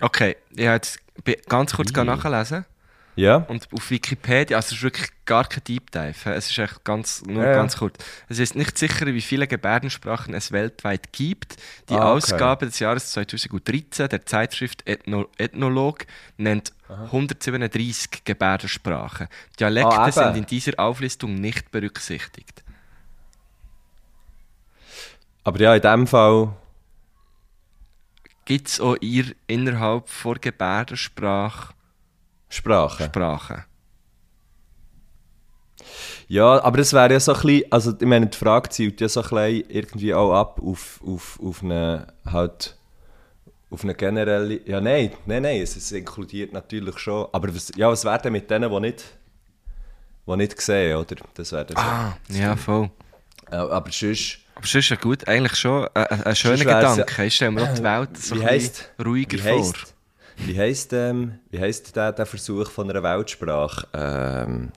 Okay, 0.01 0.36
ich 0.54 0.67
habe 0.67 0.75
jetzt 0.75 0.99
ganz 1.47 1.73
kurz 1.73 1.93
nachlesen. 1.93 2.65
Ja, 3.17 3.38
Und 3.47 3.69
auf 3.71 3.89
Wikipedia, 3.91 4.58
also 4.58 4.67
es 4.67 4.71
ist 4.73 4.84
wirklich 4.84 5.10
gar 5.23 5.45
kein 5.47 5.63
Deep 5.63 5.89
Dive, 5.91 6.34
es 6.34 6.49
ist 6.51 6.58
echt 6.58 6.84
ganz, 6.84 7.23
nur 7.25 7.43
Ja, 7.45 7.54
ganz 7.54 7.78
kurz. 7.78 7.97
Es 8.28 8.39
ist 8.39 8.56
nicht 8.56 8.78
sicher, 8.78 9.06
wie 9.06 9.21
viele 9.21 9.47
Gebärdensprachen 9.47 10.34
es 10.34 10.51
weltweit 10.51 11.13
gibt. 11.13 11.56
Die 11.88 11.93
Ah, 11.93 11.97
okay. 11.99 12.06
Ausgabe 12.17 12.65
des 12.65 12.80
Jahres 12.80 13.12
2013 13.12 14.10
der 14.10 14.25
Zeitschrift 14.25 14.86
Ethno 14.86 15.30
Ethnolog 15.38 16.06
nennt 16.36 16.73
137 16.89 18.25
Gebärdensprachen. 18.25 19.30
Dialekte 19.62 19.95
Ah, 19.97 20.12
sind 20.12 20.36
in 20.36 20.45
dieser 20.45 20.78
Auflistung 20.78 21.36
nicht 21.36 21.71
berücksichtigt. 21.71 22.63
aber 25.45 25.60
ja, 25.62 25.75
in 25.75 25.82
dem 25.82 26.08
Fall, 26.08 26.54
Gibt 28.45 28.67
es 28.67 28.80
auch 28.80 28.95
ihr 29.01 29.34
innerhalb 29.47 30.08
von 30.10 30.39
Gebärdensprache 30.39 31.73
Sprache. 32.49 33.05
Sprachen? 33.05 33.63
Ja, 36.27 36.63
aber 36.63 36.79
es 36.79 36.93
wäre 36.93 37.13
ja 37.13 37.19
so 37.19 37.34
ein 37.34 37.41
bisschen, 37.41 37.71
also 37.71 37.93
ich 37.99 38.08
meine, 38.08 38.27
die 38.27 38.38
Frage 38.38 38.69
zielt 38.69 38.99
ja 38.99 39.08
so 39.08 39.21
ein 39.21 39.29
bisschen 39.29 39.69
irgendwie 39.69 40.13
auch 40.13 40.34
ab 40.34 40.60
auf, 40.63 40.99
auf, 41.05 41.39
auf 41.43 41.63
eine, 41.63 42.08
halt, 42.25 42.77
auf 43.69 43.84
eine 43.84 43.93
generelle, 43.93 44.60
ja 44.65 44.81
nein, 44.81 45.12
nein, 45.25 45.43
nein, 45.43 45.62
es, 45.62 45.75
es 45.75 45.91
inkludiert 45.91 46.51
natürlich 46.51 46.97
schon, 46.97 47.27
aber 47.31 47.53
was, 47.53 47.71
ja, 47.75 47.89
was 47.89 48.03
wäre 48.05 48.19
denn 48.21 48.31
mit 48.31 48.49
denen, 48.49 48.71
die 48.71 48.79
nicht, 48.79 49.03
die 50.27 50.36
nicht 50.36 50.60
sehen, 50.60 50.97
oder? 50.97 51.15
Das 51.36 51.51
wäre 51.51 51.65
dann 51.65 51.77
so. 51.77 51.84
Ah, 51.84 52.17
ja, 52.29 52.55
voll. 52.55 52.89
Äh, 53.51 53.58
aber 53.58 53.91
sonst, 53.91 54.39
Aber 54.55 54.65
sonst 54.65 54.89
ja 54.89 54.95
gut, 54.95 55.27
eigentlich 55.27 55.55
schon 55.55 55.88
ein, 55.93 56.23
ein, 56.23 56.36
schöner 56.36 56.58
Gedanke. 56.58 57.25
Ich 57.25 57.36
stelle 57.36 57.51
mir 57.51 57.69
auch 57.69 57.73
die 57.73 57.84
Welt 57.84 58.17
so 58.17 58.36
wie 58.36 58.41
ein 58.41 58.47
heisst, 58.47 58.89
ruhiger 59.03 59.38
wie 59.38 59.62
vor. 59.62 59.73
Wie 60.37 60.57
heisst, 60.59 60.93
ähm, 60.93 61.39
wie 61.49 61.59
heisst 61.59 61.95
der, 61.95 62.11
der 62.11 62.25
Versuch 62.25 62.69
von 62.69 62.89
einer 62.89 63.01
Weltsprache? 63.03 63.87
Ähm, 63.93 64.71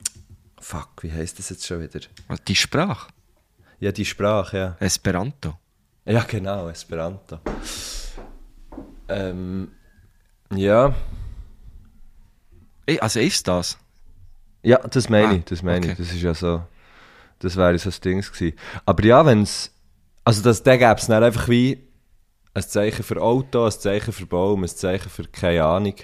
fuck, 0.60 1.02
wie 1.02 1.12
heisst 1.12 1.38
das 1.38 1.50
jetzt 1.50 1.66
schon 1.66 1.80
wieder? 1.80 2.00
Die 2.46 2.54
Sprache, 2.54 3.08
Ja, 3.80 3.92
die 3.92 4.04
Sprache, 4.04 4.56
ja. 4.56 4.76
Esperanto. 4.80 5.54
Ja, 6.04 6.22
genau, 6.22 6.68
Esperanto. 6.68 7.38
Ähm, 9.08 9.72
ja. 10.54 10.94
Eh, 12.86 12.98
Also 13.00 13.20
ist 13.20 13.46
das? 13.46 13.78
Ja, 14.62 14.78
das 14.78 15.08
meine 15.08 15.28
Ah, 15.28 15.32
ich, 15.34 15.44
das 15.44 15.62
meine 15.62 15.78
okay. 15.78 15.92
ich. 15.92 15.98
Das 15.98 16.08
ist 16.14 16.22
ja 16.22 16.34
so, 16.34 16.62
das 17.38 17.56
wäre 17.56 17.78
so 17.78 17.90
das 17.90 18.00
Ding 18.00 18.20
gewesen. 18.20 18.56
Aber 18.84 19.04
ja, 19.04 19.24
wenn 19.24 19.42
es, 19.42 19.70
also 20.24 20.42
das, 20.42 20.62
da 20.62 20.76
gäbe 20.76 20.94
es 20.98 21.06
dann 21.06 21.22
einfach 21.22 21.48
wie 21.48 21.87
ein 22.58 22.68
Zeichen 22.68 23.02
für 23.02 23.20
Auto, 23.20 23.64
ein 23.64 23.72
Zeichen 23.72 24.12
für 24.12 24.26
Baum, 24.26 24.62
ein 24.62 24.68
Zeichen 24.68 25.08
für 25.10 25.24
keine 25.24 25.64
Ahnung. 25.64 25.94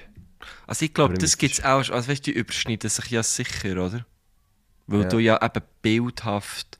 Also 0.67 0.85
ich 0.85 0.95
glaube, 0.95 1.15
das 1.15 1.39
gibt 1.39 1.55
es 1.55 1.65
auch. 1.65 1.79
Also 1.91 2.09
weißt 2.09 2.27
du, 2.27 2.33
die 2.33 2.39
überschneiden 2.39 2.91
sich 2.91 3.11
ja 3.11 3.23
sicher, 3.23 3.73
oder? 3.73 4.05
Weil 4.87 5.03
Ja. 5.03 5.09
du 5.09 5.19
ja 5.19 5.43
eben 5.43 5.65
bildhaft 5.83 6.79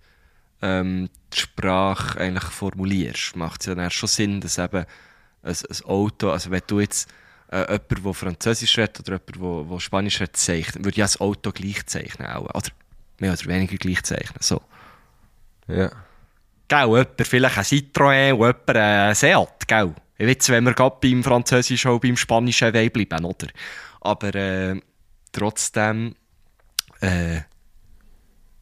ähm, 0.63 1.09
die 1.33 1.41
Sprache 1.41 2.21
eigentlich 2.21 2.45
formulierst. 2.45 3.37
Macht 3.37 3.63
es 3.63 3.67
ja 3.67 3.75
dann 3.75 3.91
schon 3.91 4.09
Sinn, 4.09 4.41
dass 4.41 4.59
eben 4.59 4.85
ein, 5.43 5.57
ein 5.57 5.85
Auto, 5.87 6.31
also 6.31 6.51
wenn 6.51 6.63
du 6.67 6.81
jetzt 6.81 7.09
äh, 7.51 7.61
jemand, 7.73 8.05
der 8.05 8.15
Französisch 8.15 8.79
redet 8.79 9.01
oder 9.09 9.21
jemand, 9.35 9.71
der 9.71 9.81
Spanisch 9.81 10.21
redet, 10.21 10.37
zeichnet, 10.37 10.85
würde 10.85 10.99
ja 10.99 11.05
das 11.05 11.21
Auto 11.21 11.53
gleich 11.53 11.87
zeichnen 11.87 12.29
auch. 12.29 12.55
Oder 12.55 12.71
mehr 13.19 13.33
oder 13.33 13.47
weniger 13.47 13.77
gleich 13.77 14.03
zeichnen. 14.03 14.39
So. 14.41 14.61
Ja. 15.69 15.91
Gell, 16.69 16.87
jemand 16.87 17.27
vielleicht 17.27 17.59
ein 17.59 17.65
Citroën 17.65 18.33
und 18.33 18.39
jemand 18.39 18.69
ein 18.71 19.15
Seat, 19.15 19.69
gell? 19.69 19.95
Ich 20.17 20.27
weiß, 20.27 20.49
wenn 20.51 20.65
wir 20.65 20.75
gerade 20.75 20.97
beim 21.01 21.23
Französischen 21.25 21.91
und 21.91 22.01
beim 22.01 22.17
Spanischen 22.17 22.73
bleiben, 22.73 23.25
oder? 23.25 23.49
Aber 24.01 24.35
äh, 24.35 24.81
trotzdem 25.33 26.15
äh, 27.01 27.41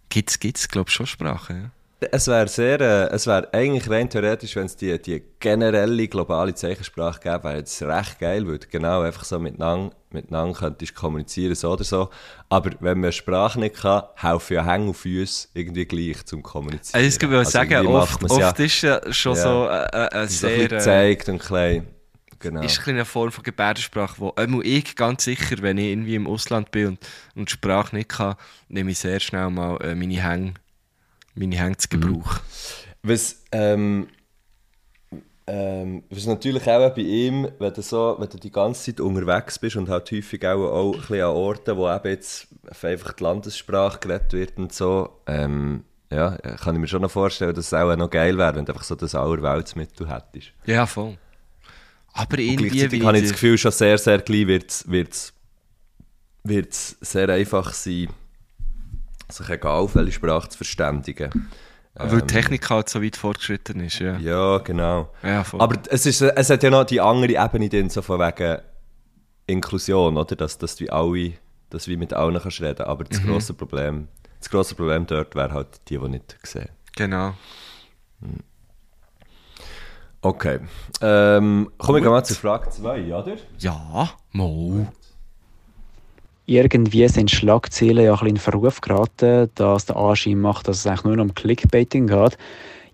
gibt 0.08 0.30
es, 0.30 0.68
glaube 0.68 0.88
ich, 0.88 0.94
schon 0.94 1.06
Sprachen. 1.06 1.62
Ja? 1.62 1.70
Es 2.10 2.26
wäre 2.26 2.48
sehr, 2.48 2.80
äh, 2.80 3.14
es 3.14 3.26
wäre 3.26 3.52
eigentlich 3.52 3.88
rein 3.88 4.08
theoretisch, 4.08 4.56
wenn 4.56 4.66
es 4.66 4.76
die, 4.76 5.00
die 5.00 5.22
generelle 5.38 6.08
globale 6.08 6.54
Zeichensprache 6.54 7.20
gäbe, 7.20 7.44
wäre 7.44 7.62
es 7.62 7.82
recht 7.82 8.18
geil, 8.18 8.46
weil 8.46 8.58
du 8.58 8.66
genau 8.68 9.02
einfach 9.02 9.24
so 9.24 9.38
miteinander, 9.38 9.94
miteinander 10.10 10.58
könntest 10.58 10.94
kommunizieren, 10.94 11.54
so 11.54 11.72
oder 11.72 11.84
so. 11.84 12.08
Aber 12.48 12.70
wenn 12.80 13.00
man 13.00 13.12
Sprache 13.12 13.60
nicht 13.60 13.76
kann, 13.76 14.02
helfen 14.16 14.54
ja 14.54 14.64
Hänge 14.64 14.88
und 14.88 14.94
Füße 14.94 15.48
irgendwie 15.54 15.84
gleich 15.84 16.24
zum 16.24 16.42
Kommunizieren. 16.42 17.04
Also, 17.04 17.16
ich 17.24 17.30
würde 17.30 17.48
sagen, 17.48 17.72
irgendwie 17.72 17.94
oft, 17.94 18.30
oft 18.30 18.60
ist 18.60 18.82
ja 18.82 19.00
schon 19.12 19.36
Ja. 19.36 19.42
so 19.42 19.68
äh, 19.68 20.06
äh, 20.06 20.08
ein 20.22 20.28
so 20.28 20.46
ein 20.46 20.52
sehr... 20.52 20.64
Äh, 20.64 20.68
gezeigt 20.68 21.28
und 21.28 21.38
klein. 21.38 21.86
Genau. 22.42 22.60
ist 22.62 22.88
eine 22.88 23.04
Form 23.04 23.30
von 23.30 23.44
Gebärdensprache, 23.44 24.16
wo 24.18 24.32
einmal 24.34 24.66
ich 24.66 24.96
ganz 24.96 25.22
sicher, 25.24 25.56
wenn 25.60 25.78
ich 25.78 25.86
irgendwie 25.86 26.16
im 26.16 26.26
Ausland 26.26 26.72
bin 26.72 26.88
und, 26.88 26.98
und 27.36 27.50
Sprache 27.50 27.94
nicht 27.94 28.08
kann, 28.08 28.34
nehme 28.68 28.90
ich 28.90 28.98
sehr 28.98 29.20
schnell 29.20 29.48
mal 29.48 29.76
äh, 29.80 29.94
meine 29.94 30.20
Hänge 30.20 30.54
meine 31.34 31.56
Hänge 31.56 31.76
zu 31.76 31.88
Gebrauch. 31.88 32.40
Was, 33.02 33.42
ähm, 33.52 34.08
ähm, 35.46 36.04
was 36.08 36.26
natürlich 36.26 36.62
auch 36.68 36.94
bei 36.94 37.02
ihm, 37.02 37.48
wenn 37.58 37.74
du, 37.74 37.82
so, 37.82 38.16
wenn 38.18 38.28
du 38.28 38.38
die 38.38 38.52
ganze 38.52 38.84
Zeit 38.84 39.00
unterwegs 39.00 39.58
bist 39.58 39.76
und 39.76 39.88
halt 39.88 40.10
häufig 40.12 40.46
auch, 40.46 40.70
auch 40.70 40.94
ein 40.94 41.00
bisschen 41.00 41.22
an 41.22 41.36
Orten, 41.36 41.76
wo 41.76 41.90
eben 41.90 42.08
jetzt 42.08 42.46
einfach 42.82 43.12
die 43.12 43.24
Landessprache 43.24 43.98
geredet 43.98 44.32
wird 44.32 44.58
und 44.58 44.72
so, 44.72 45.20
ähm, 45.26 45.84
ja, 46.12 46.36
kann 46.36 46.76
ich 46.76 46.80
mir 46.80 46.86
schon 46.86 47.02
noch 47.02 47.10
vorstellen, 47.10 47.54
dass 47.54 47.66
es 47.66 47.74
auch 47.74 47.96
noch 47.96 48.10
geil 48.10 48.36
wäre, 48.38 48.54
wenn 48.54 48.64
du 48.64 48.72
einfach 48.72 48.84
so 48.84 48.94
das 48.94 49.14
Allerweltsmittel 49.14 50.08
hättest. 50.08 50.52
Ja, 50.66 50.86
voll. 50.86 51.16
Aber 52.12 52.38
irgendwie 52.38 52.68
gleichzeitig 52.68 53.04
habe 53.04 53.16
ich 53.16 53.24
das 53.24 53.32
Gefühl, 53.32 53.58
schon 53.58 53.72
sehr, 53.72 53.98
sehr 53.98 54.18
gleich 54.18 54.46
wird 54.46 54.70
es 54.70 54.90
wird's, 54.90 55.32
wird's 56.44 56.96
sehr 57.00 57.28
einfach 57.30 57.72
sein, 57.72 58.08
sich 59.32 59.48
egal 59.48 59.80
auf 59.80 59.94
welche 59.94 60.12
Sprache 60.12 60.48
zu 60.48 60.56
verständigen. 60.58 61.48
Weil 61.94 62.22
die 62.22 62.26
Technik 62.26 62.68
halt 62.70 62.88
so 62.88 63.02
weit 63.02 63.16
fortgeschritten 63.16 63.80
ist, 63.80 63.98
ja. 63.98 64.16
Ja, 64.18 64.58
genau. 64.58 65.10
Ja. 65.22 65.44
Aber 65.58 65.76
es, 65.90 66.06
ist, 66.06 66.22
es 66.22 66.48
hat 66.50 66.62
ja 66.62 66.70
noch 66.70 66.84
die 66.84 67.00
andere 67.00 67.32
Ebene 67.44 67.68
drin, 67.68 67.90
so 67.90 68.00
von 68.00 68.18
wegen 68.18 68.62
Inklusion, 69.46 70.16
oder? 70.16 70.34
Dass, 70.36 70.56
dass 70.56 70.76
du 70.76 70.90
alle, 70.90 71.34
dass 71.68 71.88
wie 71.88 71.96
mit 71.98 72.14
allen 72.14 72.40
kannst 72.40 72.60
reden. 72.62 72.86
Aber 72.86 73.04
Mhm. 73.04 73.08
das 73.10 73.22
grosse 73.22 73.52
Problem, 73.54 74.08
das 74.38 74.48
grosse 74.48 74.74
Problem 74.74 75.06
dort 75.06 75.34
wäre 75.34 75.52
halt 75.52 75.68
die, 75.88 75.98
die 75.98 76.08
nicht 76.08 76.36
sehen. 76.44 76.70
Genau. 76.96 77.34
Okay. 80.22 80.60
Ähm, 81.00 81.70
kommen 81.78 82.02
wir 82.02 82.10
mal 82.10 82.24
zur 82.24 82.36
Frage 82.36 82.70
2, 82.70 83.14
oder? 83.14 83.36
Ja, 83.58 84.10
Mo. 84.30 84.86
Irgendwie 86.46 87.06
sind 87.08 87.30
Schlagzeilen 87.30 88.04
ja 88.04 88.12
ein 88.12 88.18
bisschen 88.18 88.28
in 88.28 88.36
Verruf 88.38 88.80
geraten, 88.80 89.48
dass 89.54 89.86
der 89.86 89.96
Anschein 89.96 90.40
macht, 90.40 90.66
dass 90.68 90.78
es 90.78 90.86
eigentlich 90.86 91.04
nur 91.04 91.16
noch 91.16 91.24
um 91.24 91.34
Clickbaiting 91.34 92.08
geht. 92.08 92.36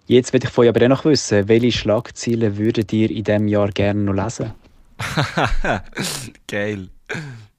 Jetzt 0.06 0.32
will 0.32 0.42
ich 0.42 0.50
von 0.50 0.64
euch 0.64 0.68
aber 0.70 0.88
noch 0.88 1.04
wissen, 1.04 1.48
welche 1.48 1.72
Schlagzeilen 1.72 2.56
würdet 2.56 2.92
ihr 2.92 3.10
in 3.10 3.24
diesem 3.24 3.48
Jahr 3.48 3.68
gerne 3.70 4.00
noch 4.00 4.12
lesen? 4.14 4.52
Geil. 6.46 6.88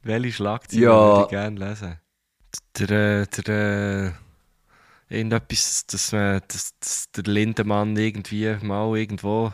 Welche 0.03 0.31
Schlagzeilen 0.31 0.83
Ja. 0.83 0.89
würde 0.91 1.21
ich 1.23 1.27
gerne 1.29 1.59
lesen? 1.69 1.99
Der, 2.79 2.89
äh, 3.21 3.25
der, 3.27 4.13
äh, 5.09 5.15
irgendetwas, 5.15 5.85
dass, 5.87 6.11
man, 6.11 6.41
dass, 6.47 6.73
dass 6.79 7.11
der 7.11 7.23
Lindemann 7.25 7.95
irgendwie 7.97 8.55
mal 8.61 8.95
irgendwo 8.97 9.47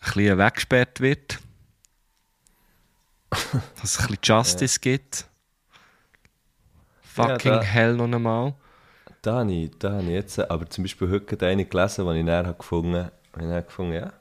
ein 0.00 0.12
bisschen 0.14 0.38
weggesperrt 0.38 1.00
wird. 1.00 1.38
dass 3.30 3.84
es 3.84 3.98
ein 4.00 4.06
bisschen 4.08 4.18
Justice 4.22 4.80
gibt. 4.80 5.26
Fucking 7.02 7.52
da- 7.52 7.62
hell 7.62 7.94
noch 7.94 8.04
einmal. 8.04 8.54
Da 9.22 9.40
habe 9.40 9.52
ich, 9.52 9.70
da 9.78 9.92
habe 9.92 10.04
ich 10.04 10.10
jetzt 10.10 10.38
aber 10.38 10.70
zum 10.70 10.84
Beispiel 10.84 11.10
heute 11.10 11.24
gerade 11.26 11.46
eine 11.48 11.64
gelesen, 11.64 12.06
die 12.06 12.18
ich 12.18 12.24
näher 12.24 12.54
gefunden 12.54 12.96
habe. 12.96 13.12
Ich 13.36 13.42
habe 13.42 13.62
gefunden, 13.62 13.92
ja, 13.92 14.12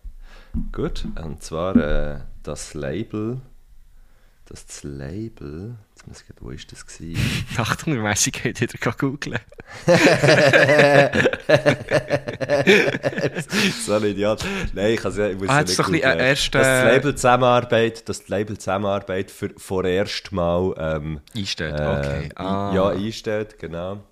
gut. 0.72 1.06
Und 1.22 1.44
zwar 1.44 1.76
äh, 1.76 2.20
das 2.44 2.74
Label, 2.74 3.40
dass 4.46 4.66
das 4.66 4.84
Label, 4.84 5.76
muss 6.08 6.22
ich 6.22 6.28
wo 6.40 6.50
ist 6.52 6.72
das 6.72 6.86
gewesen? 6.86 7.22
Achtung, 7.58 8.02
Messi 8.02 8.32
geht 8.32 8.60
wieder 8.62 8.78
googeln. 8.98 9.40
so 13.86 13.94
ein 13.96 14.04
Idiot. 14.04 14.44
Nein, 14.74 14.94
ich, 14.94 15.04
also, 15.06 15.24
ich 15.26 15.38
muss 15.38 15.50
Ah, 15.50 15.62
nicht 15.62 15.78
doch 15.78 15.88
ein 15.90 15.94
äh, 15.96 16.30
erst, 16.30 16.56
dass 16.56 16.66
das 16.66 16.84
äh, 16.84 16.92
Label 16.96 17.16
Zusammenarbeit, 17.16 18.08
dass 18.10 18.20
das 18.20 18.28
Label 18.30 18.58
Zusammenarbeit 18.58 19.32
für 19.32 19.52
vorerst 19.58 20.32
mal 20.32 20.74
ähm, 20.78 21.20
Einstellt, 21.36 21.80
äh, 21.80 21.84
okay. 21.84 22.30
ein- 22.36 22.38
Ah. 22.38 22.72
ja, 22.76 22.90
einstellt, 22.90 23.60
genau. 23.60 24.04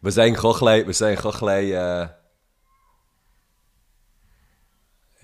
Was 0.00 0.18
eigentlich 0.18 0.44
auch 0.44 0.60
ein 0.62 0.84
bisschen, 0.84 0.88
was 0.88 1.02
eigentlich 1.02 1.24
auch 1.24 1.42
ein 1.42 1.60
bisschen 1.60 2.02
äh, 2.02 2.08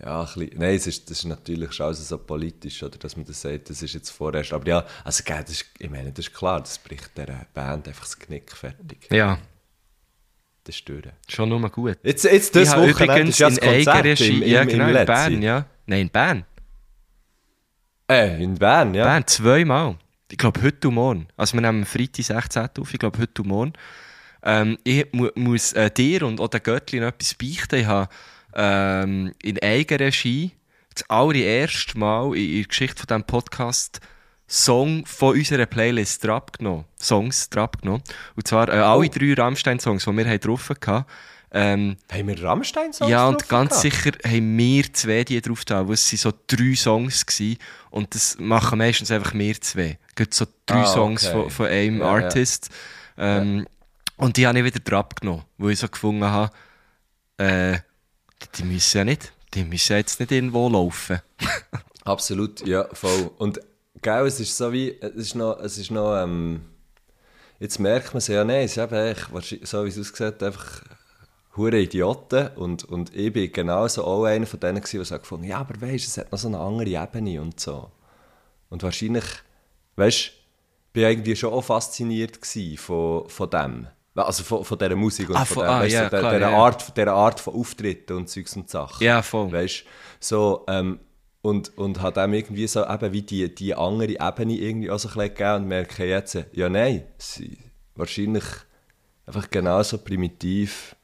ja, 0.03 0.21
ein 0.21 0.27
bisschen, 0.27 0.59
nein, 0.59 0.75
es 0.75 0.87
ist, 0.87 1.11
das 1.11 1.19
ist 1.19 1.25
natürlich 1.27 1.73
schon 1.73 1.93
so 1.95 2.19
politisch, 2.19 2.83
oder, 2.83 2.97
dass 2.99 3.17
man 3.17 3.27
das 3.27 3.41
sagt, 3.41 3.69
das 3.69 3.83
ist 3.83 3.93
jetzt 3.95 4.11
vorerst. 4.11 4.53
Aber 4.53 4.67
ja, 4.67 4.87
also, 5.05 5.23
das 5.27 5.51
ist, 5.51 5.67
ich 5.79 5.91
meine, 5.91 6.11
das 6.13 6.27
ist 6.27 6.35
klar, 6.35 6.61
das 6.61 6.79
bricht 6.79 7.17
der 7.17 7.47
Band 7.53 7.89
einfach 7.89 8.05
das 8.05 8.19
Knick 8.19 8.57
fertig. 8.57 9.09
Ja, 9.11 9.39
Das 10.65 10.83
durch. 10.85 11.05
schon 11.29 11.49
nur 11.49 11.69
gut. 11.71 11.99
Jetzt, 12.03 12.25
jetzt 12.25 12.57
das 12.57 12.69
ich 12.69 12.77
Wochenende 12.77 13.31
ist 13.31 13.39
ja 13.39 13.49
das 13.49 13.59
in 13.59 13.85
Konzert 13.85 14.21
im, 14.21 14.43
im, 14.43 14.49
ja 14.49 14.63
im 14.63 14.69
genau, 14.69 14.87
in 14.87 14.93
Letzi. 14.93 15.07
Bern, 15.07 15.43
ja. 15.43 15.67
Nein, 15.87 16.01
in 16.01 16.11
Bern. 16.11 16.45
Äh, 18.11 18.43
in 18.43 18.55
Bern, 18.55 18.95
ja. 18.95 19.05
Bern, 19.05 19.27
zweimal. 19.27 19.97
Ich 20.31 20.39
glaube, 20.39 20.63
heute 20.63 20.89
und 20.89 20.95
morgen. 20.95 21.29
Also, 21.37 21.55
wir 21.55 21.61
nehmen 21.61 21.85
Freitag 21.85 22.25
16. 22.25 22.69
auf, 22.81 22.93
ich 22.93 22.99
glaube, 22.99 23.19
heute 23.19 23.43
und 23.43 23.49
morgen. 23.49 23.73
Ähm, 24.43 24.79
ich 24.85 25.07
mu 25.13 25.29
muss 25.35 25.73
äh, 25.75 25.91
dir 25.91 26.23
und 26.23 26.41
auch 26.41 26.49
den 26.49 26.63
Göttli 26.63 27.01
noch 27.01 27.09
etwas 27.09 27.35
beichten. 27.35 27.81
Ich 27.81 27.87
habe 27.87 28.09
ähm, 28.55 29.33
in 29.43 29.59
Eigenregie 29.63 30.53
das 30.95 31.09
allererste 31.09 31.99
Mal 31.99 32.37
in, 32.37 32.57
der 32.57 32.65
Geschichte 32.65 32.99
von 33.01 33.07
diesem 33.07 33.25
Podcast 33.25 34.01
Song 34.49 35.07
von 35.07 35.37
unserer 35.37 35.67
Playlist 35.67 36.25
drauf 36.25 36.47
genommen. 36.59 36.85
Songs 37.01 37.49
drauf 37.51 37.71
genommen. 37.81 38.03
Und 38.35 38.49
zwar 38.49 38.69
äh, 38.69 38.73
alle 38.73 39.07
Oh. 39.07 39.09
drei 39.09 39.35
Rammstein-Songs, 39.35 40.05
die 40.05 40.17
wir 40.17 40.25
haben 40.27 40.41
drauf 40.41 40.69
hatten. 40.71 41.05
Ähm, 41.53 41.97
Haben 42.13 42.29
wir 42.29 42.43
Rammstein-Songs 42.43 43.11
ja, 43.11 43.27
und 43.29 43.49
ganz 43.49 43.71
gehabt? 43.71 43.83
sicher 43.83 44.13
haben 44.25 44.59
wir 44.59 44.93
zwei 44.93 45.25
die 45.25 45.41
drauf 45.41 45.65
da, 45.65 45.87
wo 45.87 45.93
es 45.93 46.09
sind 46.09 46.19
so 46.21 46.33
drei 46.49 46.75
Songs 46.75 47.25
gewesen. 47.27 47.59
Und 47.91 48.15
das 48.15 48.37
machen 48.39 48.79
meistens 48.79 49.11
einfach 49.13 49.35
wir 49.35 49.61
zwei. 49.61 49.99
Gibt 50.17 50.35
so 50.35 50.47
drei 50.67 50.83
Ah, 50.83 50.87
Songs 50.87 51.25
okay. 51.27 51.33
von, 51.43 51.51
von 51.51 51.67
einem 51.67 51.99
Ja, 52.01 52.19
ja. 52.19 52.25
Artist. 52.25 52.71
Ähm, 53.19 53.67
Und 54.17 54.37
die 54.37 54.47
habe 54.47 54.59
ich 54.59 54.65
wieder 54.65 54.81
drauf 54.81 55.07
genommen, 55.21 55.45
weil 55.59 55.73
ich 55.73 55.79
so 55.79 55.89
gefunden 55.89 56.25
habe, 56.25 56.53
äh, 57.39 57.79
die 58.57 58.65
müssen 58.65 58.99
ja 58.99 59.05
nicht, 59.05 59.33
die 59.55 59.65
müssen 59.65 59.97
jetzt 59.97 60.21
nicht 60.21 60.33
irgendwo 60.33 60.69
laufen. 60.69 61.21
Absolut, 62.05 62.67
ja, 62.67 62.89
voll. 62.93 63.31
Und 63.39 63.61
gell, 64.03 64.27
es 64.27 64.41
ist 64.41 64.57
so 64.57 64.73
wie, 64.73 64.97
es 65.01 65.15
ist 65.15 65.35
noch, 65.35 65.59
es 65.61 65.79
ist 65.79 65.91
noch, 65.91 66.17
ähm, 66.23 66.63
jetzt 67.59 67.79
merkt 67.79 68.09
man 68.09 68.19
es 68.19 68.29
ja, 68.29 68.45
nein, 68.45 68.65
es 68.65 68.77
ist 68.77 68.91
wahrscheinlich- 68.91 69.69
so 69.69 69.85
wie 69.85 69.89
es 69.89 69.99
aussieht, 69.99 70.43
einfach 70.43 70.83
hure 71.57 71.79
Idioten 71.81 72.49
und, 72.57 72.85
und 72.85 73.15
ich 73.15 73.33
bin 73.33 73.53
genauso 73.53 74.05
auch 74.05 74.25
einer 74.25 74.47
von 74.47 74.61
denen 74.61 74.83
der 74.83 75.05
so 75.05 75.19
gefunden 75.19 75.47
ja, 75.47 75.59
aber 75.59 75.81
weisst, 75.81 76.07
es 76.09 76.19
hat 76.19 76.31
noch 76.33 76.39
so 76.39 76.49
eine 76.49 76.59
andere 76.59 76.89
Ebene 76.89 77.41
und 77.43 77.59
so. 77.59 77.91
Und 78.69 78.83
wahrscheinlich, 78.83 79.25
weißt, 79.97 80.33
bin 80.93 81.03
ich 81.05 81.09
irgendwie 81.11 81.37
schon 81.37 81.53
auch 81.53 81.63
fasziniert 81.63 82.39
von, 82.77 83.29
von 83.29 83.51
dem. 83.51 83.87
Also 84.25 84.45
von, 84.45 84.65
von 84.65 84.79
dieser 84.79 84.97
Musik 84.97 85.31
und 85.31 85.37
Ah, 85.37 85.45
von, 85.45 85.63
der, 85.63 85.71
ah, 85.71 85.81
weißt, 85.81 85.97
so 85.97 86.09
der, 86.09 86.09
klar, 86.09 86.33
dieser, 86.35 86.51
ja. 86.51 86.57
Art, 86.57 86.97
dieser 86.97 87.13
Art 87.13 87.41
von 87.41 87.55
Auftritten 87.55 88.17
und 88.17 88.29
Zeugs 88.29 88.57
und 88.57 88.69
Sachen. 88.69 89.05
Ja, 89.05 89.23
voll. 89.23 89.53
Weißt 89.53 89.85
so, 90.19 90.65
ähm, 90.69 91.01
und, 91.43 91.77
und 91.79 92.03
hat 92.03 92.17
dem 92.17 92.35
irgendwie 92.35 92.67
so 92.67 92.87
eben 92.87 93.13
wie 93.13 93.23
die, 93.23 93.55
die 93.55 93.75
andere 93.75 94.13
Ebene 94.13 94.55
irgendwie 94.55 94.91
auch 94.91 94.99
so 94.99 95.09
ein 95.09 95.15
bisschen 95.15 95.35
gegeben 95.35 95.55
und 95.55 95.69
merke 95.69 96.05
jetzt, 96.05 96.39
ja 96.53 96.69
nein, 96.69 97.05
sie 97.17 97.57
wahrscheinlich 97.95 98.45
einfach 99.27 99.49
genauso 99.49 99.99
primitiv, 99.99 100.95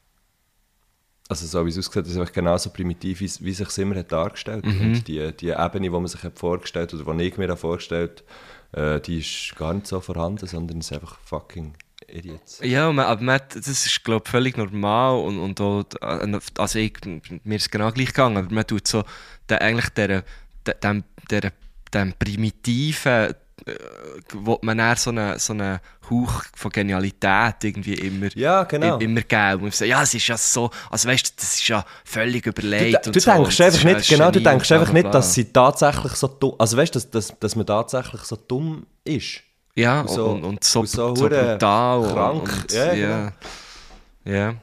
also 1.27 1.45
so 1.47 1.65
wie 1.65 1.69
es 1.69 1.77
aussieht, 1.79 2.05
ist 2.05 2.17
einfach 2.17 2.31
genauso 2.31 2.69
primitiv, 2.69 3.19
wie, 3.19 3.31
wie 3.45 3.53
sich 3.53 3.67
es 3.67 3.77
immer 3.79 3.95
hat 3.95 4.11
dargestellt 4.11 4.63
Und 4.63 5.07
die, 5.07 5.35
die 5.35 5.49
Ebene, 5.49 5.81
die 5.81 5.89
man 5.89 6.07
sich 6.07 6.23
hat 6.23 6.37
vorgestellt 6.37 6.93
oder 6.93 7.13
die 7.15 7.23
ich 7.23 7.37
mir 7.37 7.57
vorgestellt 7.57 8.23
äh, 8.73 8.99
die 8.99 9.19
ist 9.19 9.55
gar 9.55 9.73
nicht 9.73 9.87
so 9.87 9.99
vorhanden, 9.99 10.47
sondern 10.47 10.79
es 10.79 10.91
ist 10.91 10.93
einfach 10.93 11.17
fucking 11.19 11.73
Idiots. 12.07 12.59
Ja, 12.63 12.91
man, 12.91 13.05
aber 13.05 13.21
man, 13.21 13.39
das 13.53 13.67
ist, 13.67 14.03
glaube 14.03 14.23
ich, 14.25 14.31
völlig 14.31 14.57
normal 14.57 15.19
und, 15.19 15.39
und 15.39 15.61
auch, 15.61 15.83
also 16.57 16.79
ich, 16.79 16.93
mir 17.43 17.55
ist 17.55 17.63
es 17.63 17.69
genau 17.69 17.91
gleich 17.91 18.07
gegangen, 18.07 18.37
aber 18.37 18.53
man 18.53 18.65
tut 18.65 18.87
so 18.87 19.03
der, 19.49 19.61
eigentlich 19.61 19.89
der, 19.89 20.23
dem, 20.83 21.03
der, 21.29 21.51
dem 21.93 22.13
primitiven, 22.13 23.33
äh, 23.65 23.75
wo 24.33 24.59
man 24.61 24.77
dann 24.77 24.95
so 24.95 25.09
einen 25.09 25.37
so 25.39 25.53
einen 25.53 25.79
Hauch 26.09 26.43
von 26.55 26.71
Genialität 26.71 27.55
irgendwie 27.63 27.95
immer, 27.95 28.29
Ja, 28.35 28.63
genau. 28.63 28.97
immer 28.99 29.21
geben. 29.21 29.63
Und 29.63 29.73
sagt, 29.75 29.89
ja, 29.89 30.01
es 30.03 30.13
ist 30.13 30.27
ja 30.27 30.37
so, 30.37 30.69
also 30.89 31.09
weißt 31.09 31.27
du, 31.27 31.31
das 31.35 31.55
ist 31.55 31.67
ja 31.67 31.85
völlig 32.05 32.43
Du, 32.43 32.49
überlegt. 32.51 33.05
du 33.05 33.09
und 33.09 33.19
so, 33.19 33.31
denkst 33.31 33.59
einfach 33.61 33.83
nicht, 33.83 34.09
genau, 34.09 34.31
du 34.31 34.41
denkst 34.41 34.71
einfach 34.71 34.93
nicht, 34.93 35.13
dass 35.13 35.33
sie 35.33 35.45
tatsächlich 35.51 36.13
so 36.13 36.27
dumm, 36.27 36.55
also 36.57 36.77
weißt 36.77 36.95
du, 36.95 36.99
dass, 36.99 37.09
dass, 37.09 37.39
dass 37.39 37.55
man 37.55 37.65
tatsächlich 37.65 38.21
so 38.21 38.37
dumm 38.37 38.85
ist. 39.03 39.41
Ja, 39.77 40.01
Und 40.01 40.09
so- 40.09 40.25
und, 40.29 40.43
und 40.43 40.63
so, 40.63 40.79
und 40.81 40.89
so 40.89 41.15
so, 41.15 41.29
brutal. 41.29 42.01
krank. 42.11 42.51
Und, 42.63 42.71
Ja, 42.71 42.93
ja, 42.93 43.31
ja. 44.25 44.55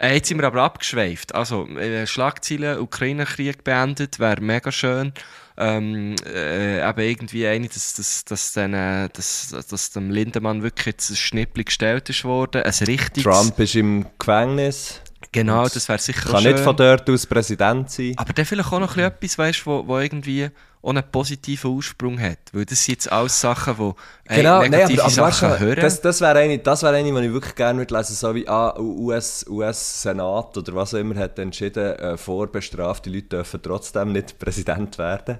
Äh, 0.00 0.14
jetzt 0.14 0.28
sind 0.28 0.38
wir 0.38 0.46
aber 0.46 0.62
abgeschweift. 0.62 1.34
Also, 1.34 1.66
äh, 1.76 2.06
Schlagzeilen, 2.06 2.78
Ukraine-Krieg 2.80 3.62
beendet, 3.64 4.18
wäre 4.18 4.40
mega 4.40 4.72
schön. 4.72 5.12
Ähm, 5.58 6.14
äh, 6.24 6.88
eben 6.88 7.00
irgendwie 7.00 7.46
eine, 7.46 7.66
dass, 7.68 7.94
dass, 7.94 8.24
dass, 8.24 8.52
dann, 8.52 8.74
äh, 8.74 9.08
dass, 9.12 9.48
dass 9.68 9.90
dem 9.90 10.10
Lindemann 10.10 10.62
wirklich 10.62 10.86
jetzt 10.86 11.10
ein 11.10 11.16
Schnippli 11.16 11.64
gestellt 11.64 12.08
ist 12.08 12.24
worden. 12.24 12.62
Ein 12.62 12.72
richtiges. 12.86 13.24
Trump 13.24 13.58
ist 13.58 13.74
im 13.74 14.06
Gefängnis, 14.18 15.00
Genau, 15.32 15.64
das 15.68 15.88
wäre 15.88 15.98
sicher 15.98 16.30
kann 16.30 16.42
schön. 16.42 16.52
nicht 16.52 16.64
von 16.64 16.76
dort 16.76 17.08
aus 17.10 17.26
Präsident 17.26 17.90
sein. 17.90 18.14
Aber 18.16 18.32
dann 18.32 18.44
vielleicht 18.44 18.72
auch 18.72 18.78
noch 18.78 18.94
bisschen 18.94 19.04
etwas, 19.04 19.38
weißt, 19.38 19.66
wo, 19.66 19.86
wo 19.86 19.98
irgendwie 19.98 20.50
auch 20.80 20.90
einen 20.90 21.02
positiven 21.10 21.70
Ursprung 21.72 22.20
hat. 22.20 22.38
Weil 22.52 22.64
das 22.64 22.84
sind 22.84 22.94
jetzt 22.94 23.12
alles 23.12 23.40
Sachen, 23.40 23.74
die 23.76 24.34
Genau, 24.34 24.60
nein, 24.60 24.70
negative 24.70 25.02
aber, 25.02 25.12
aber 25.12 25.22
weißt 25.26 25.40
Sachen 25.40 25.58
du, 25.58 25.66
hören. 25.66 25.80
das, 25.80 26.00
das 26.00 26.20
wäre 26.20 26.38
eine, 26.38 26.58
das 26.58 26.82
wäre 26.82 26.96
eine, 26.96 27.12
die 27.20 27.26
ich 27.26 27.32
wirklich 27.32 27.54
gerne 27.56 27.78
würde 27.80 27.96
lesen, 27.96 28.14
so 28.14 28.34
wie 28.34 28.48
ah, 28.48 28.78
US, 28.78 29.44
US-Senat 29.48 30.56
oder 30.56 30.74
was 30.74 30.94
auch 30.94 30.98
immer 30.98 31.16
hat 31.16 31.38
entschieden, 31.38 31.96
äh, 31.96 32.16
vorbestrafte 32.16 33.10
Leute 33.10 33.28
dürfen 33.28 33.60
trotzdem 33.62 34.12
nicht 34.12 34.38
Präsident 34.38 34.96
werden. 34.98 35.38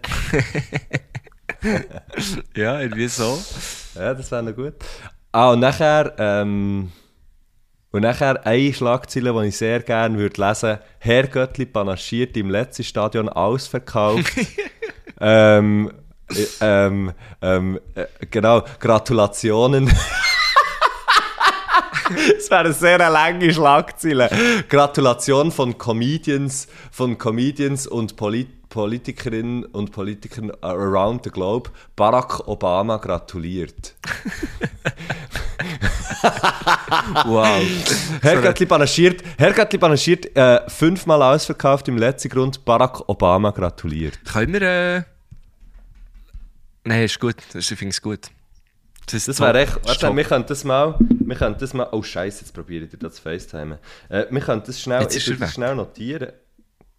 ja, 2.57 2.81
irgendwie 2.81 3.09
so. 3.09 3.41
Ja, 3.95 4.14
das 4.14 4.31
wäre 4.31 4.43
noch 4.43 4.55
gut. 4.55 4.74
Ah, 5.33 5.51
und 5.53 5.61
nachher, 5.61 6.14
ähm, 6.18 6.91
und 7.91 8.03
nachher 8.03 8.47
eine 8.47 8.72
Schlagzeile, 8.72 9.32
die 9.32 9.49
ich 9.49 9.57
sehr 9.57 9.80
gerne 9.80 10.18
würde 10.18 10.47
lesen 10.47 10.78
Herr 10.99 11.26
Göttli 11.26 11.66
panaschiert 11.66 12.36
im 12.36 12.51
letzten 12.51 12.84
Stadion 12.84 13.28
ausverkauft. 13.28 14.32
ähm, 15.20 15.91
äh, 16.30 16.47
ähm, 16.61 17.12
ähm, 17.41 17.80
äh, 17.95 18.05
genau, 18.30 18.62
Gratulationen. 18.78 19.91
Das 22.09 22.51
wäre 22.51 22.61
eine 22.61 22.72
sehr 22.72 22.99
lange 23.11 23.53
Schlagzeile. 23.53 24.30
Gratulation 24.70 25.53
von 25.53 25.76
Comedians, 25.76 26.66
von 26.91 27.18
Comedians 27.18 27.86
und 27.86 28.16
Polit 28.16 28.49
Politikerinnen 28.68 29.64
und 29.64 29.93
Politikern 29.93 30.53
around 30.61 31.24
the 31.24 31.30
globe. 31.30 31.70
Barack 31.97 32.47
Obama 32.49 32.99
gratuliert. 32.99 33.95
Wow. 37.24 37.62
Herr 38.22 38.40
Göttli 38.42 38.66
panaschiert, 38.66 39.22
Herr 39.36 39.52
Göttli 39.52 39.78
panaschiert 39.78 40.36
äh, 40.36 40.68
fünfmal 40.68 41.22
ausverkauft 41.22 41.88
im 41.88 41.96
letzten 41.98 42.28
Grund. 42.28 42.64
Barack 42.64 43.08
Obama 43.08 43.50
gratuliert. 43.50 44.18
Können 44.24 44.52
wir. 44.54 44.62
Äh... 44.62 45.02
Nein, 46.84 47.04
ist 47.04 47.18
gut. 47.20 47.36
Das- 47.52 47.70
Ich 47.70 47.78
finde 47.78 47.90
es 47.90 48.00
gut. 48.02 48.28
Das 49.10 49.24
top. 49.24 49.40
wäre 49.40 49.60
echt. 49.60 49.76
Das 49.76 50.02
Warte, 50.02 50.16
wir 50.16 50.24
können 50.24 50.44
das 50.46 50.64
mal. 50.64 50.94
Wir 50.98 51.36
können 51.36 51.56
das 51.58 51.72
mal. 51.72 51.88
Oh 51.92 52.02
Scheiße, 52.02 52.40
jetzt 52.42 52.52
probiere 52.52 52.84
ich 52.84 52.90
dir 52.90 52.98
das 52.98 53.14
zu 53.14 53.22
FaceTimen. 53.22 53.78
Äh, 54.08 54.26
wir 54.30 54.40
können 54.40 54.62
das 54.66 54.80
schnell, 54.80 55.00
Jetzt 55.02 55.16
ist 55.16 55.40
das 55.40 55.54
schnell 55.54 55.74
notieren. 55.74 56.32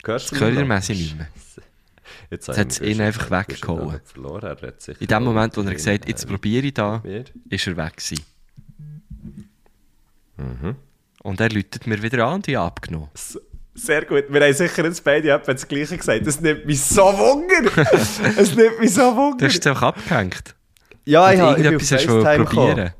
Hörst 0.03 0.31
du 0.31 0.35
Das? 0.35 0.67
Messi 0.67 0.93
nicht 0.93 1.17
mehr. 1.17 1.27
Jetzt 2.31 2.47
Jetzt 2.47 2.81
ich 2.81 2.87
mich 2.87 2.95
ihn 2.97 3.01
einfach 3.01 3.29
weggehauen. 3.29 3.91
hat 3.93 4.81
sicher 4.81 5.01
In 5.01 5.07
dem 5.07 5.23
Moment, 5.23 5.55
wo 5.57 5.61
er 5.61 5.73
gesagt 5.73 6.01
hat, 6.03 6.07
jetzt 6.07 6.27
probiere 6.27 6.65
ich 6.67 6.73
da, 6.73 7.03
ist 7.49 7.67
er 7.67 7.77
weg 7.77 7.97
gewesen. 7.97 8.23
Mhm. 10.39 10.75
Und 11.23 11.39
er 11.41 11.49
läutet 11.49 11.85
mir 11.85 12.01
wieder 12.01 12.25
an 12.27 12.35
und 12.35 12.47
ich 12.47 12.55
habe 12.55 12.67
abgenommen. 12.67 13.09
Sehr 13.75 14.05
gut. 14.05 14.25
Wir 14.29 14.41
haben 14.41 14.53
sicher 14.53 14.83
jetzt 14.85 15.03
beide 15.03 15.31
etwa 15.31 15.53
das 15.53 15.67
Gleiche 15.67 15.97
gesagt. 15.97 16.25
Das 16.25 16.39
nimmt 16.41 16.65
mich 16.65 16.81
so 16.81 17.01
Wunder. 17.01 17.71
Es 18.37 18.55
nimmt 18.55 18.79
mich 18.79 18.93
so 18.93 19.01
Du 19.11 19.17
Wunder. 19.17 19.45
hast 19.45 19.59
es 19.59 19.67
einfach 19.67 19.83
abgehängt. 19.83 20.55
Ja, 21.05 21.31
ich, 21.31 21.39
habe, 21.39 21.59
ich 21.59 21.65
irgendetwas 21.65 21.89
du 21.89 22.21
FaceTime 22.21 22.45
probieren. 22.45 22.75
gekommen. 22.75 22.93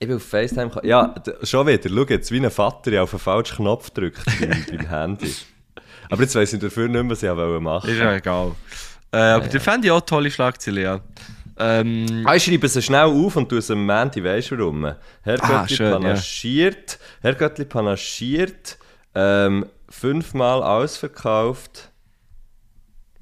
Ich 0.00 0.06
bin 0.08 0.16
auf 0.16 0.22
FaceTime 0.24 0.68
gekommen. 0.68 0.86
Ja, 0.88 1.14
schon 1.42 1.66
wieder. 1.66 1.88
Schau 1.88 2.04
jetzt, 2.04 2.30
wie 2.30 2.40
ein 2.44 2.50
Vater 2.50 2.92
ich 2.92 2.98
auf 2.98 3.10
den 3.10 3.18
falschen 3.18 3.56
Knopf 3.56 3.90
drückt 3.90 4.24
beim, 4.40 4.88
Handy. 4.88 5.34
Aber 6.10 6.22
jetzt 6.22 6.34
weiss 6.34 6.52
ich 6.52 6.60
dafür 6.60 6.88
nicht 6.88 7.02
mehr, 7.02 7.10
was 7.10 7.22
ich 7.22 7.28
machen 7.30 7.64
wollte. 7.64 7.90
Ist 7.90 7.98
ja 7.98 8.14
egal. 8.14 8.52
Äh, 9.12 9.16
aber 9.16 9.48
der 9.48 9.60
fände 9.60 9.86
ich 9.86 9.90
auch 9.92 10.00
tolle 10.02 10.30
Schlagzeile, 10.30 10.82
ja. 10.82 11.00
Ähm, 11.60 12.24
Ah, 12.26 12.36
ich 12.36 12.44
schreibe 12.44 12.68
sie 12.68 12.80
schnell 12.82 13.04
auf 13.06 13.34
und 13.36 13.48
tue 13.48 13.58
es 13.58 13.70
am 13.70 13.84
Mandy, 13.84 14.22
weisst 14.22 14.50
du 14.52 14.58
warum? 14.58 14.94
Herr 15.22 15.42
Ah, 15.42 15.66
ja. 15.68 15.90
panaschiert, 15.92 16.98
Herr 17.20 17.34
Göttli 17.34 17.64
panaschiert, 17.64 18.78
ähm, 19.14 19.66
fünfmal 19.88 20.62
ausverkauft. 20.62 21.90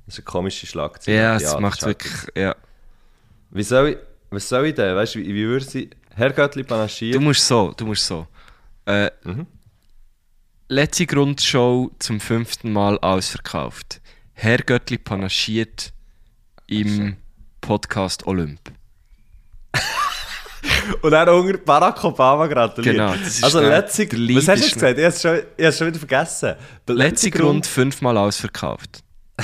Das 0.04 0.14
ist 0.14 0.18
eine 0.20 0.24
komische 0.24 0.66
Schlagzeile. 0.66 1.16
ja, 1.16 1.36
es 1.36 1.58
macht 1.58 1.82
das 1.82 1.88
ist 1.90 2.04
halt- 2.04 2.04
wirklich, 2.04 2.36
ja. 2.36 2.54
Wie 3.50 3.62
soll 3.62 3.88
ich, 3.90 3.96
was 4.30 4.48
soll 4.48 4.66
ich 4.66 4.74
denn? 4.74 4.94
Weißt 4.94 5.14
du, 5.14 5.18
wie, 5.20 5.28
wie 5.34 5.46
würde 5.46 5.64
sie... 5.64 5.90
Herr 6.14 6.30
Göttli 6.32 6.62
panaschiert... 6.62 7.14
Du 7.16 7.20
musst 7.20 7.46
so, 7.46 7.72
du 7.76 7.86
musst 7.86 8.06
so. 8.06 8.26
Äh, 8.86 9.10
Mhm. 9.24 9.46
Letzte 10.68 11.06
Grundshow 11.06 11.92
zum 12.00 12.18
fünften 12.20 12.72
Mal 12.72 12.98
ausverkauft. 12.98 14.00
Herr 14.32 14.58
Göttli 14.58 14.98
panaschiert 14.98 15.92
im 16.66 17.16
Podcast 17.66 18.24
Olymp. 18.28 18.60
Und 21.02 21.10
dann 21.10 21.28
unter 21.28 21.58
Barack 21.58 22.04
Obama 22.04 22.46
gratuliert. 22.46 22.94
Genau, 22.94 23.12
also 23.42 23.60
letzte... 23.60 24.06
Was 24.36 24.46
hast 24.46 24.70
du 24.70 24.74
gesagt? 24.74 24.98
Ich 24.98 25.04
habe 25.04 25.14
es 25.14 25.20
schon, 25.20 25.40
ich 25.56 25.76
schon 25.76 25.86
wieder 25.88 25.98
vergessen. 25.98 26.54
Der 26.86 26.94
Letzte 26.94 27.28
Grund 27.32 27.66
fünfmal 27.66 28.16
ausverkauft. 28.18 29.02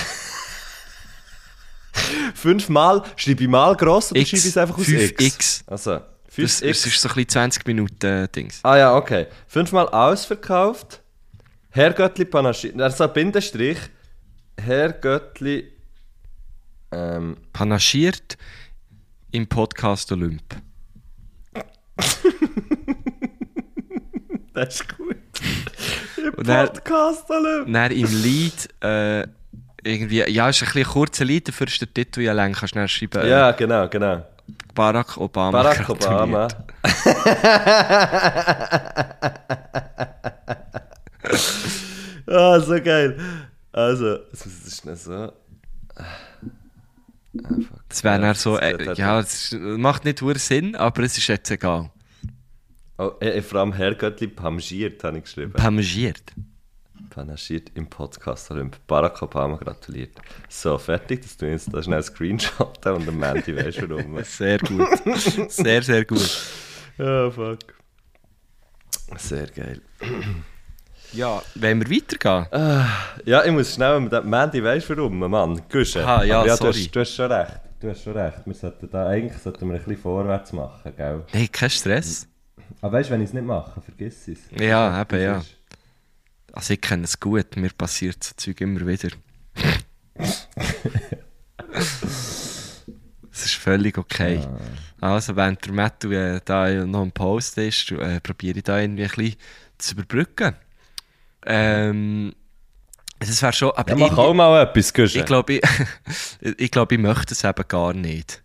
Fünfmal, 2.35 3.03
schreibe 3.16 3.43
ich 3.43 3.49
mal 3.49 3.75
gross 3.75 4.12
oder 4.12 4.20
X, 4.20 4.31
schreibe 4.31 4.41
ich 4.41 4.47
es 4.47 4.57
einfach 4.57 4.79
aus 4.79 4.85
fünf 4.85 5.11
X? 5.11 5.25
X. 5.27 5.64
Also, 5.66 5.91
Das, 5.91 6.61
5 6.61 6.61
das 6.61 6.87
ist 6.87 7.01
so 7.01 7.09
ein 7.09 7.14
bisschen 7.16 7.29
20 7.29 7.66
Minuten 7.66 8.07
äh, 8.07 8.29
Dings. 8.29 8.61
Ah 8.62 8.77
ja, 8.77 8.95
okay. 8.95 9.27
Fünfmal 9.49 9.89
ausverkauft. 9.89 11.03
Herr 11.70 11.93
Göttli 11.93 12.25
panaschiert. 12.25 12.81
Also 12.81 13.09
Bindestrich. 13.09 13.79
Herr 14.57 14.93
Göttli. 14.93 15.72
Ähm, 16.93 17.36
Panaschiert 17.53 18.36
im 19.30 19.47
Podcast 19.47 20.11
Olymp. 20.12 20.43
das 24.55 24.74
ist 24.74 24.97
gut. 24.97 25.16
Im 26.16 26.45
dann- 26.45 26.66
Podcast 26.68 27.30
alle. 27.30 27.64
Dann 27.66 27.93
im 27.93 28.22
Lied, 28.22 28.68
äh, 28.82 29.26
irgendwie, 29.84 30.18
ja, 30.30 30.49
ist 30.49 30.62
ein 30.62 30.66
bisschen 30.66 30.84
kurzer 30.84 31.24
Lied, 31.24 31.49
dafür 31.49 31.66
ist 31.66 31.80
der 31.80 31.93
Titel 31.93 32.20
ja 32.20 32.32
lang, 32.32 32.53
kannst 32.53 32.74
du 32.74 32.78
dann 32.78 32.88
schreiben, 32.88 33.22
äh, 33.22 33.28
Ja, 33.30 33.51
genau, 33.53 33.88
genau. 33.88 34.24
Barack 34.74 35.16
Obama. 35.16 35.62
Barack. 35.62 35.88
Obama. 35.88 36.49
Ah, 42.26 42.61
so 42.61 42.80
geil. 42.82 43.16
Also, 43.72 44.18
es 44.32 44.47
ist 44.47 44.80
schnell 44.80 44.97
so. 44.97 45.32
Das 47.89 48.05
wäre 48.05 48.20
dann 48.20 48.35
so, 48.35 48.59
äh, 48.59 48.95
ja, 48.95 49.20
es 49.20 49.57
macht 49.59 50.05
nicht 50.05 50.20
nur 50.20 50.39
Sinn, 50.39 50.76
aber 50.76 51.03
es 51.03 51.16
ist 51.16 51.28
jetzt 51.28 51.51
egal. 51.51 51.91
Oh, 52.99 53.12
äh, 53.20 53.41
vor 53.41 53.61
allem 53.61 53.72
Herr 53.72 53.95
Göttli 53.95 54.28
panaschiert, 54.28 55.03
habe 55.03 55.18
ich 55.18 55.24
geschrieben. 55.24 55.53
Panaschiert. 55.53 56.22
Panaschiert 57.11 57.70
im 57.74 57.87
Podcast 57.89 58.51
Olymp. 58.51 58.76
Barack 58.87 59.20
Obama 59.22 59.57
gratuliert. 59.57 60.16
So, 60.49 60.78
fertig, 60.78 61.22
dass 61.22 61.37
du 61.37 61.49
jetzt 61.49 61.72
da 61.72 61.83
schnell 61.83 62.03
screenshotten 62.03 62.93
und 62.93 63.09
am 63.09 63.18
Mandy 63.18 63.57
weißt 63.57 63.89
warum. 63.89 64.22
Sehr 64.24 64.59
gut. 64.59 64.87
sehr, 65.51 65.83
sehr 65.83 66.05
gut. 66.05 66.41
Ja, 66.99 67.30
fuck. 67.30 67.59
Sehr 69.16 69.47
geil. 69.49 69.80
Ja, 71.13 71.43
wollen 71.57 71.81
wir 71.87 71.97
weitergehen? 71.97 72.47
Ja, 73.25 73.45
ich 73.45 73.53
muss 73.53 73.75
schnell 73.75 74.01
mit 74.01 74.13
dem 74.13 74.29
Mandy 74.31 74.63
weißt 74.65 74.89
du 74.91 74.97
warum, 74.97 75.19
Mann. 75.19 75.61
Guschen. 75.71 76.03
Aha, 76.03 76.23
ja, 76.25 76.45
ja 76.47 76.57
du, 76.57 76.65
sorry. 76.65 76.73
hast, 76.85 76.97
du 76.97 77.01
hast 77.01 77.15
schon 77.15 77.33
recht. 77.33 77.61
Du 77.81 77.91
hast 77.91 78.03
schon 78.03 78.17
recht. 78.17 78.39
Wir 78.47 78.55
sollten 78.55 78.89
da, 78.91 79.09
eigentlich 79.09 79.39
sollten 79.43 79.69
wir 79.69 79.75
ein 79.75 79.79
bisschen 79.85 80.01
vorwärts 80.03 80.53
machen, 80.53 80.93
gell? 80.97 81.25
Nein, 81.33 81.49
kein 81.53 81.71
Stress. 81.71 82.27
Aber 82.81 82.97
weißt 82.99 83.11
du, 83.11 83.15
wenn 83.15 83.21
ich 83.23 83.29
es 83.29 83.35
nicht 83.35 83.45
mache, 83.45 83.81
vergiss 83.81 84.29
es. 84.29 84.39
Ja, 84.59 85.01
eben, 85.03 85.21
ja. 85.21 85.39
ist- 85.39 85.57
Also 86.53 86.75
ich 86.75 86.81
kenne 86.81 87.05
es 87.05 87.19
gut, 87.21 87.57
mir 87.57 87.71
passiert 87.77 88.23
so 88.25 88.33
Zeug 88.37 88.61
immer 88.61 88.87
wieder. 88.87 89.09
Es 93.35 93.47
ist 93.47 93.55
völlig 93.55 93.97
okay. 93.99 94.41
Also, 95.01 95.35
während 95.35 95.65
der 95.65 95.73
Mattu 95.73 96.11
äh, 96.13 96.41
da 96.45 96.69
noch 96.85 97.03
im 97.03 97.11
Post 97.13 97.57
ist, 97.59 97.91
äh, 97.93 98.21
probiere 98.21 98.59
ich 98.59 98.65
da 98.65 98.79
irgendwie 98.79 99.05
ein 99.05 99.09
bisschen 99.09 99.37
zu 99.79 99.95
überbrücken. 99.95 100.55
Ähm, 101.47 102.34
das 103.18 103.40
wäre 103.43 103.53
schon... 103.53 103.70
Aber 103.72 103.90
Ja, 103.90 103.97
mach 103.97 104.07
irgendwie- 104.09 104.20
auch 104.22 104.34
mal 104.34 104.62
etwas, 104.62 104.93
Guschen. 104.93 105.20
ich 105.20 105.26
glaube, 105.26 105.55
ich, 105.55 105.62
ich, 106.59 106.70
glaub, 106.70 106.90
ich 106.93 106.99
möchte 106.99 107.34
es 107.34 107.45
eben 107.45 107.64
gar 107.68 107.93
nicht. 107.95 108.43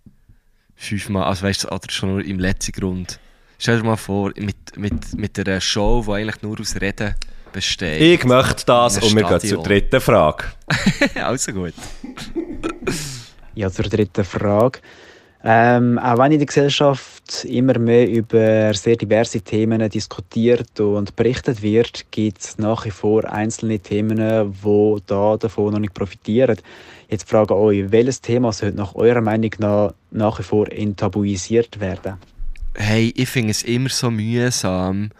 Fünfmal, 0.75 1.23
also 1.23 1.43
weißt 1.43 1.63
du, 1.63 1.69
oder 1.69 1.89
schon 1.89 2.09
nur 2.09 2.23
im 2.23 2.39
letzten 2.39 2.71
Grund. 2.73 3.19
Stell 3.57 3.77
dir 3.79 3.83
mal 3.83 3.95
vor, 3.97 4.31
mit, 4.35 4.77
mit, 4.77 5.15
mit 5.15 5.39
einer 5.39 5.59
Show, 5.59 6.03
die 6.05 6.11
eigentlich 6.13 6.41
nur 6.43 6.59
aus 6.59 6.75
Reden 6.79 7.15
besteht. 7.51 8.01
Ich 8.01 8.23
möchte 8.25 8.65
das 8.67 8.97
und 8.99 9.15
wir 9.15 9.23
gehen 9.23 9.27
Stadion. 9.27 9.55
zur 9.55 9.63
dritten 9.63 10.01
Frage. 10.01 10.43
also 11.23 11.51
gut. 11.53 11.73
Ja, 13.55 13.71
zur 13.71 13.85
dritten 13.85 14.23
Frage. 14.23 14.79
Ähm, 15.43 15.99
auch 15.99 16.17
wenn 16.17 16.31
in 16.31 16.39
der 16.39 16.47
Gesellschaft 16.47 17.45
immer 17.45 17.77
mehr 17.77 18.09
über 18.09 18.73
sehr 18.73 18.95
diverse 18.95 19.39
Themen 19.41 19.87
diskutiert 19.89 20.79
und 20.79 21.15
berichtet 21.15 21.61
wird, 21.61 22.05
gibt 22.11 22.41
es 22.41 22.57
nach 22.57 22.85
wie 22.85 22.91
vor 22.91 23.23
einzelne 23.31 23.79
Themen, 23.79 24.17
die 24.17 25.01
da 25.05 25.37
davon 25.37 25.73
noch 25.73 25.79
nicht 25.79 25.93
profitieren. 25.93 26.57
Jetzt 27.09 27.29
frage 27.29 27.53
ich 27.53 27.59
euch, 27.59 27.91
welches 27.91 28.19
Thema 28.19 28.51
sollte 28.51 28.77
nach 28.77 28.95
eurer 28.95 29.21
Meinung 29.21 29.51
nach, 29.59 29.93
nach 30.11 30.39
wie 30.39 30.43
vor 30.43 30.71
enttabuisiert 30.71 31.79
werden? 31.79 32.17
Hey, 32.75 33.13
ich 33.15 33.29
finde 33.29 33.51
es 33.51 33.63
immer 33.63 33.89
so 33.89 34.11
mühsam. 34.11 35.11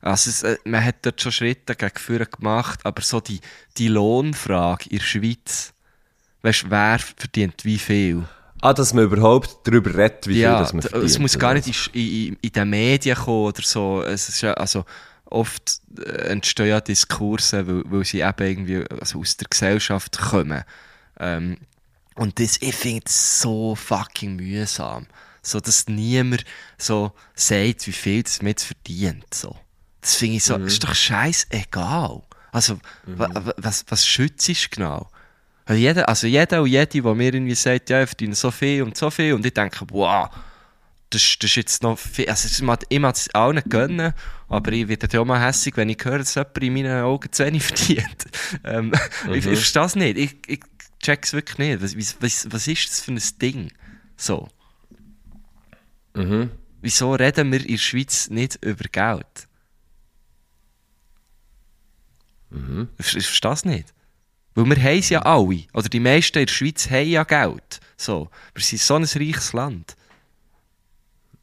Also 0.00 0.30
es, 0.30 0.42
äh, 0.42 0.56
man 0.64 0.84
hat 0.84 0.96
dort 1.02 1.20
schon 1.20 1.32
Schritte 1.32 1.74
gegen 1.74 1.98
vorne 1.98 2.26
gemacht, 2.26 2.80
aber 2.84 3.02
so 3.02 3.20
die, 3.20 3.40
die 3.76 3.88
Lohnfrage 3.88 4.88
in 4.90 4.98
der 4.98 5.04
Schweiz, 5.04 5.72
weißt 6.42 6.70
wer 6.70 6.98
verdient 6.98 7.64
wie 7.64 7.78
viel? 7.78 8.24
Ah, 8.62 8.72
dass 8.72 8.94
man 8.94 9.04
überhaupt 9.04 9.58
darüber 9.64 9.94
redet, 9.94 10.26
wie 10.26 10.34
viel 10.34 10.42
ja, 10.42 10.58
das 10.58 10.72
man 10.72 10.82
verdient. 10.82 11.04
es 11.04 11.18
muss 11.18 11.38
gar 11.38 11.54
nicht 11.54 11.88
in, 11.92 12.00
in, 12.00 12.38
in 12.40 12.52
den 12.52 12.70
Medien 12.70 13.16
kommen 13.16 13.46
oder 13.46 13.62
so. 13.62 14.02
Es 14.02 14.28
ist 14.28 14.40
ja, 14.40 14.54
also 14.54 14.84
oft 15.26 15.80
äh, 15.98 16.28
entstehen 16.28 16.68
ja 16.68 16.80
Diskurse, 16.80 17.66
weil, 17.66 17.82
weil 17.86 18.04
sie 18.04 18.20
eben 18.20 18.46
irgendwie 18.46 18.84
also 19.00 19.20
aus 19.20 19.36
der 19.36 19.48
Gesellschaft 19.48 20.18
kommen. 20.18 20.64
Ähm, 21.18 21.58
und 22.14 22.40
das, 22.40 22.56
ich 22.60 22.74
finde 22.74 23.04
es 23.06 23.40
so 23.40 23.74
fucking 23.74 24.36
mühsam. 24.36 25.06
So, 25.42 25.60
dass 25.60 25.86
niemand 25.86 26.44
so 26.78 27.12
sagt, 27.34 27.86
wie 27.86 27.92
viel 27.92 28.22
das 28.22 28.42
man 28.42 28.48
jetzt 28.48 28.64
verdient. 28.64 29.32
So. 29.32 29.54
Das 30.00 30.16
finde 30.16 30.36
ich 30.36 30.44
so, 30.44 30.56
ist 30.56 30.82
doch 30.82 30.94
scheißegal. 30.94 32.22
Also, 32.52 32.78
wa, 33.04 33.28
was, 33.56 33.84
was 33.88 34.06
schützt 34.06 34.48
ist 34.48 34.70
genau? 34.70 35.10
Also 35.66 35.80
jeder, 35.80 36.08
also 36.08 36.26
jeder 36.28 36.62
und 36.62 36.68
jede, 36.68 37.02
der 37.02 37.14
mir 37.14 37.34
irgendwie 37.34 37.54
sagt, 37.56 37.90
ja, 37.90 38.02
ich 38.02 38.08
verdiene 38.08 38.34
so 38.36 38.50
viel 38.52 38.82
und 38.84 38.96
so 38.96 39.10
viel, 39.10 39.34
und 39.34 39.44
ich 39.44 39.52
denke, 39.52 39.84
wow, 39.90 40.28
das, 41.10 41.22
ist- 41.22 41.42
das 41.42 41.50
ist 41.50 41.56
jetzt 41.56 41.82
noch 41.82 41.98
viel, 41.98 42.28
also 42.28 42.46
es 42.46 42.58
ich 42.88 42.98
mag 43.00 43.14
es 43.16 43.34
auch 43.34 43.52
nicht 43.52 43.68
gönnen, 43.68 44.12
aber 44.48 44.72
ich 44.72 44.86
werde 44.86 45.08
ja 45.12 45.20
auch 45.20 45.24
mal 45.24 45.44
hässig, 45.44 45.76
wenn 45.76 45.88
ich 45.88 45.98
höre, 46.04 46.18
dass 46.18 46.34
jemand 46.36 46.58
in 46.58 46.72
meinen 46.72 47.02
Augen 47.02 47.30
zu 47.32 47.44
wenig 47.44 47.62
verdient. 47.66 48.26
ähm, 48.64 48.92
ich, 49.30 49.38
ich 49.38 49.44
verstehe 49.44 49.82
das 49.82 49.96
nicht, 49.96 50.16
ich, 50.18 50.36
ich 50.46 50.60
check's 51.02 51.32
wirklich 51.32 51.58
nicht. 51.58 51.82
Was, 51.82 51.96
was, 52.22 52.46
was, 52.52 52.66
ist 52.68 52.88
das 52.88 53.00
für 53.00 53.12
ein 53.12 53.20
Ding? 53.42 53.72
So. 54.16 54.48
Wieso 56.80 57.12
reden 57.14 57.50
wir 57.52 57.60
in 57.60 57.66
der 57.72 57.78
Schweiz 57.78 58.30
nicht 58.30 58.64
über 58.64 58.84
Geld? 58.90 59.48
Ich, 62.98 63.16
ich 63.16 63.26
verstehe 63.26 63.50
das 63.50 63.64
nicht. 63.64 63.92
Weil 64.56 64.64
wir 64.64 64.82
haben 64.82 64.98
es 64.98 65.10
ja 65.10 65.20
alle. 65.20 65.64
Oder 65.74 65.88
die 65.88 66.00
meisten 66.00 66.38
in 66.38 66.46
der 66.46 66.52
Schweiz 66.52 66.90
haben 66.90 67.08
ja 67.08 67.24
Geld. 67.24 67.78
So. 67.96 68.30
Wir 68.54 68.64
sind 68.64 68.80
so 68.80 68.94
ein 68.94 69.04
reiches 69.04 69.52
Land. 69.52 69.96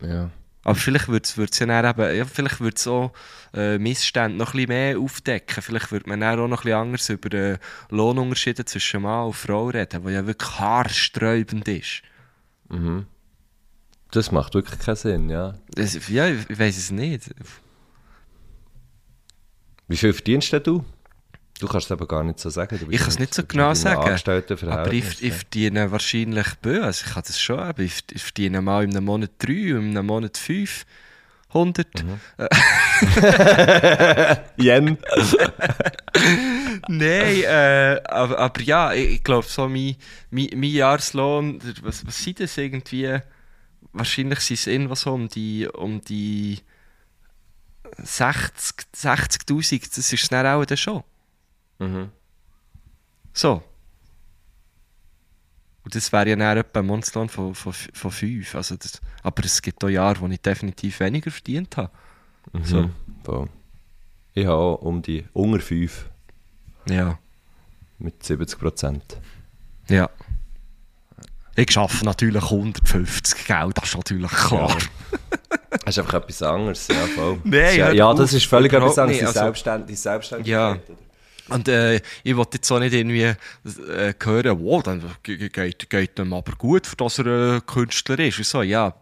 Ja. 0.02 0.32
Aber 0.64 0.76
vielleicht 0.76 1.08
würde 1.10 1.22
es 1.24 1.60
ja 1.60 1.66
dann 1.66 1.86
eben, 1.86 2.18
ja, 2.18 2.26
vielleicht 2.26 2.60
würde 2.60 2.76
es 2.76 2.88
auch 2.88 3.12
äh, 3.54 3.78
Missstände 3.78 4.38
noch 4.38 4.54
ein 4.54 4.66
bisschen 4.66 4.70
mehr 4.70 4.98
aufdecken. 4.98 5.62
Vielleicht 5.62 5.92
würde 5.92 6.10
man 6.10 6.22
dann 6.22 6.40
auch 6.40 6.48
noch 6.48 6.62
ein 6.62 6.64
bisschen 6.64 6.80
anders 6.80 7.10
über 7.10 7.38
äh, 7.38 7.58
Lohnunterschiede 7.90 8.66
zwischen 8.66 9.04
Mann 9.04 9.28
und 9.28 9.34
Frau 9.34 9.68
reden, 9.68 10.04
was 10.04 10.12
ja 10.12 10.26
wirklich 10.26 10.60
haarsträubend 10.60 11.68
ist. 11.68 12.02
Das 14.10 14.32
macht 14.32 14.56
wirklich 14.56 14.80
keinen 14.80 14.96
Sinn, 14.96 15.30
ja. 15.30 15.54
Das, 15.76 16.08
ja, 16.08 16.28
ich, 16.30 16.58
weiß 16.58 16.78
es 16.78 16.92
nicht. 16.92 17.30
Wie 19.88 19.98
viel 19.98 20.14
verdienst 20.14 20.54
du? 20.66 20.84
Du 21.64 21.70
kannst 21.70 21.86
es 21.86 21.92
aber 21.94 22.06
gar 22.08 22.26
nicht 22.26 22.40
so 22.40 22.50
sagen. 22.50 22.78
Ich 22.90 23.00
kann 23.00 23.08
es 23.08 23.20
nicht 23.20 23.34
so 23.34 23.42
genau 23.46 23.74
sagen. 23.74 24.02
Aber 24.68 24.92
ich, 24.92 25.24
ich 25.24 25.34
verdiene 25.34 25.90
wahrscheinlich 25.94 26.56
böse. 26.62 26.84
Also 26.84 27.06
ich 27.08 27.16
habe 27.16 27.26
das 27.26 27.40
schon. 27.40 27.58
Aber 27.58 27.82
ich, 27.82 28.04
ich 28.12 28.22
verdiene 28.22 28.62
mal 28.62 28.84
in 28.84 28.92
einem 28.92 29.06
Monat 29.06 29.32
drei, 29.40 29.74
und 29.74 29.92
in 29.92 29.98
einem 29.98 30.08
Monat 30.08 30.36
fünf. 30.38 30.86
100. 31.48 31.88
Yen. 34.58 34.98
Nein, 36.90 37.44
äh, 37.44 38.02
aber, 38.06 38.40
aber 38.40 38.62
ja, 38.62 38.92
ich, 38.92 39.12
ich 39.12 39.24
glaube, 39.24 39.48
so 39.48 39.70
mein, 39.70 39.96
mein, 40.32 40.50
mein 40.56 40.64
Jahreslohn, 40.64 41.62
was, 41.82 42.06
was 42.06 42.22
sind 42.22 42.42
das 42.42 42.58
irgendwie? 42.58 43.20
wahrscheinlich 43.94 44.40
sind 44.40 44.60
es 44.60 44.68
irgendwas 44.68 45.02
so 45.02 45.14
um 45.14 45.30
die, 45.30 45.68
um 45.68 46.02
die 46.02 46.58
60 48.00 48.88
60'000, 48.96 49.88
das 49.90 49.98
ist 50.00 50.14
es 50.14 50.28
dann 50.30 50.48
auch 50.48 50.66
dann 50.66 50.78
schon. 50.78 51.04
Mhm. 51.80 52.10
So. 53.34 53.62
Und 55.84 55.96
das 55.96 56.12
wäre 56.14 56.30
ja 56.30 56.36
dann 56.36 56.58
etwa 56.58 56.80
ein 56.80 56.86
Monsterlohn 56.86 57.28
von, 57.30 57.54
von, 57.56 57.74
von 57.74 58.12
5. 58.12 58.56
Also 58.56 58.76
das, 58.78 59.02
aber 59.22 59.44
es 59.44 59.62
gibt 59.62 59.84
auch 59.84 59.90
Jahre, 59.90 60.22
wo 60.22 60.28
ich 60.28 60.40
definitiv 60.40 61.00
weniger 61.02 61.30
verdient 61.30 61.76
habe. 61.76 61.90
So. 62.64 62.84
Mhm. 62.84 62.92
Voll. 63.24 63.50
Ich 64.34 64.46
habe 64.46 64.56
auch 64.56 64.76
um 64.82 65.02
die 65.02 65.26
unter 65.34 65.60
5 65.60 66.10
Ja. 66.90 67.20
mit 68.00 68.24
70 68.24 68.58
Prozent. 68.60 69.18
Ja. 69.90 70.10
Ich 71.56 71.78
arbeite 71.78 72.06
natürlich 72.06 72.44
150, 72.44 73.46
gell? 73.46 73.70
Das 73.76 73.90
ist 73.90 73.96
natürlich 73.96 74.32
klar. 74.32 74.76
Das 75.70 75.98
ist 75.98 76.00
einfach 76.00 76.14
etwas 76.16 76.42
anderes. 76.42 76.88
Ja, 76.88 76.96
voll. 77.08 77.40
Nein, 77.44 77.78
ja, 77.78 77.92
ja 77.92 78.14
das 78.14 78.34
ist 78.34 78.46
völlig 78.46 78.72
etwas 78.74 78.98
anderes. 78.98 79.20
Die 79.20 79.26
Also- 79.26 79.40
Selbstständ 79.40 79.90
die 79.90 79.96
Selbstständigkeit. 79.96 80.52
Ja. 80.52 80.72
oder? 80.72 81.03
Und 81.50 81.68
äh, 81.68 82.00
ich 82.24 82.36
wollte 82.36 82.58
jetzt 82.58 82.72
auch 82.72 82.80
nicht 82.80 82.94
irgendwie 82.94 83.24
äh, 83.24 84.14
hören, 84.24 84.60
wow, 84.62 84.82
dann 84.82 85.04
ge- 85.24 85.38
ge- 85.38 85.50
geht, 85.50 85.90
geht 85.90 86.20
ihm 86.20 86.34
aber 86.34 86.54
gut, 86.54 86.90
dass 86.98 87.20
er 87.20 87.58
äh, 87.58 87.62
Künstler 87.66 88.20
ist. 88.20 88.38
Und 88.38 88.46
so, 88.46 88.62
ja, 88.62 88.94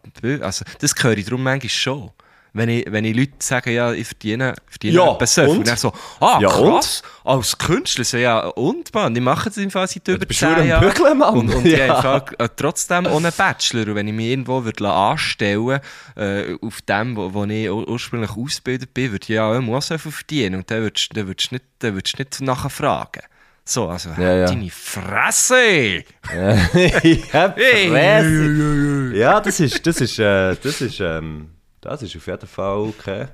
also, 0.41 0.65
das 0.79 0.95
höre 1.01 1.17
ich 1.17 1.25
darum 1.25 1.43
manchmal 1.43 1.69
schon. 1.69 2.11
Wenn 2.54 2.68
ich, 2.68 2.86
wenn 2.89 3.06
ich 3.06 3.16
Leute 3.16 3.32
sagen, 3.39 3.72
ja, 3.74 3.93
ich 3.93 4.08
verdiene, 4.08 4.54
verdiene 4.68 4.95
Ja, 4.97 5.14
etwa 5.14 5.26
so 5.26 5.41
viel. 5.43 5.49
und? 5.52 5.58
Und 5.60 5.68
dann 5.70 5.78
so, 5.78 5.93
ah, 6.20 6.38
Ja, 6.41 6.49
krass, 6.49 7.02
als 7.24 7.58
Künstler. 7.58 8.04
So, 8.04 8.18
ja, 8.18 8.39
und, 8.47 8.93
Mann, 8.93 9.16
ich 9.16 9.22
mache 9.22 9.47
es 9.47 9.56
im 9.56 9.72
Fall 9.72 9.88
seit 9.88 10.06
über 10.10 10.26
bist 10.26 10.41
du 10.41 10.47
10 10.47 10.56
ein 10.56 10.68
Jahren. 10.68 10.86
Bügel, 10.89 11.16
Mann. 11.16 11.34
Und, 11.38 11.56
und 11.56 11.66
ich 11.66 11.78
Ja. 11.78 11.88
habe 12.04 12.20
im 12.20 12.38
Fall, 12.38 12.45
äh, 12.45 12.49
trotzdem 12.58 13.06
ohne 13.06 13.32
Bachelor. 13.32 13.88
Und 13.88 13.95
wenn 13.95 14.08
ich 14.10 14.14
mich 14.14 14.26
irgendwo 14.28 14.66
würde 14.66 14.89
anstellen 14.89 15.80
äh, 16.18 16.56
auf 16.62 16.82
dem, 16.82 17.16
wo, 17.16 17.34
wo 17.34 17.45
ich 17.45 17.70
ur- 17.70 17.88
ursprünglich 17.88 18.32
ausgebildet 18.32 18.93
bin, 18.93 19.14
würde 19.14 19.24
ich 19.24 19.30
ja 19.30 19.45
auch 19.49 19.62
auch 19.62 19.82
so 19.82 19.97
viel 19.97 20.12
verdienen. 20.12 20.56
Und 20.56 20.70
dann 20.70 20.82
würdest 20.82 21.16
du 21.16 21.24
nicht, 21.24 21.64
dann 21.80 21.93
würdest 21.95 22.20
du 22.20 22.22
nicht 22.24 22.41
nachher 22.41 22.70
fragen. 22.70 23.22
So, 23.64 23.88
also, 23.88 24.10
Ja, 24.18 24.36
ja. 24.36 24.45
deine 24.47 24.70
Fresse! 24.72 26.04
ja, 26.36 27.52
Fresse. 27.54 29.12
Ja, 29.16 29.39
das 29.39 29.60
ist, 29.60 29.86
das 29.88 30.02
ist, 30.02 30.20
äh, 30.20 30.56
das 30.62 30.82
ist, 30.82 30.99
ähm, 30.99 31.49
das 31.82 32.01
ist 32.03 32.15
auf 32.15 32.27
jeden 32.27 32.47
Fall 32.47 32.93
keine, 33.03 33.29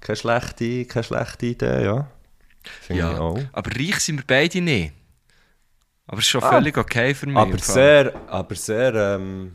keine, 0.00 0.16
schlechte, 0.16 0.84
keine 0.84 1.04
schlechte 1.04 1.46
Idee, 1.46 1.84
ja. 1.84 2.10
Finde 2.82 3.02
ich 3.02 3.08
Ja, 3.08 3.18
auch. 3.20 3.38
aber 3.52 3.70
reich 3.74 4.00
sind 4.00 4.16
wir 4.18 4.24
beide 4.26 4.60
nicht. 4.60 4.92
Aber 6.06 6.18
es 6.18 6.24
ist 6.24 6.30
schon 6.30 6.42
Ah. 6.42 6.50
völlig 6.50 6.76
okay 6.76 7.14
für 7.14 7.26
mich. 7.26 7.36
Aber 7.36 7.58
sehr, 7.58 8.14
aber 8.28 8.54
sehr, 8.54 8.94
ähm, 8.94 9.54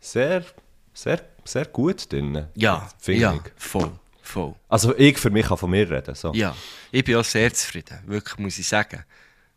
sehr, 0.00 0.44
sehr, 0.92 1.20
sehr 1.44 1.66
gut 1.66 2.10
drin. 2.12 2.46
Ja, 2.54 2.88
finde 2.98 3.20
ja, 3.20 3.34
ich. 3.34 3.52
voll, 3.56 3.90
voll. 4.22 4.54
Also 4.68 4.96
ich 4.96 5.18
für 5.18 5.30
mich 5.30 5.46
kann 5.46 5.58
von 5.58 5.70
mir 5.70 5.88
reden. 5.90 6.14
So. 6.14 6.32
Ja, 6.32 6.54
ich 6.92 7.04
bin 7.04 7.16
auch 7.16 7.24
sehr 7.24 7.52
zufrieden, 7.52 7.98
wirklich, 8.06 8.38
muss 8.38 8.58
ich 8.58 8.66
sagen. 8.68 9.04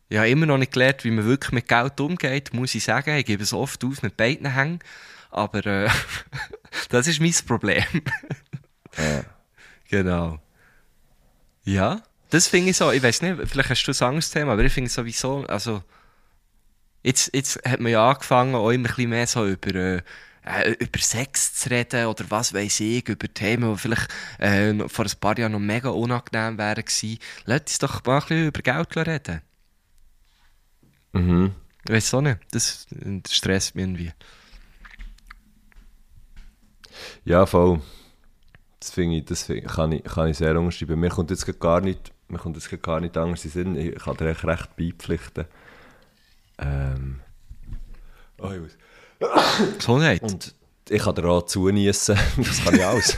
Ich 0.09 0.17
habe 0.17 0.29
immer 0.29 0.45
noch 0.45 0.57
nicht 0.57 0.71
gelernt, 0.71 1.03
wie 1.03 1.11
man 1.11 1.25
wirklich 1.25 1.51
mit 1.51 1.67
Geld 1.67 1.99
umgeht, 1.99 2.53
muss 2.53 2.73
ich 2.75 2.83
sagen. 2.83 3.15
Ich 3.17 3.25
gebe 3.25 3.43
es 3.43 3.53
oft 3.53 3.83
auf 3.83 4.01
mit 4.01 4.15
beiden 4.17 4.53
Hängen. 4.53 4.79
Aber 5.37 5.65
äh, 5.65 5.89
das 6.89 7.07
ist 7.07 7.21
mein 7.21 7.33
Problem. 7.45 7.83
Ja. 8.97 9.23
Genau. 9.89 10.37
Ja, 11.63 12.03
das 12.29 12.47
finde 12.47 12.71
ich 12.71 12.75
so. 12.75 12.91
Ich 12.91 13.01
weiß 13.01 13.21
nicht, 13.21 13.37
vielleicht 13.45 13.69
hast 13.69 13.85
du 13.85 13.91
ein 13.93 14.07
anderes 14.09 14.29
Thema, 14.31 14.51
aber 14.51 14.65
ich 14.65 14.73
finde 14.73 14.89
sowieso, 14.89 15.45
also 15.45 15.81
jetzt, 17.03 17.33
jetzt 17.33 17.61
hat 17.65 17.79
man 17.79 17.93
ja 17.93 18.09
angefangen, 18.09 18.55
auch 18.55 18.69
immer 18.69 18.89
ein 18.89 18.95
bisschen 18.95 19.09
mehr 19.09 19.27
so 19.27 19.47
über, 19.47 19.75
äh, 19.75 20.01
äh, 20.43 20.71
über 20.71 20.99
Sex 20.99 21.53
zu 21.55 21.69
reden 21.69 22.07
oder 22.07 22.25
was 22.29 22.53
weiß 22.53 22.81
ich, 22.81 23.07
über 23.07 23.33
Themen, 23.33 23.73
die 23.73 23.79
vielleicht 23.79 24.13
äh, 24.39 24.73
vor 24.89 25.05
ein 25.05 25.19
paar 25.21 25.39
Jahren 25.39 25.53
noch 25.53 25.59
mega 25.59 25.89
unangenehm 25.89 26.57
wären 26.57 26.83
gewesen. 26.83 27.19
Lass 27.45 27.61
uns 27.61 27.79
doch 27.79 28.03
mal 28.03 28.15
ein 28.15 28.21
bisschen 28.21 28.47
über 28.47 28.61
Geld 28.61 28.97
reden. 29.07 29.41
Mhm. 31.13 31.55
Ich 31.85 31.93
weiß 31.93 32.13
auch 32.15 32.21
nicht, 32.21 32.39
das, 32.51 32.87
das 32.91 33.33
stresst 33.33 33.75
mich 33.75 33.83
irgendwie. 33.85 34.11
Ja, 37.25 37.45
voll. 37.45 37.81
Das 38.79 38.91
finde 38.91 39.17
ich, 39.17 39.25
das 39.25 39.43
find, 39.43 39.67
kann, 39.67 39.91
ich, 39.91 40.03
kann 40.03 40.27
ich 40.27 40.37
sehr 40.37 40.57
unterschreiben. 40.57 40.99
Mir 40.99 41.09
kommt 41.09 41.31
jetzt 41.31 41.59
gar 41.59 41.81
nicht, 41.81 42.13
mir 42.27 42.37
kommt 42.37 42.55
jetzt 42.55 42.81
gar 42.81 42.99
nicht 42.99 43.17
anders 43.17 43.43
in 43.45 43.51
Sinn. 43.51 43.75
Ich 43.75 43.95
kann 43.95 44.17
dir 44.17 44.29
echt 44.29 44.45
recht 44.45 44.75
beipflichten. 44.75 45.45
Ähm. 46.59 47.21
Oh, 48.39 48.51
ich 48.51 48.59
muss. 48.59 48.77
Gesundheit. 49.77 50.21
Und 50.21 50.53
ich 50.89 51.01
kann 51.01 51.15
dir 51.15 51.25
auch 51.25 51.45
zuniessen. 51.45 52.17
Das 52.37 52.63
kann 52.63 52.75
ich 52.75 52.85
alles. 52.85 53.17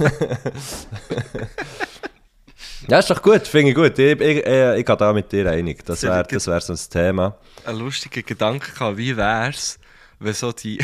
ja, 2.88 3.00
ist 3.00 3.10
doch 3.10 3.22
gut, 3.22 3.48
finde 3.48 3.70
ich 3.70 3.76
gut. 3.76 3.98
Ich, 3.98 4.20
ich, 4.20 4.22
ich, 4.22 4.46
ich 4.46 4.86
gehe 4.86 4.98
da 4.98 5.14
mit 5.14 5.32
dir 5.32 5.50
einig. 5.50 5.86
Das 5.86 6.04
wäre 6.04 6.24
das 6.24 6.48
wär 6.48 6.62
so 6.62 6.74
ein 6.74 6.80
Thema. 6.90 7.38
ein 7.66 7.78
lustiger 7.78 8.22
Gedanke 8.22 8.72
gehabt, 8.72 8.98
wie 8.98 9.16
wär's, 9.16 9.80
wenn 10.20 10.34
so 10.34 10.52
die, 10.52 10.80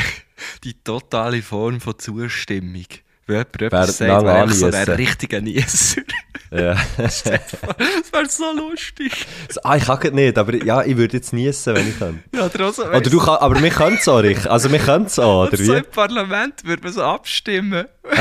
die 0.64 0.74
totale 0.82 1.42
Form 1.42 1.80
von 1.80 1.98
Zustimmung, 1.98 2.86
wenn 3.26 3.36
jemand 3.36 3.48
Wer 3.60 3.66
etwas 3.66 3.98
sagt, 3.98 4.24
wäre 4.24 4.52
so 4.52 4.66
anniessen. 4.66 4.74
ein 4.74 4.96
richtiger 4.96 5.40
Niesser. 5.40 6.02
Ja. 6.54 6.76
das 6.98 7.24
wäre 7.24 8.28
so 8.28 8.52
lustig. 8.54 9.26
ah, 9.64 9.76
ich 9.76 9.86
kann 9.86 10.12
nicht, 10.14 10.36
aber 10.36 10.54
ja, 10.62 10.82
ich 10.82 10.98
würde 10.98 11.16
jetzt 11.16 11.32
niessen, 11.32 11.74
wenn 11.74 11.88
ich 11.88 11.98
kann. 11.98 12.22
Ja, 12.34 12.44
oder 12.44 12.68
auch 12.68 12.74
so, 12.74 12.84
Oder 12.84 13.00
du 13.00 13.18
kann, 13.18 13.36
aber 13.38 13.62
wir 13.62 13.70
können 13.70 13.96
es 13.96 14.06
auch, 14.06 14.18
Rich. 14.18 14.50
Also 14.50 14.70
wir 14.70 14.78
können 14.78 15.06
es 15.06 15.18
auch, 15.18 15.44
oder 15.46 15.52
und 15.58 15.64
so 15.64 15.72
wie? 15.72 15.78
im 15.78 15.84
Parlament 15.86 16.62
würde 16.64 16.82
man 16.82 16.92
so 16.92 17.02
abstimmen. 17.04 17.86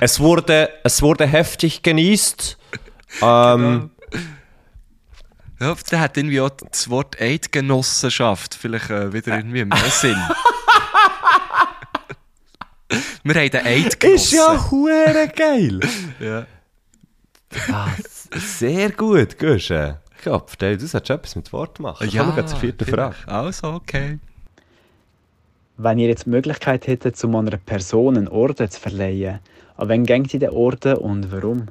Es 0.00 0.20
wurde, 0.20 0.70
es 0.84 1.02
wurde 1.02 1.26
heftig 1.26 1.82
genießt. 1.82 2.58
Ähm, 3.22 3.90
Ja, 5.62 5.76
dann 5.90 6.00
hat 6.00 6.16
irgendwie 6.16 6.40
auch 6.40 6.50
das 6.50 6.90
Wort 6.90 7.20
Eidgenossenschaft 7.20 8.54
vielleicht 8.54 8.90
äh, 8.90 9.12
wieder 9.12 9.36
irgendwie 9.36 9.64
mehr 9.64 9.78
Sinn. 9.90 10.16
Wir 13.24 13.34
haben 13.36 13.50
den 13.50 13.64
Eidgenossen. 13.66 14.14
Ist 14.16 14.32
ja 14.32 14.70
hure 14.70 15.30
geil. 15.34 15.80
Ja. 16.20 16.46
Ah, 17.70 17.88
sehr 18.34 18.90
gut, 18.90 19.38
Guschen. 19.38 19.96
Ich 20.16 20.22
glaube, 20.22 20.46
du 20.58 20.86
solltest 20.86 21.10
etwas 21.10 21.36
mit 21.36 21.52
Wort 21.52 21.78
machen. 21.80 22.08
Ja, 22.08 22.22
Kommen 22.24 22.36
wir 22.36 22.46
zur 22.46 22.58
vierten 22.58 22.86
Frage. 22.86 23.14
vielleicht. 23.14 23.28
Also, 23.28 23.68
okay. 23.68 24.18
Wenn 25.76 25.98
ihr 25.98 26.08
jetzt 26.08 26.24
die 26.26 26.30
Möglichkeit 26.30 26.86
hättet, 26.86 27.16
zu 27.16 27.28
einer 27.28 27.56
Person 27.58 28.16
einen 28.16 28.28
Orden 28.28 28.70
zu 28.70 28.80
verleihen, 28.80 29.40
an 29.76 29.88
wen 29.88 30.04
geht 30.06 30.32
ihr 30.32 30.40
den 30.40 30.50
Orden 30.50 30.96
und 30.96 31.30
warum? 31.30 31.66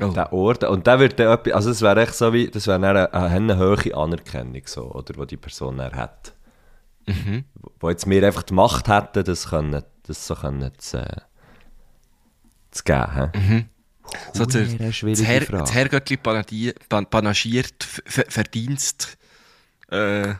Oh. 0.00 0.12
Der 0.12 0.32
Orden, 0.32 0.68
und 0.68 0.86
der 0.86 1.00
wird 1.00 1.18
dann 1.18 1.32
etwas, 1.32 1.52
also 1.54 1.70
das 1.70 1.82
wäre 1.82 2.02
echt 2.02 2.14
so 2.14 2.32
wie, 2.32 2.48
das 2.48 2.66
wäre 2.68 2.76
eine, 2.76 3.12
eine 3.12 3.58
hohe 3.58 3.96
Anerkennung, 3.96 4.62
so, 4.64 4.92
oder, 4.92 5.12
die 5.12 5.26
die 5.26 5.36
Person 5.36 5.78
dann 5.78 5.94
hat. 5.94 6.34
Mhm. 7.06 7.44
Wo 7.80 7.90
jetzt 7.90 8.08
wir 8.08 8.24
einfach 8.24 8.44
die 8.44 8.54
Macht 8.54 8.86
hätten, 8.88 9.24
das, 9.24 9.48
können, 9.48 9.82
das 10.06 10.26
so 10.26 10.34
können 10.36 10.70
zu, 10.78 10.98
äh, 10.98 11.20
zu 12.70 12.84
geben. 12.84 13.32
hä? 13.34 13.66
So 14.32 14.46
der, 14.46 14.64
das, 14.64 15.02
Herr, 15.02 15.40
das 15.40 15.74
Herrgöttli 15.74 16.16
panagiert 16.16 17.84
Ver- 17.84 18.02
Ver- 18.06 18.24
Verdienst. 18.30 19.18
Äh, 19.90 20.34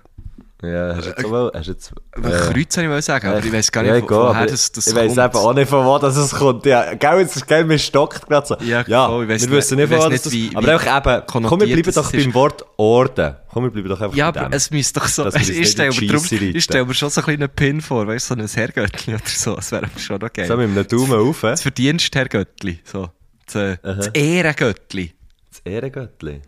Ja, 0.61 0.97
hast 0.97 1.05
du 1.07 1.11
jetzt, 1.11 1.25
auch, 1.25 1.51
du 1.53 1.59
jetzt 1.59 1.93
äh, 2.17 2.21
Kreuz 2.21 2.75
soll 2.75 2.83
ich 2.85 2.91
mal 2.91 3.01
sagen, 3.01 3.29
aber 3.29 3.45
ich 3.45 3.53
weiß 3.53 3.71
gar 3.71 3.83
nicht, 3.83 3.91
ja, 3.95 4.01
wo, 4.03 4.07
egal, 4.07 4.29
woher 4.31 4.47
das, 4.47 4.73
das 4.73 4.89
Ich 4.89 4.95
weiß 4.95 5.15
kommt. 5.15 5.27
eben 5.35 5.37
auch 5.37 5.53
nicht, 5.55 5.69
von 5.69 5.87
wo 5.87 5.99
das 5.99 6.17
es 6.17 6.33
kommt. 6.33 6.67
Ja, 6.67 6.95
gell, 6.95 7.21
jetzt 7.21 7.47
geil, 7.47 7.65
mir 7.65 7.79
stockt 7.79 8.27
gerade 8.27 8.45
so. 8.45 8.57
Ja, 8.65 8.83
ja 8.89 9.07
voll, 9.07 9.23
ich 9.23 9.31
weiss 9.31 9.43
wir 9.43 9.49
nicht- 9.51 9.57
wissen 9.57 9.77
nicht, 9.77 9.85
ich 9.93 9.97
von 9.97 10.07
wo 10.07 10.11
das 10.11 10.33
wie- 10.33 10.51
Aber 10.57 10.73
einfach 10.73 11.17
eben, 11.17 11.27
komm, 11.47 11.61
wir 11.61 11.67
bleiben 11.77 11.93
doch 11.95 12.13
ist. 12.13 12.25
beim 12.25 12.35
Wort 12.35 12.65
Orden. 12.77 13.37
Komm, 13.53 13.65
wir 13.65 13.71
bleiben 13.71 13.89
doch 13.89 14.01
einfach 14.01 14.17
Ja, 14.17 14.27
aber 14.29 14.49
es 14.51 14.71
müsste 14.73 14.99
doch 14.99 15.07
so. 15.07 15.25
Uns 15.27 15.49
Ich 15.49 15.71
stelle 15.71 15.95
mir, 15.95 16.07
drum, 16.09 16.25
ich 16.29 16.65
stelle 16.65 16.85
mir 16.85 16.95
schon 16.95 17.11
so 17.11 17.21
einen 17.21 17.37
kleinen 17.39 17.49
Pin 17.55 17.81
vor, 17.81 18.09
weißt 18.09 18.31
du, 18.31 18.35
so 18.35 18.41
ein 18.41 18.49
Herrgöttli 18.49 19.15
oder 19.15 19.23
so. 19.27 19.55
Das 19.55 19.71
wäre 19.71 19.87
schon 19.97 20.19
geil. 20.19 20.47
So 20.49 20.57
mit 20.57 20.71
einem 20.71 20.89
Daumen 20.89 21.13
auf? 21.29 21.41
Das 21.43 21.63
Verdienst 21.63 22.13
Herrgöttli. 22.17 22.81
So. 22.83 23.11
Das, 23.47 23.55
äh, 23.55 23.77
das 23.81 24.09
Ehrengöttli. 24.09 25.13
das 25.51 25.61
Ehrengöttli. 25.65 26.43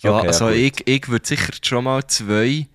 Ja, 0.00 0.16
Okay, 0.18 0.26
also 0.28 0.48
ich, 0.48 0.82
ich 0.86 1.08
würde 1.10 1.26
sicher 1.26 1.52
schon 1.62 1.84
mal 1.84 2.06
zwei, 2.06 2.68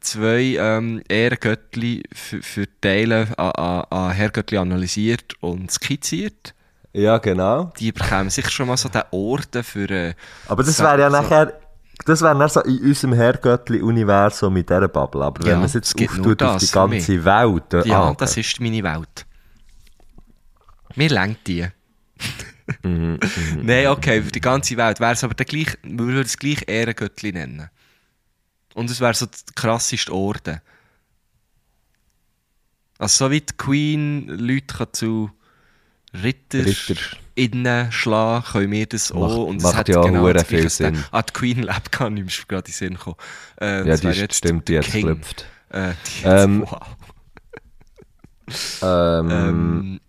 zwei 0.00 0.56
ähm, 0.58 1.02
Ehrengöttli 1.08 2.02
für, 2.12 2.42
für 2.42 2.66
Teile 2.80 3.28
an, 3.36 3.50
an, 3.52 3.84
an 3.90 4.12
Herrgöttli 4.12 4.58
analysiert 4.58 5.34
und 5.40 5.70
skizziert. 5.70 6.54
Ja, 6.92 7.18
genau. 7.18 7.72
Die 7.78 7.92
bekommen 7.92 8.30
sicher 8.30 8.50
schon 8.50 8.68
mal 8.68 8.76
so 8.76 8.88
den 8.88 9.02
Orden 9.10 9.62
für... 9.62 9.88
Äh, 9.90 10.14
Aber 10.48 10.62
das 10.62 10.78
wäre 10.80 11.00
ja 11.00 11.10
so- 11.10 11.16
nachher... 11.20 11.60
Das 12.06 12.22
wäre 12.22 12.36
dann 12.36 12.48
so 12.48 12.60
in 12.62 12.78
unserem 12.80 13.12
Herrgöttli-Universum 13.12 14.54
mit 14.54 14.70
dieser 14.70 14.88
Bubble. 14.88 15.22
Aber 15.22 15.44
Ja, 15.44 15.52
wenn 15.52 15.58
man 15.58 15.66
es 15.66 15.74
jetzt 15.74 15.94
auftut 16.00 16.42
auf 16.42 16.56
die 16.56 16.70
ganze 16.70 17.24
Welt... 17.24 17.74
äh, 17.74 17.86
Ja, 17.86 18.04
ah, 18.04 18.14
das 18.16 18.36
ist 18.38 18.58
meine 18.60 18.82
Welt. 18.82 19.26
Mir 20.96 21.10
lenkt 21.10 21.46
die. 21.46 21.66
Mhm, 22.82 23.18
Nein, 23.62 23.88
okay, 23.88 24.22
für 24.22 24.30
die 24.32 24.40
ganze 24.40 24.76
Welt 24.76 24.98
wäre 24.98 25.12
es 25.12 25.22
aber 25.24 25.34
der 25.34 25.46
gleich, 25.46 25.76
wir 25.82 26.06
würden 26.06 26.24
es 26.24 26.36
gleich 26.38 26.62
Ehrengöttli 26.66 27.32
nennen. 27.32 27.68
Und 28.74 28.90
es 28.90 29.00
wäre 29.00 29.14
so 29.14 29.26
der 29.26 29.38
krasseste 29.54 30.12
Orden. 30.12 30.60
Also 32.98 33.26
so 33.26 33.30
wie 33.30 33.40
die 33.40 33.52
Queen 33.56 34.28
Leute 34.28 34.66
kann 34.74 34.88
zu 34.92 35.30
Ritter, 36.12 36.64
Ritter. 36.66 37.00
innen 37.34 37.90
schlagen, 37.92 38.44
können 38.44 38.70
wir 38.72 38.86
das 38.86 39.12
Macht- 39.14 39.22
auch. 39.32 39.46
Und 39.46 39.56
es 39.58 39.62
macht 39.62 39.76
hat 39.76 39.88
ja 39.88 40.00
auch 40.00 40.04
genau 40.04 40.32
das 40.32 40.44
viel 40.46 40.68
Sinn. 40.68 41.02
Ah, 41.10 41.22
die 41.22 41.32
Queen 41.32 41.62
lebt 41.62 41.92
gar 41.92 42.10
nicht, 42.10 42.26
ist 42.26 42.48
gerade 42.48 42.66
in 42.66 42.72
den 42.72 42.72
Sinn 42.72 42.94
gekommen. 42.94 43.16
Äh, 43.60 43.88
Ja, 43.88 43.96
die 43.96 44.08
ist, 44.08 44.16
jetzt 44.18 44.36
stimmt, 44.36 44.68
die 44.68 44.78
hat 44.78 44.86
geklüpft. 44.90 45.46
Äh, 45.70 45.92
die 46.22 46.24
Ähm, 46.26 46.62
wow. 46.68 46.96
Ähm, 48.82 49.30
Ähm, 49.30 50.00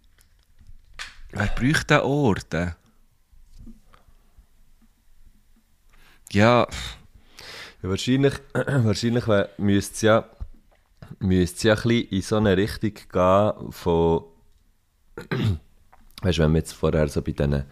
wer 1.31 1.45
bräuchte 1.47 1.85
den 1.85 1.99
Orden? 2.01 2.75
Ja, 6.31 6.67
Ja, 7.83 7.89
wahrscheinlich 7.89 8.33
wahrscheinlich 8.53 9.25
müsste 9.57 9.93
es 9.95 10.01
ja, 10.01 10.25
müsste 11.19 11.67
ja 11.69 11.73
ein 11.75 11.81
bisschen 11.81 12.07
in 12.09 12.21
so 12.21 12.35
eine 12.37 12.57
Richtung 12.57 12.93
gehen 13.11 13.71
von, 13.71 14.23
weißt 16.21 16.37
du, 16.37 16.43
wenn 16.43 16.51
wir 16.53 16.59
jetzt 16.59 16.73
vorher 16.73 17.07
so 17.07 17.21
bei 17.21 17.31
diesen 17.31 17.63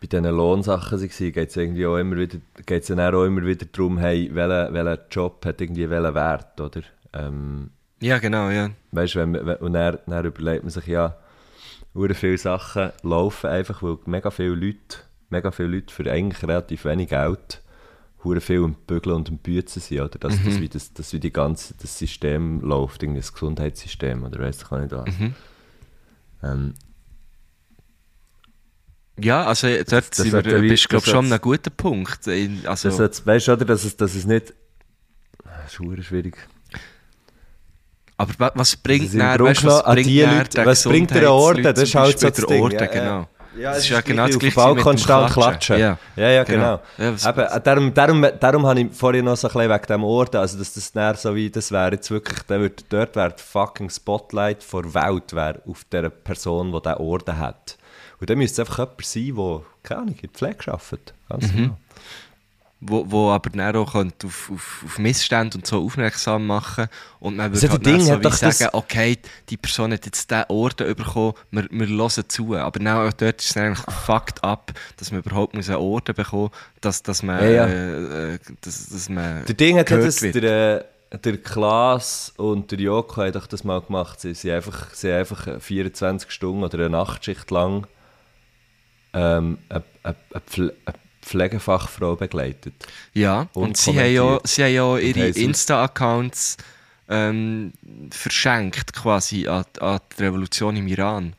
bei 0.00 0.06
diesen 0.06 0.24
Lohnsachen 0.26 1.00
waren, 1.00 1.32
geht 1.32 1.48
es 1.50 1.56
irgendwie 1.56 1.84
auch 1.84 1.96
immer 1.96 2.16
wieder, 2.16 2.38
geht's 2.64 2.86
dann 2.86 3.00
auch 3.00 3.24
immer 3.24 3.44
wieder 3.44 3.66
darum, 3.66 3.98
hey, 3.98 4.30
welcher, 4.32 4.72
welcher 4.72 4.98
Job 5.10 5.44
hat 5.44 5.60
irgendwie 5.60 5.90
welchen 5.90 6.14
Wert, 6.14 6.60
oder? 6.60 6.82
Ähm, 7.12 7.70
ja 8.00 8.18
genau, 8.18 8.48
ja. 8.48 8.70
Weißt 8.92 9.16
du, 9.16 9.18
wenn, 9.18 9.32
man- 9.32 9.44
wenn, 9.44 9.56
und 9.56 9.72
dann, 9.72 9.98
dann 10.06 10.24
überlegt 10.24 10.62
man 10.62 10.70
sich 10.70 10.86
ja, 10.86 11.16
hure 11.94 12.14
viele 12.14 12.38
Sachen 12.38 12.92
laufen 13.02 13.50
einfach, 13.50 13.82
weil 13.82 13.98
mega 14.06 14.30
viele 14.30 14.54
Leute, 14.54 14.98
mega 15.30 15.50
viele 15.50 15.68
Leute 15.70 15.92
für 15.92 16.08
eigentlich 16.08 16.44
relativ 16.46 16.84
wenig 16.84 17.08
Geld 17.08 17.60
hure 18.28 18.40
viel 18.40 18.62
am 18.64 18.74
Bügeln 18.86 19.16
und 19.16 19.28
am 19.28 19.38
Büzen 19.38 19.80
sind, 19.80 20.00
oder? 20.00 20.18
Dass, 20.18 20.34
dass, 20.44 20.60
wie 20.60 20.68
das, 20.68 20.92
dass 20.92 21.12
wie 21.12 21.20
die 21.20 21.32
ganze, 21.32 21.74
das 21.80 21.98
System 21.98 22.60
läuft, 22.60 23.02
irgendwie 23.02 23.20
das 23.20 23.32
Gesundheitssystem, 23.32 24.22
oder 24.24 24.38
weiss 24.38 24.62
ich 24.62 24.70
nicht 24.70 24.92
was. 24.92 25.08
Ähm, 26.42 26.74
Ja, 29.20 29.44
also 29.46 29.66
dort 29.66 29.90
das 29.90 30.32
hat 30.32 30.44
wir, 30.46 30.62
wie- 30.62 30.68
bist 30.68 30.84
du 30.92 30.96
das 30.96 31.04
schon 31.06 31.26
einem 31.26 31.40
guten 31.40 31.72
Punkt. 31.76 32.28
Also, 32.28 32.88
das 32.88 32.98
jetzt, 32.98 33.26
weißt 33.26 33.48
du, 33.48 33.52
oder, 33.54 33.64
dass 33.64 33.84
es, 33.84 33.96
dass 33.96 34.14
es 34.14 34.24
nicht... 34.26 34.54
Das 35.44 35.72
ist 35.72 36.06
schwierig. 36.06 36.36
aber 38.16 38.32
wa- 38.38 38.52
was 38.54 38.76
bringt 38.76 39.06
Das 39.06 39.14
im 39.14 39.18
dann, 39.20 39.40
weißt, 39.40 39.64
was 39.64 39.82
genommen 39.82 39.82
an 39.86 39.94
bringt 39.94 40.08
die 40.08 40.22
Leute- 40.22 40.50
der 40.50 40.66
was 40.66 40.84
bringt 40.84 41.10
der 41.10 41.32
Orden? 41.32 41.62
Das 41.64 41.78
ist 41.82 41.94
halt 41.96 42.18
so 42.20 42.28
das 42.30 42.46
Ding, 42.46 42.62
Orden, 42.62 42.78
ja. 42.78 42.86
genau. 42.86 43.28
Ja, 43.58 43.70
das 43.70 43.78
es 43.78 43.84
ist 43.84 43.90
ja 43.90 44.00
genau 44.00 44.26
das 44.26 44.38
gleich 44.38 44.54
gleiche 44.54 44.68
auf 44.68 44.76
dem 44.76 44.82
konstant 44.82 45.32
Klatschen. 45.32 45.76
klatschen. 45.76 45.78
Ja. 45.78 45.98
Ja, 46.16 46.28
ja, 46.30 46.44
Genau. 46.44 46.80
genau. 46.96 47.12
Ja, 47.16 47.30
Eben, 47.30 47.62
darum, 47.64 47.94
darum, 47.94 48.26
darum 48.40 48.66
habe 48.66 48.80
ich 48.80 48.92
vorhin 48.92 49.24
noch 49.24 49.36
so 49.36 49.48
ein 49.48 49.52
bisschen 49.54 49.70
wegen 49.70 49.86
dem 49.86 50.04
Orden, 50.04 50.36
also 50.36 50.58
dass 50.58 50.74
das 50.74 50.94
näher 50.94 51.14
so 51.14 51.34
wie, 51.34 51.50
das 51.50 51.72
wäre 51.72 51.92
jetzt 51.92 52.10
wirklich, 52.10 52.42
der 52.42 52.60
wird, 52.60 52.84
dort 52.90 53.16
wäre 53.16 53.34
fucking 53.36 53.90
Spotlight 53.90 54.62
vor 54.62 54.94
Welt 54.94 55.32
wäre 55.34 55.60
auf 55.68 55.84
der 55.90 56.08
Person, 56.10 56.72
die 56.72 56.80
diesen 56.80 56.96
Orden 56.98 57.38
hat. 57.38 57.76
Und 58.20 58.28
dann 58.30 58.38
müsste 58.38 58.62
es 58.62 58.68
einfach 58.68 58.78
jemand 58.78 59.04
sein, 59.04 59.34
der, 59.36 59.60
keine 59.82 60.00
Ahnung, 60.02 60.14
in 60.14 60.20
der 60.22 60.30
Pflege 60.30 60.72
arbeitet. 60.72 61.14
Ganz 61.28 61.52
Mhm. 61.52 61.56
genau. 61.56 61.76
Wo, 62.80 63.04
wo 63.10 63.30
aber 63.32 63.50
dann 63.50 63.74
auch 63.74 63.90
könnte 63.92 64.28
auf, 64.28 64.50
auf, 64.54 64.84
auf 64.86 64.98
Missstände 65.00 65.58
und 65.58 65.66
so 65.66 65.82
aufmerksam 65.84 66.46
machen 66.46 66.86
und 67.18 67.36
man 67.36 67.52
würde 67.52 67.70
halt 67.70 67.84
Ding, 67.84 68.00
so 68.00 68.16
wie 68.16 68.22
doch 68.22 68.38
das- 68.38 68.58
sagen, 68.58 68.70
okay, 68.72 69.18
die 69.48 69.56
Person 69.56 69.92
hat 69.92 70.06
jetzt 70.06 70.30
diesen 70.30 70.44
Orden 70.48 70.94
bekommen, 70.94 71.34
wir, 71.50 71.66
wir 71.70 71.88
hören 71.88 72.28
zu. 72.28 72.54
Aber 72.54 72.78
dann 72.78 72.86
auch 73.08 73.12
dort 73.12 73.40
ist 73.42 73.50
es 73.50 73.56
eigentlich 73.56 73.84
fucked 74.06 74.44
up, 74.44 74.72
dass 74.96 75.10
man 75.10 75.22
überhaupt 75.22 75.56
einen 75.56 75.74
Orden 75.74 76.14
bekommen 76.14 76.50
dass, 76.80 77.02
dass 77.02 77.24
man, 77.24 77.42
Ja, 77.42 77.50
ja. 77.50 77.66
Äh, 77.66 78.34
äh, 78.34 78.38
dass, 78.60 78.88
dass 78.90 79.08
man 79.08 79.44
Der 79.46 79.54
Ding 79.56 79.76
hat 79.76 79.90
das, 79.90 80.22
wird. 80.22 80.36
der, 80.36 80.84
der 81.12 81.36
Klaas 81.38 82.32
und 82.36 82.70
der 82.70 82.78
Joko 82.78 83.22
haben 83.22 83.32
doch 83.32 83.48
das 83.48 83.64
mal 83.64 83.80
gemacht. 83.80 84.20
Sie 84.20 84.34
sind 84.34 84.52
einfach, 84.52 84.94
sie 84.94 85.10
haben 85.10 85.18
einfach 85.18 85.60
24 85.60 86.30
Stunden 86.30 86.62
oder 86.62 86.78
eine 86.78 86.90
Nachtschicht 86.90 87.50
lang 87.50 87.88
ähm, 89.14 89.58
eine, 89.68 89.84
eine, 90.04 90.14
eine 90.84 90.94
Pflegefachfrau 91.28 92.16
begleitet. 92.16 92.74
Ja, 93.12 93.48
Und 93.52 93.68
und, 93.68 93.76
sie, 93.76 93.98
haben 93.98 94.12
ja, 94.12 94.40
sie 94.44 94.64
haben 94.64 94.74
ja 94.74 94.98
ihre 94.98 95.28
Insta-Accounts 95.28 96.56
ähm, 97.08 97.72
verschenkt 98.10 98.92
quasi 98.92 99.46
an, 99.46 99.64
an 99.80 100.00
die 100.18 100.22
Revolution 100.22 100.76
im 100.76 100.88
Iran. 100.88 101.34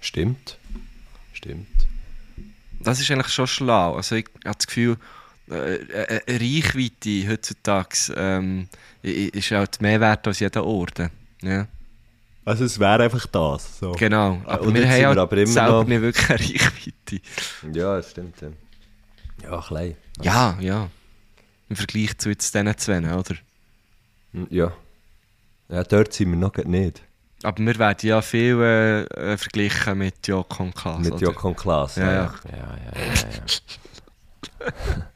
Stimmt. 0.00 0.58
Stimmt. 1.32 1.68
Das 2.80 3.00
ist 3.00 3.10
eigentlich 3.10 3.32
schon 3.32 3.46
schlau. 3.46 3.96
Also 3.96 4.16
ich 4.16 4.26
habe 4.44 4.56
das 4.56 4.66
Gefühl, 4.66 4.96
äh, 5.48 5.52
eine 5.54 6.22
eine 6.26 6.40
Reichweite 6.40 7.28
heutzutage 7.28 8.12
ähm, 8.16 8.68
ist 9.02 9.50
halt 9.50 9.80
mehr 9.80 10.00
wert 10.00 10.26
als 10.26 10.40
jeder 10.40 10.64
Orden. 10.64 11.10
Ja, 11.42 11.66
Also 12.44 12.64
es 12.64 12.78
wäre 12.78 13.04
einfach 13.04 13.24
das. 13.26 13.78
So. 13.78 13.92
genau. 13.92 14.40
Aber 14.46 14.62
und 14.62 14.74
wir 14.74 14.80
jetzt 14.82 14.90
haben 14.90 14.96
sind 14.96 15.06
halt 15.06 15.16
wir 15.16 15.22
aber 15.22 15.36
immer 15.36 15.46
selber 15.52 15.72
noch- 15.82 15.86
nicht 15.86 16.00
wirklich 16.02 16.30
eine 16.30 16.38
Reichweite. 16.40 17.20
Ja, 17.78 17.96
das 17.96 18.10
stimmt. 18.10 18.40
Ja, 18.40 18.48
ja 19.50 19.60
klein. 19.60 19.96
Ja, 20.22 20.56
ja. 20.60 20.88
Im 21.68 21.76
Vergleich 21.76 22.18
zu 22.18 22.30
jetzt 22.30 22.52
diesen 22.54 22.76
zwei, 22.78 22.98
oder? 22.98 23.34
Hm, 24.32 24.46
Ja. 24.50 24.72
Ja, 25.68 25.84
dort 25.84 26.12
sind 26.12 26.30
wir 26.30 26.36
noch 26.36 26.54
nicht. 26.56 27.02
Aber 27.44 27.58
wir 27.64 27.78
werden 27.78 28.06
ja 28.08 28.20
viel 28.20 28.60
äh, 28.60 29.02
äh, 29.04 29.36
verglichen 29.38 29.98
mit 29.98 30.26
Joko 30.28 30.64
und 30.64 30.74
Klaas. 30.74 30.98
Mit 31.00 31.12
oder? 31.14 31.22
Joko 31.22 31.48
und 31.48 31.56
Klaas. 31.56 31.96
Ja, 31.96 32.04
ja. 32.04 32.12
ja. 32.12 32.32
ja, 32.50 32.56
ja, 32.56 33.04
ja, 33.04 33.14
ja. 34.66 34.72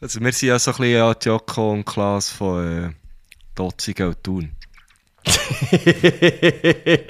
Also 0.00 0.20
wir 0.20 0.32
sind 0.32 0.48
ja 0.48 0.58
so 0.58 0.70
ein 0.72 0.76
bisschen 0.76 0.92
ja, 0.92 1.14
die 1.14 1.26
Joko 1.28 1.72
und 1.72 1.84
Klaas 1.86 2.28
von 2.30 2.84
äh, 2.90 2.92
Dotzigen 3.54 4.08
und 4.08 4.22
Thun. 4.22 4.52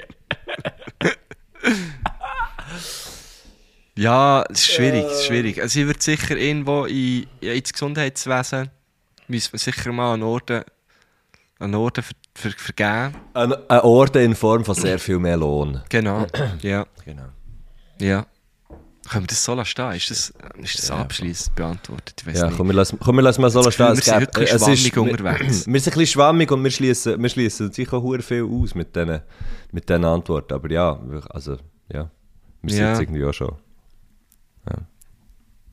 ja, 3.95 4.43
schwierig, 4.53 5.05
schwierig. 5.25 5.61
Also 5.61 5.79
ich 5.79 5.85
würde 5.85 6.01
sicher 6.01 6.37
irgendwo 6.37 6.85
in, 6.85 7.27
ja, 7.41 7.53
ins 7.53 7.71
Gesundheitswesen 7.73 8.69
müssen 9.27 9.53
wir 9.53 9.59
sicher 9.59 9.91
mal 9.91 10.21
Orden, 10.23 10.63
einen 11.59 11.75
Orden 11.75 12.03
ver, 12.03 12.15
ver, 12.33 12.51
vergeben. 12.51 13.15
Ein, 13.33 13.53
Orden 13.81 14.23
in 14.23 14.35
Form 14.35 14.63
von 14.65 14.75
sehr 14.75 14.99
viel 14.99 15.19
mehr 15.19 15.37
Lohn. 15.37 15.81
Genau, 15.89 16.25
ja, 16.61 16.85
Genau. 17.05 17.29
ja. 17.99 18.25
Können 19.09 19.23
wir 19.23 19.27
das 19.27 19.43
so 19.43 19.53
lassen 19.53 19.67
stehen? 19.69 19.91
Ist 19.93 20.11
das, 20.11 20.33
ist 20.61 20.79
das 20.79 20.91
abschließend 20.91 21.55
beantwortet? 21.55 22.23
Ja, 22.33 22.47
nicht. 22.47 22.57
komm, 22.57 22.67
wir 22.67 22.73
lassen, 22.73 22.97
komm, 22.99 23.15
wir 23.15 23.21
lassen 23.21 23.41
mal 23.41 23.49
so 23.49 23.61
Das 23.61 23.73
stehen. 23.73 23.87
Gefühl, 23.95 23.97
wir 23.97 24.03
sind 24.03 24.17
ein 24.17 24.31
bisschen 24.31 24.55
es 24.55 24.67
ist- 24.67 24.87
schwammig 24.87 24.95
wir- 24.95 25.01
unterwegs. 25.01 25.67
Wir 25.67 25.79
sind 25.79 25.93
ein 25.93 25.99
bisschen 25.99 26.05
schwammig 26.07 26.51
und 26.51 26.63
wir 26.63 26.71
schließen, 26.71 27.21
wir 27.21 27.29
schließen 27.29 27.71
sicher 27.71 28.01
hure 28.01 28.21
viel 28.21 28.43
aus 28.43 28.75
mit 28.75 28.95
diesen 28.95 29.21
mit 29.71 29.89
Antworten. 29.91 30.53
Aber 30.53 30.69
ja, 30.71 30.99
wir- 31.09 31.23
also, 31.35 31.57
ja. 31.91 32.09
Wir 32.61 32.73
sind 32.73 32.81
Ja. 32.83 32.89
jetzt 32.91 33.01
irgendwie 33.01 33.23
auch 33.25 33.33
schon. 33.33 33.55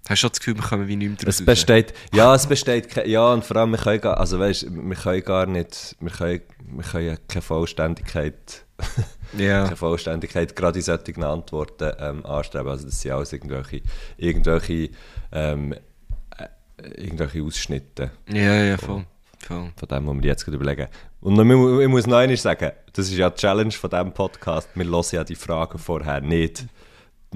Hast 0.08 0.22
du 0.22 0.28
das 0.28 0.38
Gefühl, 0.38 0.56
wir 0.56 0.62
kommen 0.64 0.86
wie 0.86 0.96
nicht 0.96 1.08
mehr 1.08 1.16
Es 1.28 1.36
draus 1.38 1.40
raus? 1.40 1.46
besteht, 1.46 1.94
ja, 2.12 2.34
es 2.34 2.46
besteht, 2.46 3.06
ja, 3.06 3.32
und 3.32 3.44
vor 3.44 3.56
allem, 3.56 3.70
wir 3.70 3.78
können 3.78 4.00
gar, 4.00 4.18
also 4.18 4.38
weißt, 4.38 4.66
wir 4.70 4.96
können 4.96 5.22
gar 5.24 5.46
nicht, 5.46 5.96
wir 5.98 6.10
können, 6.10 6.40
wir 6.76 6.84
können 6.84 7.18
keine 7.26 7.42
Vollständigkeit, 7.42 8.64
Ja. 9.38 9.64
keine 9.64 9.76
Vollständigkeit 9.76 10.54
gerade 10.54 10.78
in 10.78 10.84
solchen 10.84 11.22
Antworten 11.24 11.92
ähm, 11.98 12.26
anstreben. 12.26 12.68
Also 12.68 12.84
das 12.86 13.00
sind 13.00 13.12
alles 13.12 13.32
irgendwelche, 13.32 13.80
irgendwelche, 14.18 14.90
ähm, 15.32 15.72
äh, 15.72 16.88
irgendwelche 16.96 17.42
Ausschnitte 17.42 18.10
Ja, 18.28 18.62
ja, 18.62 18.76
voll. 18.76 19.04
voll. 19.38 19.70
von 19.76 19.88
dem, 19.88 20.06
was 20.06 20.16
wir 20.22 20.28
jetzt 20.30 20.44
gerade 20.44 20.56
überlegen. 20.56 20.88
Und 21.20 21.34
noch, 21.34 21.42
ich 21.44 21.48
mu- 21.48 21.80
ich 21.80 21.88
muss 21.88 22.06
noch 22.06 22.18
einmal 22.18 22.36
sagen, 22.36 22.72
das 22.92 23.06
ist 23.06 23.16
ja 23.16 23.30
die 23.30 23.40
Challenge 23.40 23.72
von 23.72 23.88
diesem 23.90 24.12
Podcast, 24.12 24.68
wir 24.74 24.84
hören 24.84 25.04
ja 25.12 25.24
die 25.24 25.34
Fragen 25.34 25.78
vorher 25.78 26.20
nicht. 26.20 26.66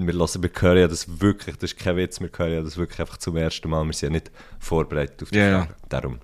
Wir, 0.07 0.13
hören, 0.13 0.41
wir 0.43 0.49
hören 0.59 0.77
ja 0.77 0.87
das 0.87 1.19
wirklich, 1.21 1.55
das 1.57 1.73
ist 1.73 1.79
kein 1.79 1.97
Witz, 1.97 2.19
wir 2.19 2.29
hören 2.35 2.53
ja 2.53 2.61
das 2.61 2.77
wirklich 2.77 2.99
einfach 2.99 3.17
zum 3.17 3.37
ersten 3.37 3.69
Mal, 3.69 3.85
wir 3.85 3.93
sind 3.93 4.09
ja 4.09 4.13
nicht 4.13 4.31
vorbereitet 4.59 5.23
auf 5.23 5.29
die 5.29 5.37
Ja, 5.37 5.49
ja. 5.49 5.59
Fragen. 5.59 5.73
Darum, 5.89 6.19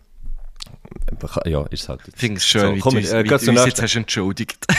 ja, 1.45 1.63
ist 1.69 1.83
es 1.83 1.89
halt. 1.89 2.01
Ich 2.07 2.15
finde 2.15 2.37
es 2.37 2.45
schön, 2.45 2.61
So, 2.61 2.75
wie 2.75 2.79
komm, 2.79 2.93
du 2.93 2.99
uns, 2.99 3.11
äh, 3.11 3.23
wie 3.23 3.27
du 3.27 3.35
uns 3.35 3.65
jetzt 3.65 3.81
hast 3.81 3.95
entschuldigt. 3.95 4.65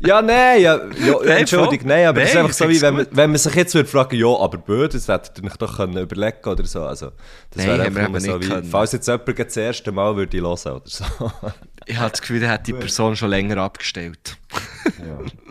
Ja, 0.00 0.22
nein, 0.22 0.62
ja, 0.62 0.76
ja 0.76 1.46
voll. 1.46 1.78
nein, 1.84 2.06
aber 2.06 2.20
das 2.20 2.30
ist 2.30 2.36
einfach 2.36 2.52
so, 2.52 2.68
wie 2.68 2.80
wenn 2.80 2.94
man, 2.94 3.06
wenn 3.10 3.30
man 3.30 3.38
sich 3.38 3.54
jetzt 3.54 3.74
würde 3.74 3.88
fragen, 3.88 4.16
ja, 4.16 4.26
aber 4.28 4.58
blöd, 4.58 4.94
das 4.94 5.08
hättet 5.08 5.38
ihr 5.38 5.44
euch 5.50 5.56
doch 5.56 5.76
können 5.76 5.96
überlegen 5.96 6.44
oder 6.44 6.64
so. 6.64 6.82
Also, 6.84 7.12
das 7.50 7.64
Nein, 7.64 7.66
wäre 7.68 7.82
einfach 7.84 8.08
nur 8.08 8.20
so, 8.20 8.40
wie, 8.40 8.48
können. 8.48 8.64
falls 8.64 8.92
jetzt 8.92 9.08
jemand 9.08 9.38
das 9.38 9.56
erste 9.56 9.92
Mal 9.92 10.16
würde 10.16 10.36
ich 10.36 10.42
hören 10.42 10.56
oder 10.76 10.82
so. 10.86 11.04
ich 11.86 11.96
habe 11.96 12.10
das 12.10 12.20
Gefühl, 12.20 12.42
er 12.42 12.50
hat 12.50 12.66
die 12.66 12.72
Person 12.72 13.16
schon 13.16 13.30
länger 13.30 13.56
abgestellt. 13.58 14.36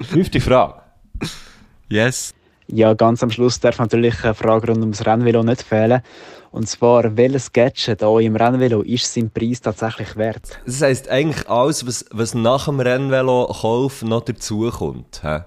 Fünfte 0.10 0.40
Frage. 0.42 0.82
Yes. 1.90 2.34
Ja, 2.72 2.94
ganz 2.94 3.22
am 3.22 3.30
Schluss 3.32 3.60
darf 3.60 3.80
natürlich 3.80 4.24
eine 4.24 4.34
Frage 4.34 4.68
rund 4.68 4.80
ums 4.80 5.06
Rennvelo 5.06 5.44
nicht 5.44 5.62
fehlen. 5.62 6.02
Und 6.52 6.68
zwar, 6.68 7.16
welches 7.18 7.52
Gadget 7.54 8.04
an 8.04 8.20
im 8.22 8.36
Rennvelo 8.36 8.82
ist 8.82 9.14
sein 9.14 9.30
Preis 9.30 9.62
tatsächlich 9.62 10.16
wert? 10.16 10.60
Das 10.66 10.82
heisst 10.82 11.10
eigentlich 11.10 11.50
alles, 11.50 11.86
was, 11.86 12.06
was 12.12 12.34
nach 12.34 12.66
dem 12.66 12.80
Rennvelo-Kauf 12.80 14.04
noch 14.04 14.22
dazukommt. 14.22 15.22
Ja, 15.24 15.46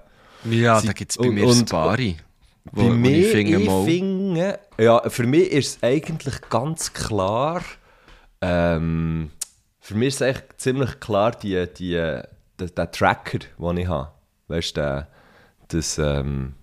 Sie- 0.79 0.87
da 0.87 0.93
gibt 0.93 1.11
es 1.11 1.17
bei 1.17 1.27
und- 1.27 1.33
mir 1.35 1.45
und- 1.47 1.57
ein 1.59 1.65
paar. 1.65 1.97
Wo, 1.97 2.81
Bei 2.81 2.83
wo 2.83 2.89
mir, 2.89 3.17
ich 3.19 3.27
finde, 3.27 3.57
ich 3.61 3.69
finde, 3.85 4.59
ja, 4.79 5.07
für 5.09 5.27
mich 5.27 5.51
ist 5.51 5.77
es 5.77 5.83
eigentlich 5.83 6.41
ganz 6.49 6.93
klar 6.93 7.61
Ähm, 8.41 9.31
für 9.79 9.95
mich 9.95 10.09
ist 10.09 10.15
es 10.15 10.21
eigentlich 10.21 10.43
ziemlich 10.57 10.99
klar, 10.99 11.31
die, 11.31 11.65
die, 11.77 11.93
der, 11.93 12.27
der 12.59 12.91
Tracker, 12.91 13.39
den 13.57 13.77
ich 13.77 13.87
habe. 13.87 14.11
Weißt 14.49 14.77
du, 14.77 15.07
das, 15.69 15.97
ähm, 15.97 16.53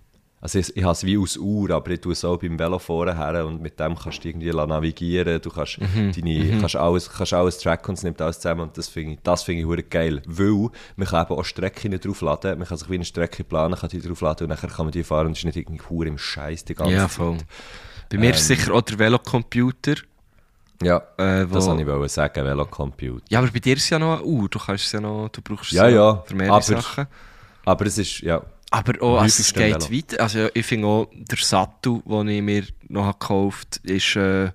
also 0.43 0.59
ich, 0.59 0.75
ich 0.75 0.83
habe 0.83 0.91
es 0.91 1.05
wie 1.05 1.17
aus 1.17 1.37
Uhr, 1.37 1.71
aber 1.71 1.91
ich 1.91 2.01
tue 2.01 2.11
es 2.11 2.25
auch 2.25 2.35
beim 2.37 2.59
Velo 2.59 2.77
vorher 2.77 3.15
her 3.17 3.45
und 3.45 3.61
mit 3.61 3.79
dem 3.79 3.95
kannst 3.97 4.23
du 4.23 4.27
irgendwie 4.27 4.49
navigieren, 4.51 5.41
du 5.41 5.49
kannst, 5.49 5.79
deine, 5.79 6.57
kannst, 6.59 6.75
alles, 6.75 7.09
kannst 7.09 7.33
alles 7.33 7.57
tracken 7.59 7.89
und 7.91 7.97
es 7.97 8.03
nimmt 8.03 8.21
alles 8.21 8.41
zusammen 8.41 8.61
und 8.61 8.77
das 8.77 8.89
finde 8.89 9.13
ich, 9.13 9.19
das 9.23 9.43
finde 9.43 9.73
ich 9.79 9.89
geil, 9.89 10.21
weil 10.25 10.69
man 10.97 11.07
kann 11.07 11.25
eben 11.25 11.39
auch 11.39 11.45
Strecken 11.45 11.97
draufladen, 11.97 12.59
man 12.59 12.67
kann 12.67 12.77
sich 12.77 12.89
wie 12.89 12.95
eine 12.95 13.05
Strecke 13.05 13.45
planen, 13.45 13.75
kann 13.75 13.89
die 13.89 14.01
draufladen 14.01 14.45
und 14.45 14.49
dann 14.61 14.69
kann 14.69 14.85
man 14.85 14.91
die 14.91 15.03
fahren 15.05 15.27
und 15.27 15.37
ist 15.37 15.45
nicht 15.45 15.55
irgendwie 15.55 15.81
hure 15.89 16.07
im 16.09 16.17
Scheiß 16.17 16.65
die 16.65 16.73
ganze 16.75 16.93
Ja, 16.93 16.99
Zeit. 17.03 17.11
voll. 17.11 17.37
Bei 18.09 18.17
mir 18.17 18.31
ist 18.31 18.45
sicher 18.45 18.73
auch 18.73 18.81
der 18.81 18.99
Velocomputer. 18.99 19.95
Ja, 20.83 20.97
Äh, 21.17 21.49
wo- 21.49 21.55
das 21.55 21.67
wollte 21.67 21.81
ich 21.83 21.87
wollen 21.87 22.09
sagen, 22.09 22.43
Velocomputer. 22.43 23.23
Ja, 23.29 23.39
aber 23.39 23.47
bei 23.49 23.59
dir 23.59 23.77
ist 23.77 23.83
es 23.83 23.89
ja 23.91 23.97
noch 23.97 24.17
eine 24.17 24.23
Uhr. 24.25 24.49
Du 24.49 24.59
kannst 24.59 24.85
es 24.87 24.91
ja 24.91 24.99
noch, 24.99 25.29
du 25.29 25.41
brauchst 25.41 25.71
es 25.71 25.77
Ja, 25.77 25.87
ja, 25.87 26.21
für 26.25 26.35
mehrere 26.35 26.55
aber- 26.55 26.61
Sachen. 26.63 27.07
Aber 27.65 27.85
es 27.85 27.97
ist, 27.97 28.19
ja, 28.19 28.41
Aber 28.73 28.99
auch, 29.03 29.21
also 29.21 29.41
es 29.41 29.53
geht 29.53 29.91
weiter. 29.91 30.23
Also 30.23 30.47
ich 30.51 30.65
finde 30.65 30.87
auch, 30.87 31.07
der 31.13 31.37
Sattel, 31.37 32.01
den 32.05 32.27
ich 32.27 32.41
mir 32.41 32.63
noch 32.89 33.11
gekauft 33.19 33.79
habe, 33.83 33.93
ist, 33.93 34.15
äh, 34.15 34.51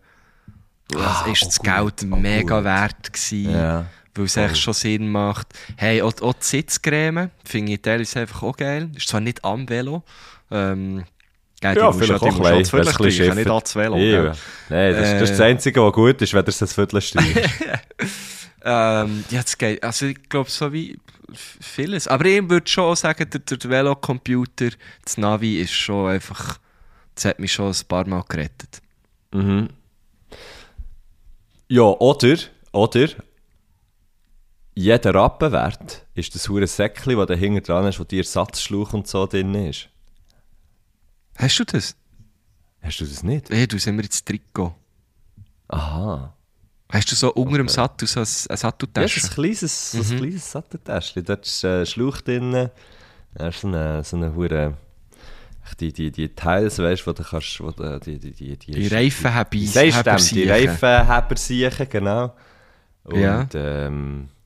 Ah, 0.97 1.25
ist 1.31 1.43
oh 1.43 1.47
das 1.47 1.59
gut, 1.59 1.67
Geld 1.67 2.07
oh 2.11 2.17
mega 2.17 2.57
gut. 2.57 2.65
wert 2.65 3.13
gewesen. 3.13 3.53
Ja. 3.53 3.87
Weil 4.15 4.25
es 4.25 4.37
echt 4.37 4.59
schon 4.59 4.73
Sinn 4.75 5.09
macht. 5.09 5.47
Hey, 5.77 6.03
auch, 6.03 6.15
auch 6.23 6.33
die 6.33 6.45
Sitzcreme 6.45 7.31
finde 7.45 7.73
ich 7.75 7.83
teilweise 7.83 8.21
einfach 8.21 8.43
auch 8.43 8.57
geil. 8.57 8.91
Ist 8.97 9.09
zwar 9.09 9.21
nicht 9.21 9.45
am 9.45 9.69
Velo. 9.69 10.03
Ähm, 10.51 11.05
ja, 11.63 11.73
die 11.75 11.81
Ja, 11.81 11.93
vielleicht 11.93 12.23
auch 12.23 12.39
das 12.39 12.97
ein 12.97 13.05
bisschen 13.05 13.35
nicht 13.35 13.49
ans 13.49 13.77
Velo. 13.77 13.97
Ja. 13.97 14.23
gell? 14.23 14.33
Nein, 14.69 14.93
das, 14.93 15.11
das 15.11 15.23
ist 15.23 15.31
das 15.31 15.41
Äh. 15.41 15.45
Einzige, 15.45 15.83
was 15.83 15.93
gut 15.93 16.23
ist, 16.23 16.35
wenn 16.35 16.45
du 16.45 16.51
es 16.51 16.59
das 16.59 16.73
Viertel 16.73 17.01
streichst. 17.01 17.39
Ähm, 18.65 19.25
ja, 19.31 19.41
das 19.41 19.57
geht. 19.57 19.83
Also 19.83 20.07
ich 20.07 20.29
glaube, 20.29 20.51
so 20.51 20.73
wie 20.73 20.99
vieles. 21.33 22.09
Aber 22.09 22.25
ich 22.25 22.49
würde 22.51 22.69
schon 22.69 22.97
sagen, 22.97 23.29
der, 23.31 23.41
der 23.41 23.71
Velocomputer, 23.71 24.71
das 25.05 25.17
Navi 25.17 25.61
ist 25.61 25.73
schon 25.73 26.11
einfach, 26.11 26.59
das 27.15 27.25
hat 27.25 27.39
mich 27.39 27.53
schon 27.53 27.69
ein 27.69 27.87
paar 27.87 28.07
Mal 28.07 28.25
gerettet. 28.29 28.83
ja, 31.69 31.83
oder, 31.83 32.37
oder, 32.73 33.09
jeder 34.75 35.15
Rappenwert 35.15 36.07
ist 36.15 36.35
das 36.35 36.49
hure 36.49 36.67
Säckchen, 36.67 37.17
das 37.17 37.27
da 37.27 37.35
hinten 37.35 37.65
dran 37.65 37.87
ist, 37.87 37.99
wo 37.99 38.05
die 38.05 38.19
Ersatzschlauch 38.19 38.93
und 38.93 39.07
so 39.07 39.27
drin 39.27 39.55
ist. 39.55 39.89
Hast 41.39 41.59
du 41.59 41.65
das? 41.65 41.97
Hast 42.83 43.01
du 43.01 43.05
das 43.05 43.23
nicht? 43.23 43.51
Hey, 43.51 43.67
du 43.67 43.79
sind 43.79 43.97
wir 43.97 44.05
ins 44.05 44.25
Trikot. 44.25 44.75
Aha. 45.69 46.35
Hast 46.91 47.11
du 47.13 47.15
so 47.15 47.33
unter 47.35 47.59
dem 47.59 47.69
Sattel 47.69 48.09
so 48.09 48.21
ein, 48.21 48.27
ein 48.27 48.59
Ja, 48.97 49.03
ist 49.03 49.25
ein 49.25 49.31
kleines, 49.31 49.93
so 49.93 49.99
ein 49.99 50.19
kleines 50.19 50.51
Satteltäschchen. 50.51 51.25
Dort 51.25 51.47
ist 51.47 51.65
ein 51.65 51.87
Schlauch 51.87 52.21
drin. 52.23 52.71
Da 53.35 53.49
ist 53.49 53.61
so 53.61 53.69
eine, 53.69 54.03
so 54.05 54.17
eine 54.17 54.35
hure 54.35 54.77
die, 55.81 55.93
die, 55.93 56.11
die 56.11 56.29
Teils, 56.31 56.79
weißt 56.79 57.03
du, 57.03 57.07
wo 57.07 57.13
du 57.13 57.23
kannst, 57.23 57.61
wo 57.61 57.71
du, 57.71 58.01
die, 58.01 58.19
die, 58.19 58.33
die, 58.33 58.57
die, 58.57 58.73
die 58.73 58.87
Reifen 58.89 59.35
haben? 59.35 59.51
Die 59.51 60.49
Reifenheber 60.49 61.37
siechen, 61.37 61.89
genau. 61.89 62.35
Und, 63.05 63.21
Ja. 63.21 63.47
ähm, 63.55 64.29
ja. 64.29 64.38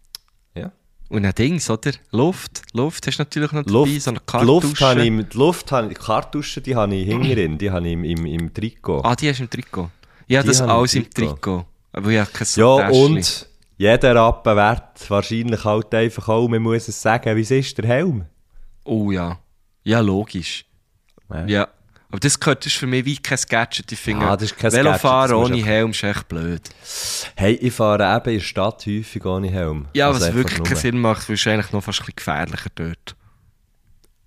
Und 1.12 1.26
ein 1.26 1.34
Dings, 1.34 1.68
oder? 1.68 1.92
Luft. 2.10 2.62
Luft 2.72 3.06
hast 3.06 3.18
du 3.18 3.22
natürlich 3.22 3.52
noch 3.52 3.64
dabei, 3.64 3.72
Luft, 3.72 4.00
so 4.00 4.10
eine 4.10 4.20
die 4.20 4.46
Luft 4.46 4.62
Kartusche. 4.62 4.86
habe 4.86 5.04
ich, 5.04 5.28
die 5.28 5.36
Luft 5.36 5.70
habe 5.70 5.86
ich, 5.88 5.98
die 5.98 6.04
Kartusche, 6.04 6.60
die 6.62 6.74
habe 6.74 6.94
ich 6.94 7.06
hinterin, 7.06 7.58
die 7.58 7.70
habe 7.70 7.86
ich 7.86 7.92
im, 7.92 8.04
im, 8.04 8.24
im 8.24 8.54
Trikot. 8.54 9.02
Ah, 9.04 9.14
die 9.14 9.28
hast 9.28 9.40
du 9.40 9.42
im 9.42 9.50
Trikot. 9.50 9.90
Ja, 10.26 10.42
das 10.42 10.60
im 10.60 10.70
alles 10.70 10.94
im 10.94 11.10
Trikot. 11.10 11.66
Aber 11.92 12.08
ich 12.08 12.18
habe 12.18 12.30
kein 12.30 12.48
ja, 12.56 12.88
Täschchen. 12.88 13.04
und 13.04 13.48
jeder 13.76 14.14
Rappenwert 14.16 15.10
wahrscheinlich 15.10 15.62
halt 15.64 15.94
einfach 15.94 16.28
auch, 16.30 16.48
man 16.48 16.62
muss 16.62 16.88
es 16.88 17.02
sagen, 17.02 17.36
wie 17.36 17.58
ist 17.58 17.76
der 17.76 17.86
Helm? 17.86 18.24
Oh 18.84 19.10
ja. 19.10 19.38
Ja, 19.84 20.00
logisch. 20.00 20.64
Ja. 21.28 21.46
Ja. 21.46 21.68
Aber 22.12 22.20
das 22.20 22.38
gehört 22.38 22.64
das 22.66 22.72
ist 22.74 22.78
für 22.78 22.86
mich 22.86 23.06
wie 23.06 23.16
kein 23.16 23.38
Gadget. 23.48 23.90
Ich 23.90 23.98
finde, 23.98 24.26
Ah, 24.26 24.38
Velofahren 24.38 25.34
ohne 25.34 25.64
Helm 25.64 25.92
ist 25.92 26.02
echt 26.04 26.28
blöd. 26.28 26.60
Hey, 27.36 27.54
ich 27.54 27.72
fahre 27.72 28.04
eben 28.16 28.28
in 28.34 28.38
der 28.38 28.44
Stadt 28.44 28.84
häufig 28.86 29.24
ohne 29.24 29.50
Helm. 29.50 29.86
Ja, 29.94 30.08
Also 30.08 30.20
was 30.26 30.34
wirklich 30.34 30.62
keinen 30.62 30.76
Sinn 30.76 30.98
macht, 31.00 31.26
weil 31.28 31.34
es 31.34 31.40
ist 31.40 31.46
eigentlich 31.48 31.72
noch 31.72 31.82
fast 31.82 32.00
ein 32.00 32.04
bisschen 32.04 32.16
gefährlicher 32.16 32.70
dort. 32.74 33.16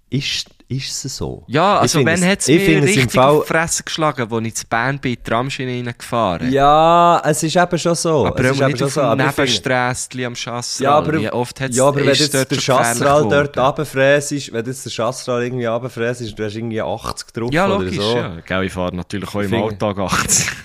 Ist, 0.09 0.49
ist 0.67 1.05
es 1.05 1.17
so? 1.17 1.43
Ja, 1.47 1.77
also 1.79 1.99
wenn 2.03 2.15
es- 2.21 2.25
hat 2.25 2.39
es 2.41 2.47
mir 2.47 2.81
richtig 2.83 3.11
Fall- 3.11 3.29
auf 3.35 3.47
Fresse 3.47 3.83
geschlagen, 3.83 4.31
als 4.31 4.45
ich 4.47 4.55
zu 4.55 4.65
Bern 4.67 4.97
bin, 4.99 5.15
Tramschiene 5.23 5.71
reingefahren. 5.73 6.51
Ja, 6.51 7.21
es 7.23 7.43
ist 7.43 7.55
eben 7.55 7.77
schon 7.77 7.93
so. 7.95 8.25
aber 8.25 8.39
es 8.45 8.51
ist 8.51 8.61
eben 8.61 8.77
schon 8.77 8.89
so. 8.89 9.01
Aber 9.01 9.23
Nebensträsschen 9.23 10.25
am 10.25 10.35
Schassral. 10.35 10.83
Ja, 10.83 10.91
aber, 10.97 11.19
Wie 11.21 11.29
oft 11.29 11.61
hat's, 11.61 11.75
ja, 11.77 11.85
aber 11.85 11.97
wenn 11.97 12.13
jetzt 12.15 12.33
der 12.33 12.59
Schassral 12.59 13.27
dort 13.29 13.57
runterfrässt, 13.57 14.51
wenn 14.53 14.65
jetzt 14.65 14.85
der 14.85 14.89
Schassral 14.89 15.43
irgendwie 15.43 15.65
runterfrässt, 15.65 16.21
du 16.37 16.43
hast 16.43 16.55
irgendwie 16.55 16.81
80 16.81 17.31
drauf 17.33 17.49
Ja, 17.53 17.65
oder 17.67 17.75
logisch, 17.83 17.97
so. 17.97 18.15
ja. 18.17 18.37
Gell, 18.45 18.63
ich 18.63 18.73
fahre 18.73 18.95
natürlich 18.95 19.29
auch 19.29 19.41
im 19.41 19.49
finde- 19.49 19.63
Alltag 19.65 19.99
80. 19.99 20.45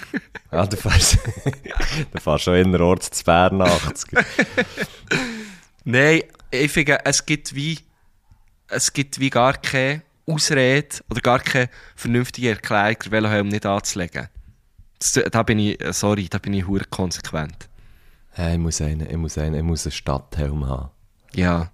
Ja, 0.52 0.66
du 0.66 0.76
fährst, 0.76 1.16
du 2.12 2.20
fährst 2.20 2.42
schon 2.42 2.56
innerorts 2.56 3.08
zu 3.12 3.22
Bern 3.24 3.62
80. 3.62 4.18
Nein, 5.84 6.22
ich 6.50 6.70
finde, 6.72 6.98
es 7.04 7.24
gibt 7.24 7.54
wie, 7.54 7.78
es 8.70 8.92
gibt 8.92 9.18
wie 9.20 9.30
gar 9.30 9.54
keine 9.54 10.02
Ausrede 10.26 10.96
oder 11.08 11.20
gar 11.20 11.40
keine 11.40 11.68
vernünftige 11.96 12.50
Erklärung, 12.50 12.96
den 13.04 13.12
Velohelm 13.12 13.48
nicht 13.48 13.66
anzulegen. 13.66 14.28
Das, 14.98 15.18
da 15.30 15.42
bin 15.42 15.58
ich, 15.58 15.80
äh, 15.82 15.92
sorry, 15.92 16.28
da 16.28 16.38
bin 16.38 16.54
ich 16.54 16.66
hure 16.66 16.84
konsequent. 16.84 17.68
hey, 18.32 18.54
ich 18.54 18.58
muss 18.58 18.80
einen, 18.80 19.08
ich 19.08 19.16
muss 19.16 19.38
einen, 19.38 19.54
ich 19.54 19.62
muss 19.62 19.86
einen 19.86 19.92
Stadthelm 19.92 20.66
haben. 20.66 20.90
Ja. 21.34 21.70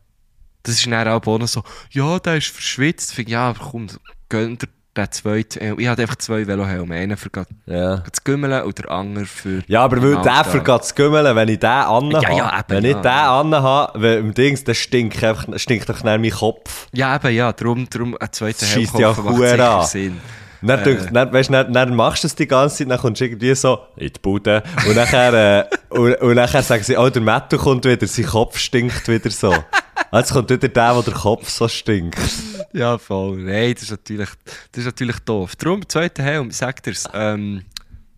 Das 0.62 0.74
ist 0.74 0.86
dann 0.86 1.06
auch 1.08 1.20
Bono 1.20 1.46
so, 1.46 1.62
ja, 1.90 2.18
der 2.18 2.36
ist 2.38 2.48
verschwitzt. 2.48 3.10
Ich 3.10 3.16
finde, 3.16 3.32
ja, 3.32 3.50
aber 3.50 3.70
komm, 3.70 3.86
gönn 4.28 4.58
dir 4.58 4.68
den 4.96 5.12
zweiten. 5.12 5.60
Helm. 5.60 5.78
Ich 5.78 5.86
habe 5.86 6.02
einfach 6.02 6.16
zwei 6.16 6.46
Velohelme. 6.46 6.94
Einen 6.94 7.16
für 7.16 7.30
Ja. 7.66 7.96
das 7.98 8.24
Gümmeln 8.24 8.62
und 8.62 8.78
der 8.78 8.90
andere 8.90 9.26
für. 9.26 9.62
Ja, 9.66 9.82
aber 9.82 10.02
weil 10.02 10.22
der 10.22 10.44
vergeht 10.44 10.84
zu 10.84 10.94
gümmeln, 10.94 11.36
wenn 11.36 11.48
ich 11.48 11.58
den 11.58 11.70
anhabe, 11.70 12.22
Ja, 12.22 12.36
ja, 12.36 12.64
wenn 12.68 12.84
ich 12.84 12.92
ja. 12.92 13.00
den 13.00 13.10
anhabe, 13.10 14.00
wenn 14.00 14.18
im 14.18 14.34
Dings, 14.34 14.64
dann 14.64 14.74
stinkt, 14.74 15.22
einfach, 15.22 15.46
stinkt 15.56 15.88
doch 15.88 16.02
nach 16.02 16.18
mein 16.18 16.30
Kopf. 16.30 16.88
Ja, 16.92 17.16
eben, 17.16 17.34
ja, 17.34 17.52
darum, 17.52 17.88
darum 17.90 18.16
ein 18.18 18.28
zweiter 18.32 18.66
Helm 18.66 18.88
ja 18.98 19.12
macht 19.12 19.60
an. 19.60 19.86
Sinn. 19.86 20.20
Dann, 20.62 20.80
äh. 20.80 20.98
dann, 21.12 21.32
weißt, 21.32 21.52
dann, 21.52 21.72
dann 21.72 21.94
machst 21.94 22.24
du 22.24 22.28
es 22.28 22.34
die 22.34 22.46
ganze 22.46 22.78
Zeit, 22.78 22.90
dann 22.90 22.98
kommst 22.98 23.20
du 23.20 23.26
irgendwie 23.26 23.54
so 23.54 23.78
in 23.96 24.08
die 24.12 24.18
Bude 24.20 24.62
und 24.88 24.96
nachher, 24.96 25.60
äh, 25.60 25.64
und, 25.90 26.14
und 26.14 26.34
nachher 26.34 26.62
sagen 26.62 26.82
sie, 26.82 26.96
oh, 26.96 27.08
der 27.08 27.22
Matto 27.22 27.58
kommt 27.58 27.84
wieder, 27.84 28.06
sein 28.06 28.26
Kopf 28.26 28.58
stinkt 28.58 29.06
wieder 29.08 29.30
so. 29.30 29.54
Jetzt 30.12 30.32
kommt 30.32 30.50
wieder 30.50 30.68
der, 30.68 30.96
wo 30.96 31.02
der 31.02 31.14
Kopf 31.14 31.48
so 31.48 31.68
stinkt. 31.68 32.18
Ja, 32.72 32.98
voll. 32.98 33.38
Nein, 33.38 33.72
das 33.72 33.84
ist 33.84 33.90
natürlich, 33.90 34.28
das 34.70 34.80
ist 34.80 34.84
natürlich 34.84 35.18
doof. 35.20 35.56
Darum, 35.56 35.80
der 35.80 35.88
zweite 35.88 36.22
Helm, 36.22 36.50
sagt 36.50 36.86
er's, 36.86 37.08
ähm, 37.14 37.62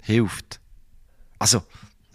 hilft. 0.02 0.58
Also, 1.38 1.62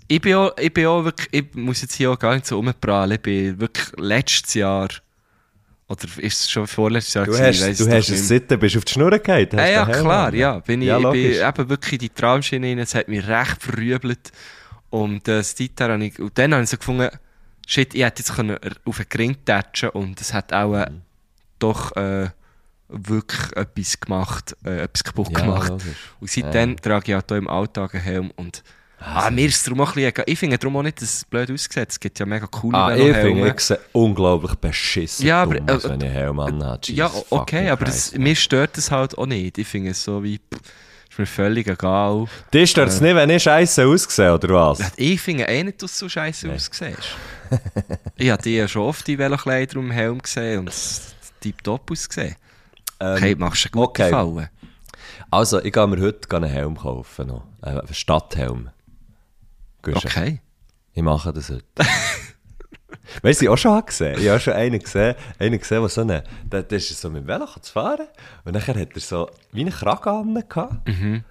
ich 0.09 0.19
bin 0.19 0.35
auch, 0.35 0.51
ich 0.57 0.73
bin 0.73 0.87
auch 0.87 1.05
wirklich, 1.05 1.29
ich 1.31 1.53
muss 1.53 1.81
jetzt 1.81 1.95
hier 1.95 2.11
auch 2.11 2.19
gar 2.19 2.33
nicht 2.33 2.45
so 2.45 2.57
rumprallen, 2.57 3.13
ich 3.13 3.21
bin 3.21 3.61
wirklich 3.61 3.87
letztes 3.97 4.55
Jahr, 4.55 4.89
oder 5.87 6.03
ist 6.17 6.41
es 6.41 6.51
schon 6.51 6.67
vorletztes 6.67 7.13
Jahr 7.13 7.25
Du 7.25 7.31
gewesen, 7.31 7.45
ich 7.45 7.61
hast, 7.61 7.67
weiss 7.69 7.77
du 7.77 7.91
hast 7.91 8.09
es 8.09 8.27
seitdem, 8.27 8.59
bist 8.59 8.75
auf 8.77 8.83
die 8.85 8.91
Schnur 8.93 9.11
gefallen? 9.11 9.49
Ja, 9.53 9.65
ja, 9.67 9.85
klar, 9.85 10.33
ja. 10.33 10.59
Bin 10.59 10.81
ich, 10.81 10.87
Ja, 10.89 10.97
ich 10.97 11.03
bin 11.03 11.23
logisch. 11.23 11.37
eben 11.41 11.69
wirklich 11.69 11.93
in 11.93 11.99
die 11.99 12.09
Traumschiene 12.09 12.67
rein, 12.67 12.79
es 12.79 12.93
hat 12.95 13.07
mich 13.07 13.25
recht 13.25 13.61
verrübelt. 13.63 14.31
Und 14.89 15.27
äh, 15.29 15.41
habe 15.41 16.05
ich, 16.05 16.19
und 16.19 16.37
dann 16.37 16.53
habe 16.53 16.63
ich 16.63 16.69
so 16.69 16.77
gefunden, 16.77 17.09
shit, 17.67 17.93
ich 17.93 18.03
hätte 18.03 18.21
jetzt 18.21 18.35
können 18.35 18.57
auf 18.85 18.97
den 18.97 19.05
Ring 19.17 19.37
touchen 19.45 19.89
und 19.89 20.19
es 20.21 20.33
hat 20.33 20.53
auch 20.53 20.75
äh, 20.75 20.87
doch 21.59 21.95
äh, 21.95 22.29
wirklich 22.89 23.55
etwas 23.55 23.99
gemacht, 23.99 24.55
äh, 24.65 24.81
etwas 24.81 25.03
kaputt 25.03 25.29
Ja, 25.31 25.41
gemacht. 25.41 25.69
logisch. 25.69 25.97
Und 26.19 26.29
seitdem 26.29 26.77
trage 26.77 27.11
ich 27.11 27.15
auch 27.17 27.23
hier 27.27 27.37
im 27.37 27.47
Alltag 27.47 27.95
einen 27.95 28.03
Helm 28.03 28.31
und 28.35 28.63
ah, 28.99 29.29
mir 29.31 29.47
ist 29.47 29.55
es 29.55 29.63
darum 29.63 29.81
auch 29.81 29.95
ein 29.95 30.03
bisschen, 30.03 30.23
ich 30.27 30.39
finde 30.39 30.57
darum 30.57 30.77
auch 30.77 30.83
nicht, 30.83 31.01
dass 31.01 31.13
es 31.15 31.25
blöd 31.25 31.49
aussieht. 31.51 31.89
Es 31.89 31.99
gibt 31.99 32.19
ja 32.19 32.25
mega 32.25 32.45
coole 32.47 32.77
Ah, 32.77 32.95
ich 32.95 33.15
finde, 33.15 33.49
ich 33.49 33.59
sehe 33.61 33.79
unglaublich 33.93 34.55
beschissen 34.55 35.25
Ja, 35.25 35.41
aber, 35.43 35.55
dumm, 35.55 35.67
äh, 35.69 35.83
wenn 35.83 36.01
ich 36.01 36.05
einen 36.05 36.11
Helm 36.13 36.39
anhabe. 36.39 36.79
Ja, 36.91 37.11
okay, 37.29 37.69
aber 37.69 37.85
das, 37.85 38.13
mir 38.13 38.35
stört 38.35 38.77
das 38.77 38.91
halt 38.91 39.17
auch 39.17 39.25
nicht. 39.25 39.57
Ich 39.57 39.67
finde 39.67 39.91
es 39.91 40.03
so 40.03 40.23
wie, 40.23 40.37
pff, 40.37 40.61
ist 41.13 41.19
mir 41.19 41.25
völlig 41.27 41.67
egal. 41.67 42.25
Dir 42.51 42.65
stört 42.65 42.89
es 42.89 42.99
nicht, 42.99 43.15
wenn 43.15 43.29
ich 43.29 43.43
scheiße 43.43 43.85
aussehe, 43.85 44.33
oder 44.33 44.49
was? 44.49 44.91
Ich 44.97 45.21
finde 45.21 45.43
eh 45.43 45.63
nicht, 45.63 45.81
dass 45.81 45.91
du 45.91 46.05
so 46.05 46.09
scheiße 46.09 46.51
aussiehst. 46.51 46.97
ich 48.15 48.31
habe 48.31 48.41
dich 48.41 48.55
ja 48.55 48.67
schon 48.67 48.81
oft 48.81 49.07
in 49.07 49.19
Velokleider 49.19 49.77
und 49.77 49.85
im 49.85 49.91
Helm 49.91 50.19
gesehen 50.19 50.59
und 50.59 50.69
es 50.69 51.13
tiptop 51.39 51.91
ausgesehen. 51.91 52.35
Ähm, 52.99 53.15
okay, 53.15 53.35
machst 53.35 53.65
du 53.65 53.67
einen 53.67 53.85
guten 53.85 54.01
okay. 54.01 54.09
Fallen. 54.09 54.49
Also, 55.29 55.61
ich 55.61 55.71
gehe 55.71 55.87
mir 55.87 56.01
heute 56.01 56.35
einen 56.35 56.49
Helm 56.49 56.77
kaufen. 56.77 57.27
Noch. 57.27 57.45
Äh, 57.61 57.69
einen 57.69 57.93
Stadthelm. 57.93 58.71
Gehst? 59.83 60.05
Okay. 60.05 60.41
Ich 60.93 61.03
mache 61.03 61.31
das 61.31 61.49
heute. 61.49 61.63
weißt 63.21 63.41
du, 63.41 63.45
ich 63.45 63.49
auch 63.49 63.57
schon 63.57 63.85
gesehen. 63.85 64.19
Ich 64.19 64.27
habe 64.29 64.39
schon 64.39 64.53
einen 64.53 64.79
gesehen, 64.79 65.15
einen 65.39 65.59
gesehen, 65.59 65.79
der 65.81 65.89
so 65.89 66.01
eine, 66.01 66.23
der, 66.45 66.63
der 66.63 66.77
ist 66.77 66.89
so 66.99 67.09
mit 67.09 67.23
dem 67.23 67.27
Velo 67.27 67.45
zu 67.61 67.71
fahren 67.71 68.07
und 68.45 68.53
nachher 68.53 68.75
hat 68.79 68.89
er 68.93 68.99
so 69.01 69.29
wie 69.51 69.61
einen 69.61 69.71
Kragen 69.71 70.09
an 70.37 70.43
gehabt. 70.47 70.87
Mhm. 70.87 71.23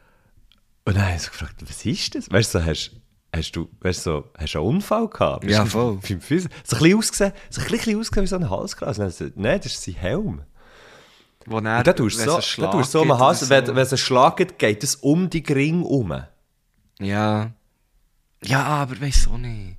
Und 0.84 0.96
dann 0.96 1.04
habe 1.06 1.16
ich 1.16 1.22
so 1.22 1.30
gefragt, 1.30 1.56
was 1.66 1.84
ist 1.86 2.14
das? 2.14 2.30
Weißt 2.30 2.54
du, 2.54 2.58
so 2.58 2.64
hast 2.66 2.90
hast 3.34 3.52
du, 3.56 3.68
weißt 3.80 4.04
du, 4.06 4.10
so, 4.10 4.24
hast 4.36 4.54
du 4.54 4.58
einen 4.58 4.68
Unfall 4.68 5.08
gehabt? 5.08 5.44
Ja, 5.44 5.64
du 5.64 5.70
voll. 5.70 5.98
beim 6.06 6.20
Physio- 6.20 6.50
So 6.64 6.76
ein 6.76 6.82
bisschen 6.82 6.98
ausgesehen, 6.98 7.32
so 7.48 7.60
ein 7.62 7.66
bisschen 7.68 7.98
ausgesehen 7.98 8.24
wie 8.24 8.28
so 8.28 8.36
ein. 8.36 8.42
Nein, 8.42 8.96
das- 8.98 9.32
Nein, 9.36 9.60
das 9.62 9.72
ist 9.72 9.82
sein 9.82 9.94
Helm. 9.94 10.42
Wo 11.46 11.56
Und 11.56 11.64
dann 11.64 11.84
tust 11.96 12.20
du 12.20 12.24
so, 12.24 12.62
dann 12.62 12.70
tust 12.72 12.94
du 12.94 13.04
so 13.04 13.18
Hals, 13.18 13.42
oder 13.42 13.50
wenn, 13.50 13.66
so. 13.66 13.74
wenn 13.74 13.82
es 13.82 13.92
einen 13.92 13.98
Schlag 13.98 14.36
gibt, 14.36 14.58
geht 14.58 14.84
es 14.84 14.96
um 14.96 15.30
die 15.30 15.42
Ring 15.48 15.82
um. 15.82 16.14
Ja. 17.00 17.50
Ja, 18.44 18.62
aber 18.64 19.00
weiss 19.00 19.26
auch 19.28 19.38
nicht. 19.38 19.76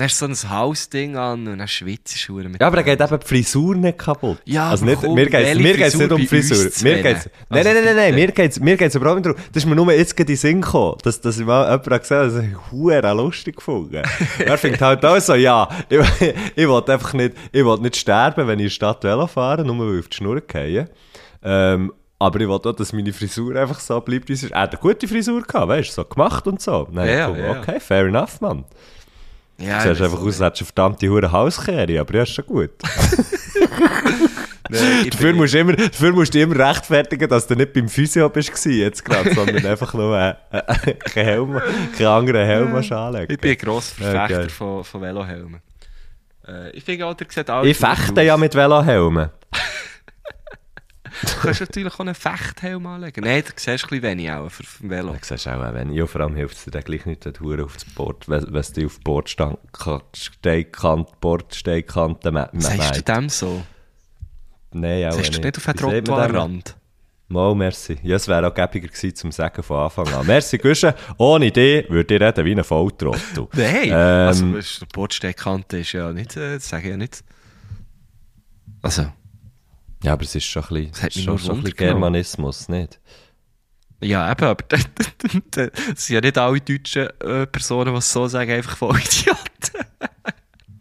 Dann 0.00 0.08
hast 0.08 0.22
du 0.22 0.34
so 0.34 0.46
ein 0.46 0.50
Hausding 0.50 1.16
an 1.18 1.46
und 1.46 1.58
dann 1.58 1.68
schwitzt 1.68 2.26
du 2.26 2.36
mit 2.36 2.58
Ja, 2.58 2.68
aber 2.68 2.76
dann 2.76 2.86
geht 2.86 3.02
eben 3.02 3.20
die 3.20 3.26
Frisur 3.26 3.74
nicht 3.74 3.98
kaputt. 3.98 4.38
Ja, 4.46 4.70
also 4.70 4.86
nicht, 4.86 5.02
komm, 5.02 5.14
mir 5.14 5.26
geht 5.26 5.34
es 5.34 5.46
welche 5.48 5.62
mir 5.62 5.76
geht's 5.76 5.94
nicht 5.94 6.10
um 6.12 6.26
Frisur. 6.26 6.56
Mir 6.82 7.02
geht's, 7.02 7.28
nein, 7.50 7.58
Also 7.58 7.68
nein, 7.68 7.74
nein, 7.74 7.84
nein, 7.84 7.96
nein, 7.96 8.14
mir 8.14 8.32
geht 8.32 8.50
es 8.52 8.60
mir 8.60 8.78
geht's 8.78 8.94
überhaupt 8.94 9.16
nicht 9.16 9.26
darum. 9.26 9.38
Das 9.52 9.62
ist 9.62 9.68
mir 9.68 9.76
nur 9.76 9.92
jetzt 9.92 10.16
gerade 10.16 10.32
in 10.32 10.38
Sinn 10.38 10.62
gekommen, 10.62 10.96
dass, 11.02 11.20
dass 11.20 11.38
ich 11.38 11.44
mal 11.44 11.64
jemanden 11.64 12.00
gesagt 12.00 12.32
habe, 12.32 12.32
das 12.32 13.02
habe 13.02 13.22
lustig 13.22 13.56
gefunden. 13.56 14.02
er 14.38 14.56
fängt 14.56 14.80
halt 14.80 15.04
auch 15.04 15.20
so, 15.20 15.34
ja, 15.34 15.68
ich, 15.90 16.00
ich 16.56 16.66
wollte 16.66 16.94
einfach 16.94 17.12
nicht, 17.12 17.34
ich 17.52 17.62
wollte 17.62 17.82
nicht 17.82 17.96
sterben, 17.96 18.48
wenn 18.48 18.58
ich 18.58 18.62
in 18.62 18.68
die 18.68 18.74
Stadt 18.74 19.04
Velo 19.04 19.26
fahre, 19.26 19.66
nur 19.66 19.78
weil 19.80 19.96
ich 19.96 20.00
auf 20.00 20.08
die 20.08 20.16
Schnur 20.16 20.40
gehe. 20.40 20.88
Ähm, 21.42 21.92
aber 22.18 22.40
ich 22.40 22.48
wollte 22.48 22.70
auch, 22.70 22.74
dass 22.74 22.94
meine 22.94 23.12
Frisur 23.12 23.54
einfach 23.54 23.80
so 23.80 24.00
bleibt, 24.00 24.30
wie 24.30 24.34
sie 24.34 24.46
ist. 24.46 24.52
Er 24.52 24.62
hat 24.62 24.70
eine 24.72 24.80
gute 24.80 25.06
Frisur 25.06 25.42
gehabt, 25.42 25.68
weißt 25.68 25.90
du, 25.90 25.92
so 25.92 26.04
gemacht 26.06 26.46
und 26.46 26.62
so. 26.62 26.88
Nein, 26.90 27.06
Ja, 27.06 27.26
komm, 27.26 27.38
ja. 27.38 27.60
okay, 27.60 27.78
fair 27.80 28.06
enough, 28.06 28.40
Mann. 28.40 28.64
Ja, 29.60 29.82
Du 29.82 29.90
siehst 29.90 30.00
einfach 30.02 30.18
aus, 30.20 30.40
als 30.40 30.40
hättest 30.40 30.60
du 30.62 30.64
verdammte 30.64 31.08
hure 31.08 31.30
Hauskehre, 31.30 32.00
aber 32.00 32.14
ja, 32.14 32.22
ist 32.22 32.34
schon 32.34 32.46
gut. 32.46 32.70
Nein, 34.70 35.10
Dafür 35.10 35.32
musst, 35.32 35.52
du 35.54 35.58
immer, 35.58 35.72
dafür 35.74 36.12
musst 36.12 36.32
du 36.32 36.40
immer 36.40 36.68
rechtfertigen, 36.68 37.28
dass 37.28 37.46
du 37.46 37.56
nicht 37.56 37.72
beim 37.72 37.88
Physio 37.88 38.28
bist 38.28 38.50
gewesen, 38.50 38.78
jetzt 38.78 39.04
gerade, 39.04 39.34
sondern 39.34 39.66
einfach 39.66 39.92
nur 39.94 40.16
äh, 40.16 40.34
äh, 40.52 40.94
keinen 40.94 41.24
Helm, 41.24 41.60
keinen 41.96 42.06
anderen 42.06 42.46
Helm 42.46 42.74
anlegen. 42.76 43.32
Ich 43.32 43.38
bin 43.40 43.50
ein 43.50 43.58
grosser 43.58 43.96
Verfechter 43.96 44.28
geil. 44.28 44.48
von, 44.48 44.84
von 44.84 45.00
Velohelmen. 45.00 45.60
Äh, 46.46 46.70
ich 46.70 46.84
finde 46.84 47.06
auch, 47.06 47.14
der 47.14 47.26
sieht 47.28 47.50
alles 47.50 47.68
Ich 47.68 47.76
fechte 47.76 48.22
ja 48.22 48.36
mit 48.36 48.54
Velohelmen. 48.54 49.30
Du 51.22 51.28
kannst 51.42 51.60
natürlich 51.60 51.92
auch 51.94 52.00
einen 52.00 52.14
Fechthelm 52.14 52.86
anlegen. 52.86 53.24
Nein, 53.24 53.42
da 53.46 53.52
siehst 53.54 53.66
du 53.66 53.70
ein 53.72 53.76
bisschen 53.90 54.02
wenig 54.02 54.30
auch 54.30 54.48
für 54.50 54.62
ein 54.84 54.90
Velo. 54.90 55.12
Du 55.12 55.18
siehst 55.22 55.48
auch, 55.48 55.74
wenn, 55.74 55.92
ja, 55.92 56.06
vor 56.06 56.20
allem 56.22 56.34
hilft 56.36 56.56
es 56.56 56.64
dir 56.64 56.82
gleich 56.82 57.04
nicht, 57.06 57.24
wenn 57.24 57.32
du 57.32 57.64
auf 57.64 57.74
das 57.74 57.84
Board, 57.84 58.28
wenn, 58.28 58.40
dich 58.44 58.86
auf 58.86 58.96
die 58.96 59.02
Bordsteinkante, 59.04 61.12
Bordsteinkante 61.20 62.30
mä- 62.30 62.48
Sagst 62.60 62.96
du 62.96 63.02
dem 63.12 63.28
so? 63.28 63.62
Nein, 64.72 65.08
auch 65.08 65.12
Sagst 65.12 65.36
du 65.36 65.40
nicht 65.40 65.56
auf 65.58 65.64
dem? 65.64 65.76
Trottoirrand? 65.76 66.76
Mal, 67.28 67.54
merci. 67.54 67.96
Ja, 68.02 68.16
es 68.16 68.26
wäre 68.26 68.48
auch 68.48 68.54
gäbiger 68.54 68.88
gewesen, 68.88 69.14
zum 69.14 69.30
Sagen 69.30 69.62
von 69.62 69.78
Anfang 69.84 70.08
an. 70.12 70.26
Merci, 70.26 70.58
Guschen. 70.58 70.92
Ohne 71.16 71.52
dich 71.52 71.88
würde 71.88 72.14
ich 72.16 72.20
reden 72.20 72.44
wie 72.44 72.52
ein 72.56 72.64
Volltrottel. 72.64 73.46
Nein! 73.52 73.84
Ähm, 73.84 74.54
also, 74.56 74.80
du, 74.80 74.86
Bordsteinkante 74.92 75.78
ist 75.78 75.92
ja 75.92 76.12
nicht, 76.12 76.36
äh, 76.36 76.58
sage 76.58 76.84
ich 76.84 76.90
ja 76.90 76.96
nicht. 76.96 77.22
Also, 78.82 79.12
Ja, 80.02 80.12
aber 80.14 80.22
es 80.22 80.34
ist 80.34 80.44
schon 80.44 80.62
ein 80.64 80.90
bisschen, 80.90 81.10
schon, 81.10 81.38
schon 81.38 81.56
ein 81.56 81.62
bisschen. 81.62 81.76
Germanismus, 81.76 82.68
nicht? 82.68 82.98
ja, 84.02 84.30
eben, 84.32 84.44
aber 84.44 84.64
das 85.50 85.70
sind 85.96 86.08
ja 86.08 86.20
nicht 86.20 86.38
alle 86.38 86.60
deutschen 86.60 87.08
äh, 87.20 87.46
Personen, 87.46 87.92
die 87.92 87.98
es 87.98 88.10
so 88.12 88.26
sagen, 88.28 88.50
einfach 88.50 88.76
voll 88.76 88.96
Idioten. 88.98 89.86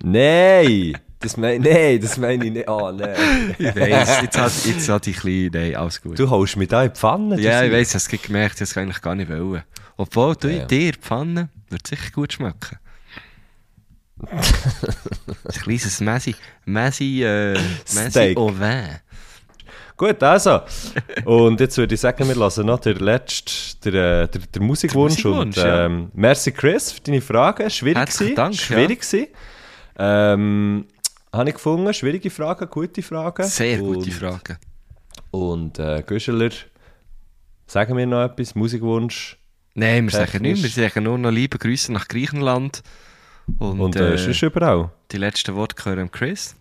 Nein! 0.04 0.98
Das 1.22 1.36
mein, 1.36 1.60
nein, 1.62 2.00
das 2.00 2.18
meine 2.18 2.46
ich 2.46 2.52
nicht. 2.54 2.70
Ah, 2.70 2.94
nein. 2.94 3.54
Ich 3.60 3.76
weiss, 3.76 4.22
jetzt 4.22 4.38
hat, 4.38 4.54
jetzt 4.66 4.88
hat 4.88 5.06
ich 5.06 5.18
ein 5.18 5.22
bisschen, 5.22 5.52
nein, 5.52 5.76
alles 5.76 6.02
gut. 6.02 6.18
Du 6.18 6.30
holst 6.30 6.56
mich 6.56 6.70
da 6.70 6.84
in 6.84 6.94
die 6.94 6.96
Pfanne. 6.98 7.42
ja, 7.42 7.62
ich 7.62 7.74
weiss, 7.74 7.90
ich 7.90 7.96
habe 8.02 8.16
es 8.16 8.22
gemerkt, 8.24 8.56
ich 8.56 8.62
habe 8.62 8.64
es 8.72 8.78
eigentlich 8.78 9.02
gar 9.02 9.16
nicht 9.16 9.30
wollen. 9.30 9.64
Obwohl, 9.98 10.38
du, 10.38 10.48
Ja. 10.50 10.64
dir, 10.64 10.94
die 10.94 10.98
Pfanne, 10.98 11.50
wird 11.70 11.86
sicher 11.88 12.10
gut 12.12 12.32
schmecken. 12.32 12.80
Ein 14.28 15.62
kleines 15.62 16.00
Messi, 16.02 16.36
Messi, 16.66 17.24
äh, 17.24 17.54
Messi 17.94 18.34
au 18.36 18.50
vin. 18.50 19.00
Gut, 20.00 20.24
also. 20.24 20.62
Und 21.26 21.60
jetzt 21.60 21.78
würde 21.78 21.94
ich 21.94 22.00
sagen, 22.00 22.26
wir 22.26 22.36
lassen 22.36 22.66
noch 22.66 22.80
den 22.80 22.98
letzten, 23.00 23.92
der, 23.92 24.28
der, 24.28 24.42
der 24.42 24.62
Musikwunsch. 24.62 25.24
Musikwunsch, 25.24 25.58
und, 25.58 25.64
ja. 25.64 25.86
ähm, 25.86 26.10
Merci 26.14 26.54
Chris 26.54 26.94
für 26.94 27.02
deine 27.02 27.20
Fragen. 27.20 27.70
Schwierig 27.70 27.98
Herzlichen. 27.98 28.36
Dank, 28.36 28.56
Schwierig 28.56 29.02
gewesen. 29.02 29.28
Ähm, 29.98 30.86
habe 31.34 31.50
ich 31.50 31.56
gefunden. 31.56 31.94
Schwierige 31.94 32.30
Fragen, 32.30 32.70
gute 32.70 33.02
Fragen. 33.02 33.44
Sehr 33.44 33.78
gute 33.80 34.00
und, 34.00 34.14
Frage. 34.14 34.58
Und 35.32 35.80
äh, 35.80 36.02
Güscheler, 36.06 36.52
sagen 37.68 37.98
wir 37.98 38.08
noch 38.08 38.24
etwas? 38.24 38.56
Musikwunsch. 38.56 39.38
Nein, 39.74 40.06
wir 40.06 40.12
sagen 40.12 40.32
Technisch. 40.32 40.62
nicht, 40.62 40.78
wir 40.78 40.90
sagen 40.90 41.04
nur 41.04 41.18
noch 41.18 41.32
liebe 41.32 41.58
Grüße 41.58 41.92
nach 41.92 42.08
Griechenland. 42.08 42.84
Und, 43.60 43.80
Und 43.80 43.96
äh, 43.96 44.14
äh, 44.14 44.18
sonst 44.18 44.42
überall. 44.42 44.90
die 45.12 45.18
letzten 45.18 45.56
Worte 45.56 45.76
gehören 45.76 46.12
Chris. 46.12 46.56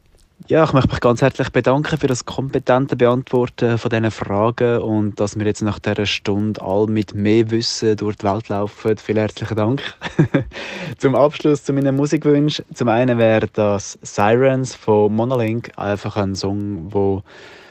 Ja, 0.47 0.65
ich 0.65 0.73
möchte 0.73 0.91
mich 0.91 1.01
ganz 1.01 1.21
herzlich 1.21 1.51
bedanken 1.51 1.99
für 1.99 2.07
das 2.07 2.25
kompetente 2.25 2.97
Beantworten 2.97 3.77
von 3.77 3.91
diesen 3.91 4.11
Fragen 4.11 4.81
und 4.81 5.19
dass 5.21 5.37
wir 5.39 5.45
jetzt 5.45 5.63
nach 5.63 5.79
dieser 5.81 6.07
Stunde 6.07 6.63
all 6.63 6.87
mit 6.87 7.13
mehr 7.13 7.51
Wissen 7.51 7.97
durch 7.97 8.17
die 8.17 8.25
Welt 8.25 8.49
laufen. 8.49 8.97
Vielen 8.97 9.19
herzlichen 9.19 9.57
Dank. 9.57 9.83
zum 10.99 11.17
Abschluss 11.17 11.65
zu 11.65 11.73
meinen 11.73 11.97
Musikwünschen. 11.97 12.65
Zum 12.73 12.89
einen 12.89 13.19
wäre 13.19 13.49
das 13.53 13.99
Sirens 14.01 14.75
von 14.75 15.15
Monolink 15.15 15.73
einfach 15.77 16.17
ein 16.17 16.37
Song, 16.37 16.89
der 16.89 17.23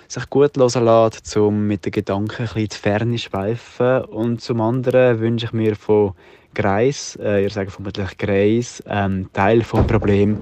sich 0.07 0.29
gut 0.29 0.57
hören 0.57 0.85
lässt, 0.85 1.37
um 1.37 1.67
mit 1.67 1.85
den 1.85 1.93
Gedanken 1.93 2.43
ein 2.43 2.45
bisschen 2.45 2.61
in 2.61 2.67
die 2.67 2.75
Ferne 2.75 3.15
zu 3.15 3.23
schweifen. 3.23 4.03
Und 4.05 4.41
zum 4.41 4.61
anderen 4.61 5.19
wünsche 5.19 5.47
ich 5.47 5.53
mir 5.53 5.75
von 5.75 6.13
Greis, 6.57 7.15
äh, 7.21 7.43
ihr 7.43 7.51
sagt 7.51 7.71
vermutlich 7.71 8.17
Greis, 8.17 8.81
ähm, 8.89 9.29
Teil 9.31 9.61
vom 9.61 9.85
Problem. 9.85 10.39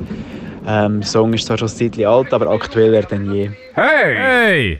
Ähm, 0.66 1.02
der 1.02 1.10
Song 1.10 1.34
ist 1.34 1.46
zwar 1.46 1.58
schon 1.58 1.68
ein 1.68 1.76
Zeitchen 1.76 2.06
alt, 2.06 2.34
aber 2.34 2.50
aktueller 2.52 3.04
denn 3.04 3.34
je. 3.34 3.52
Hey! 3.74 4.16
Hey! 4.16 4.80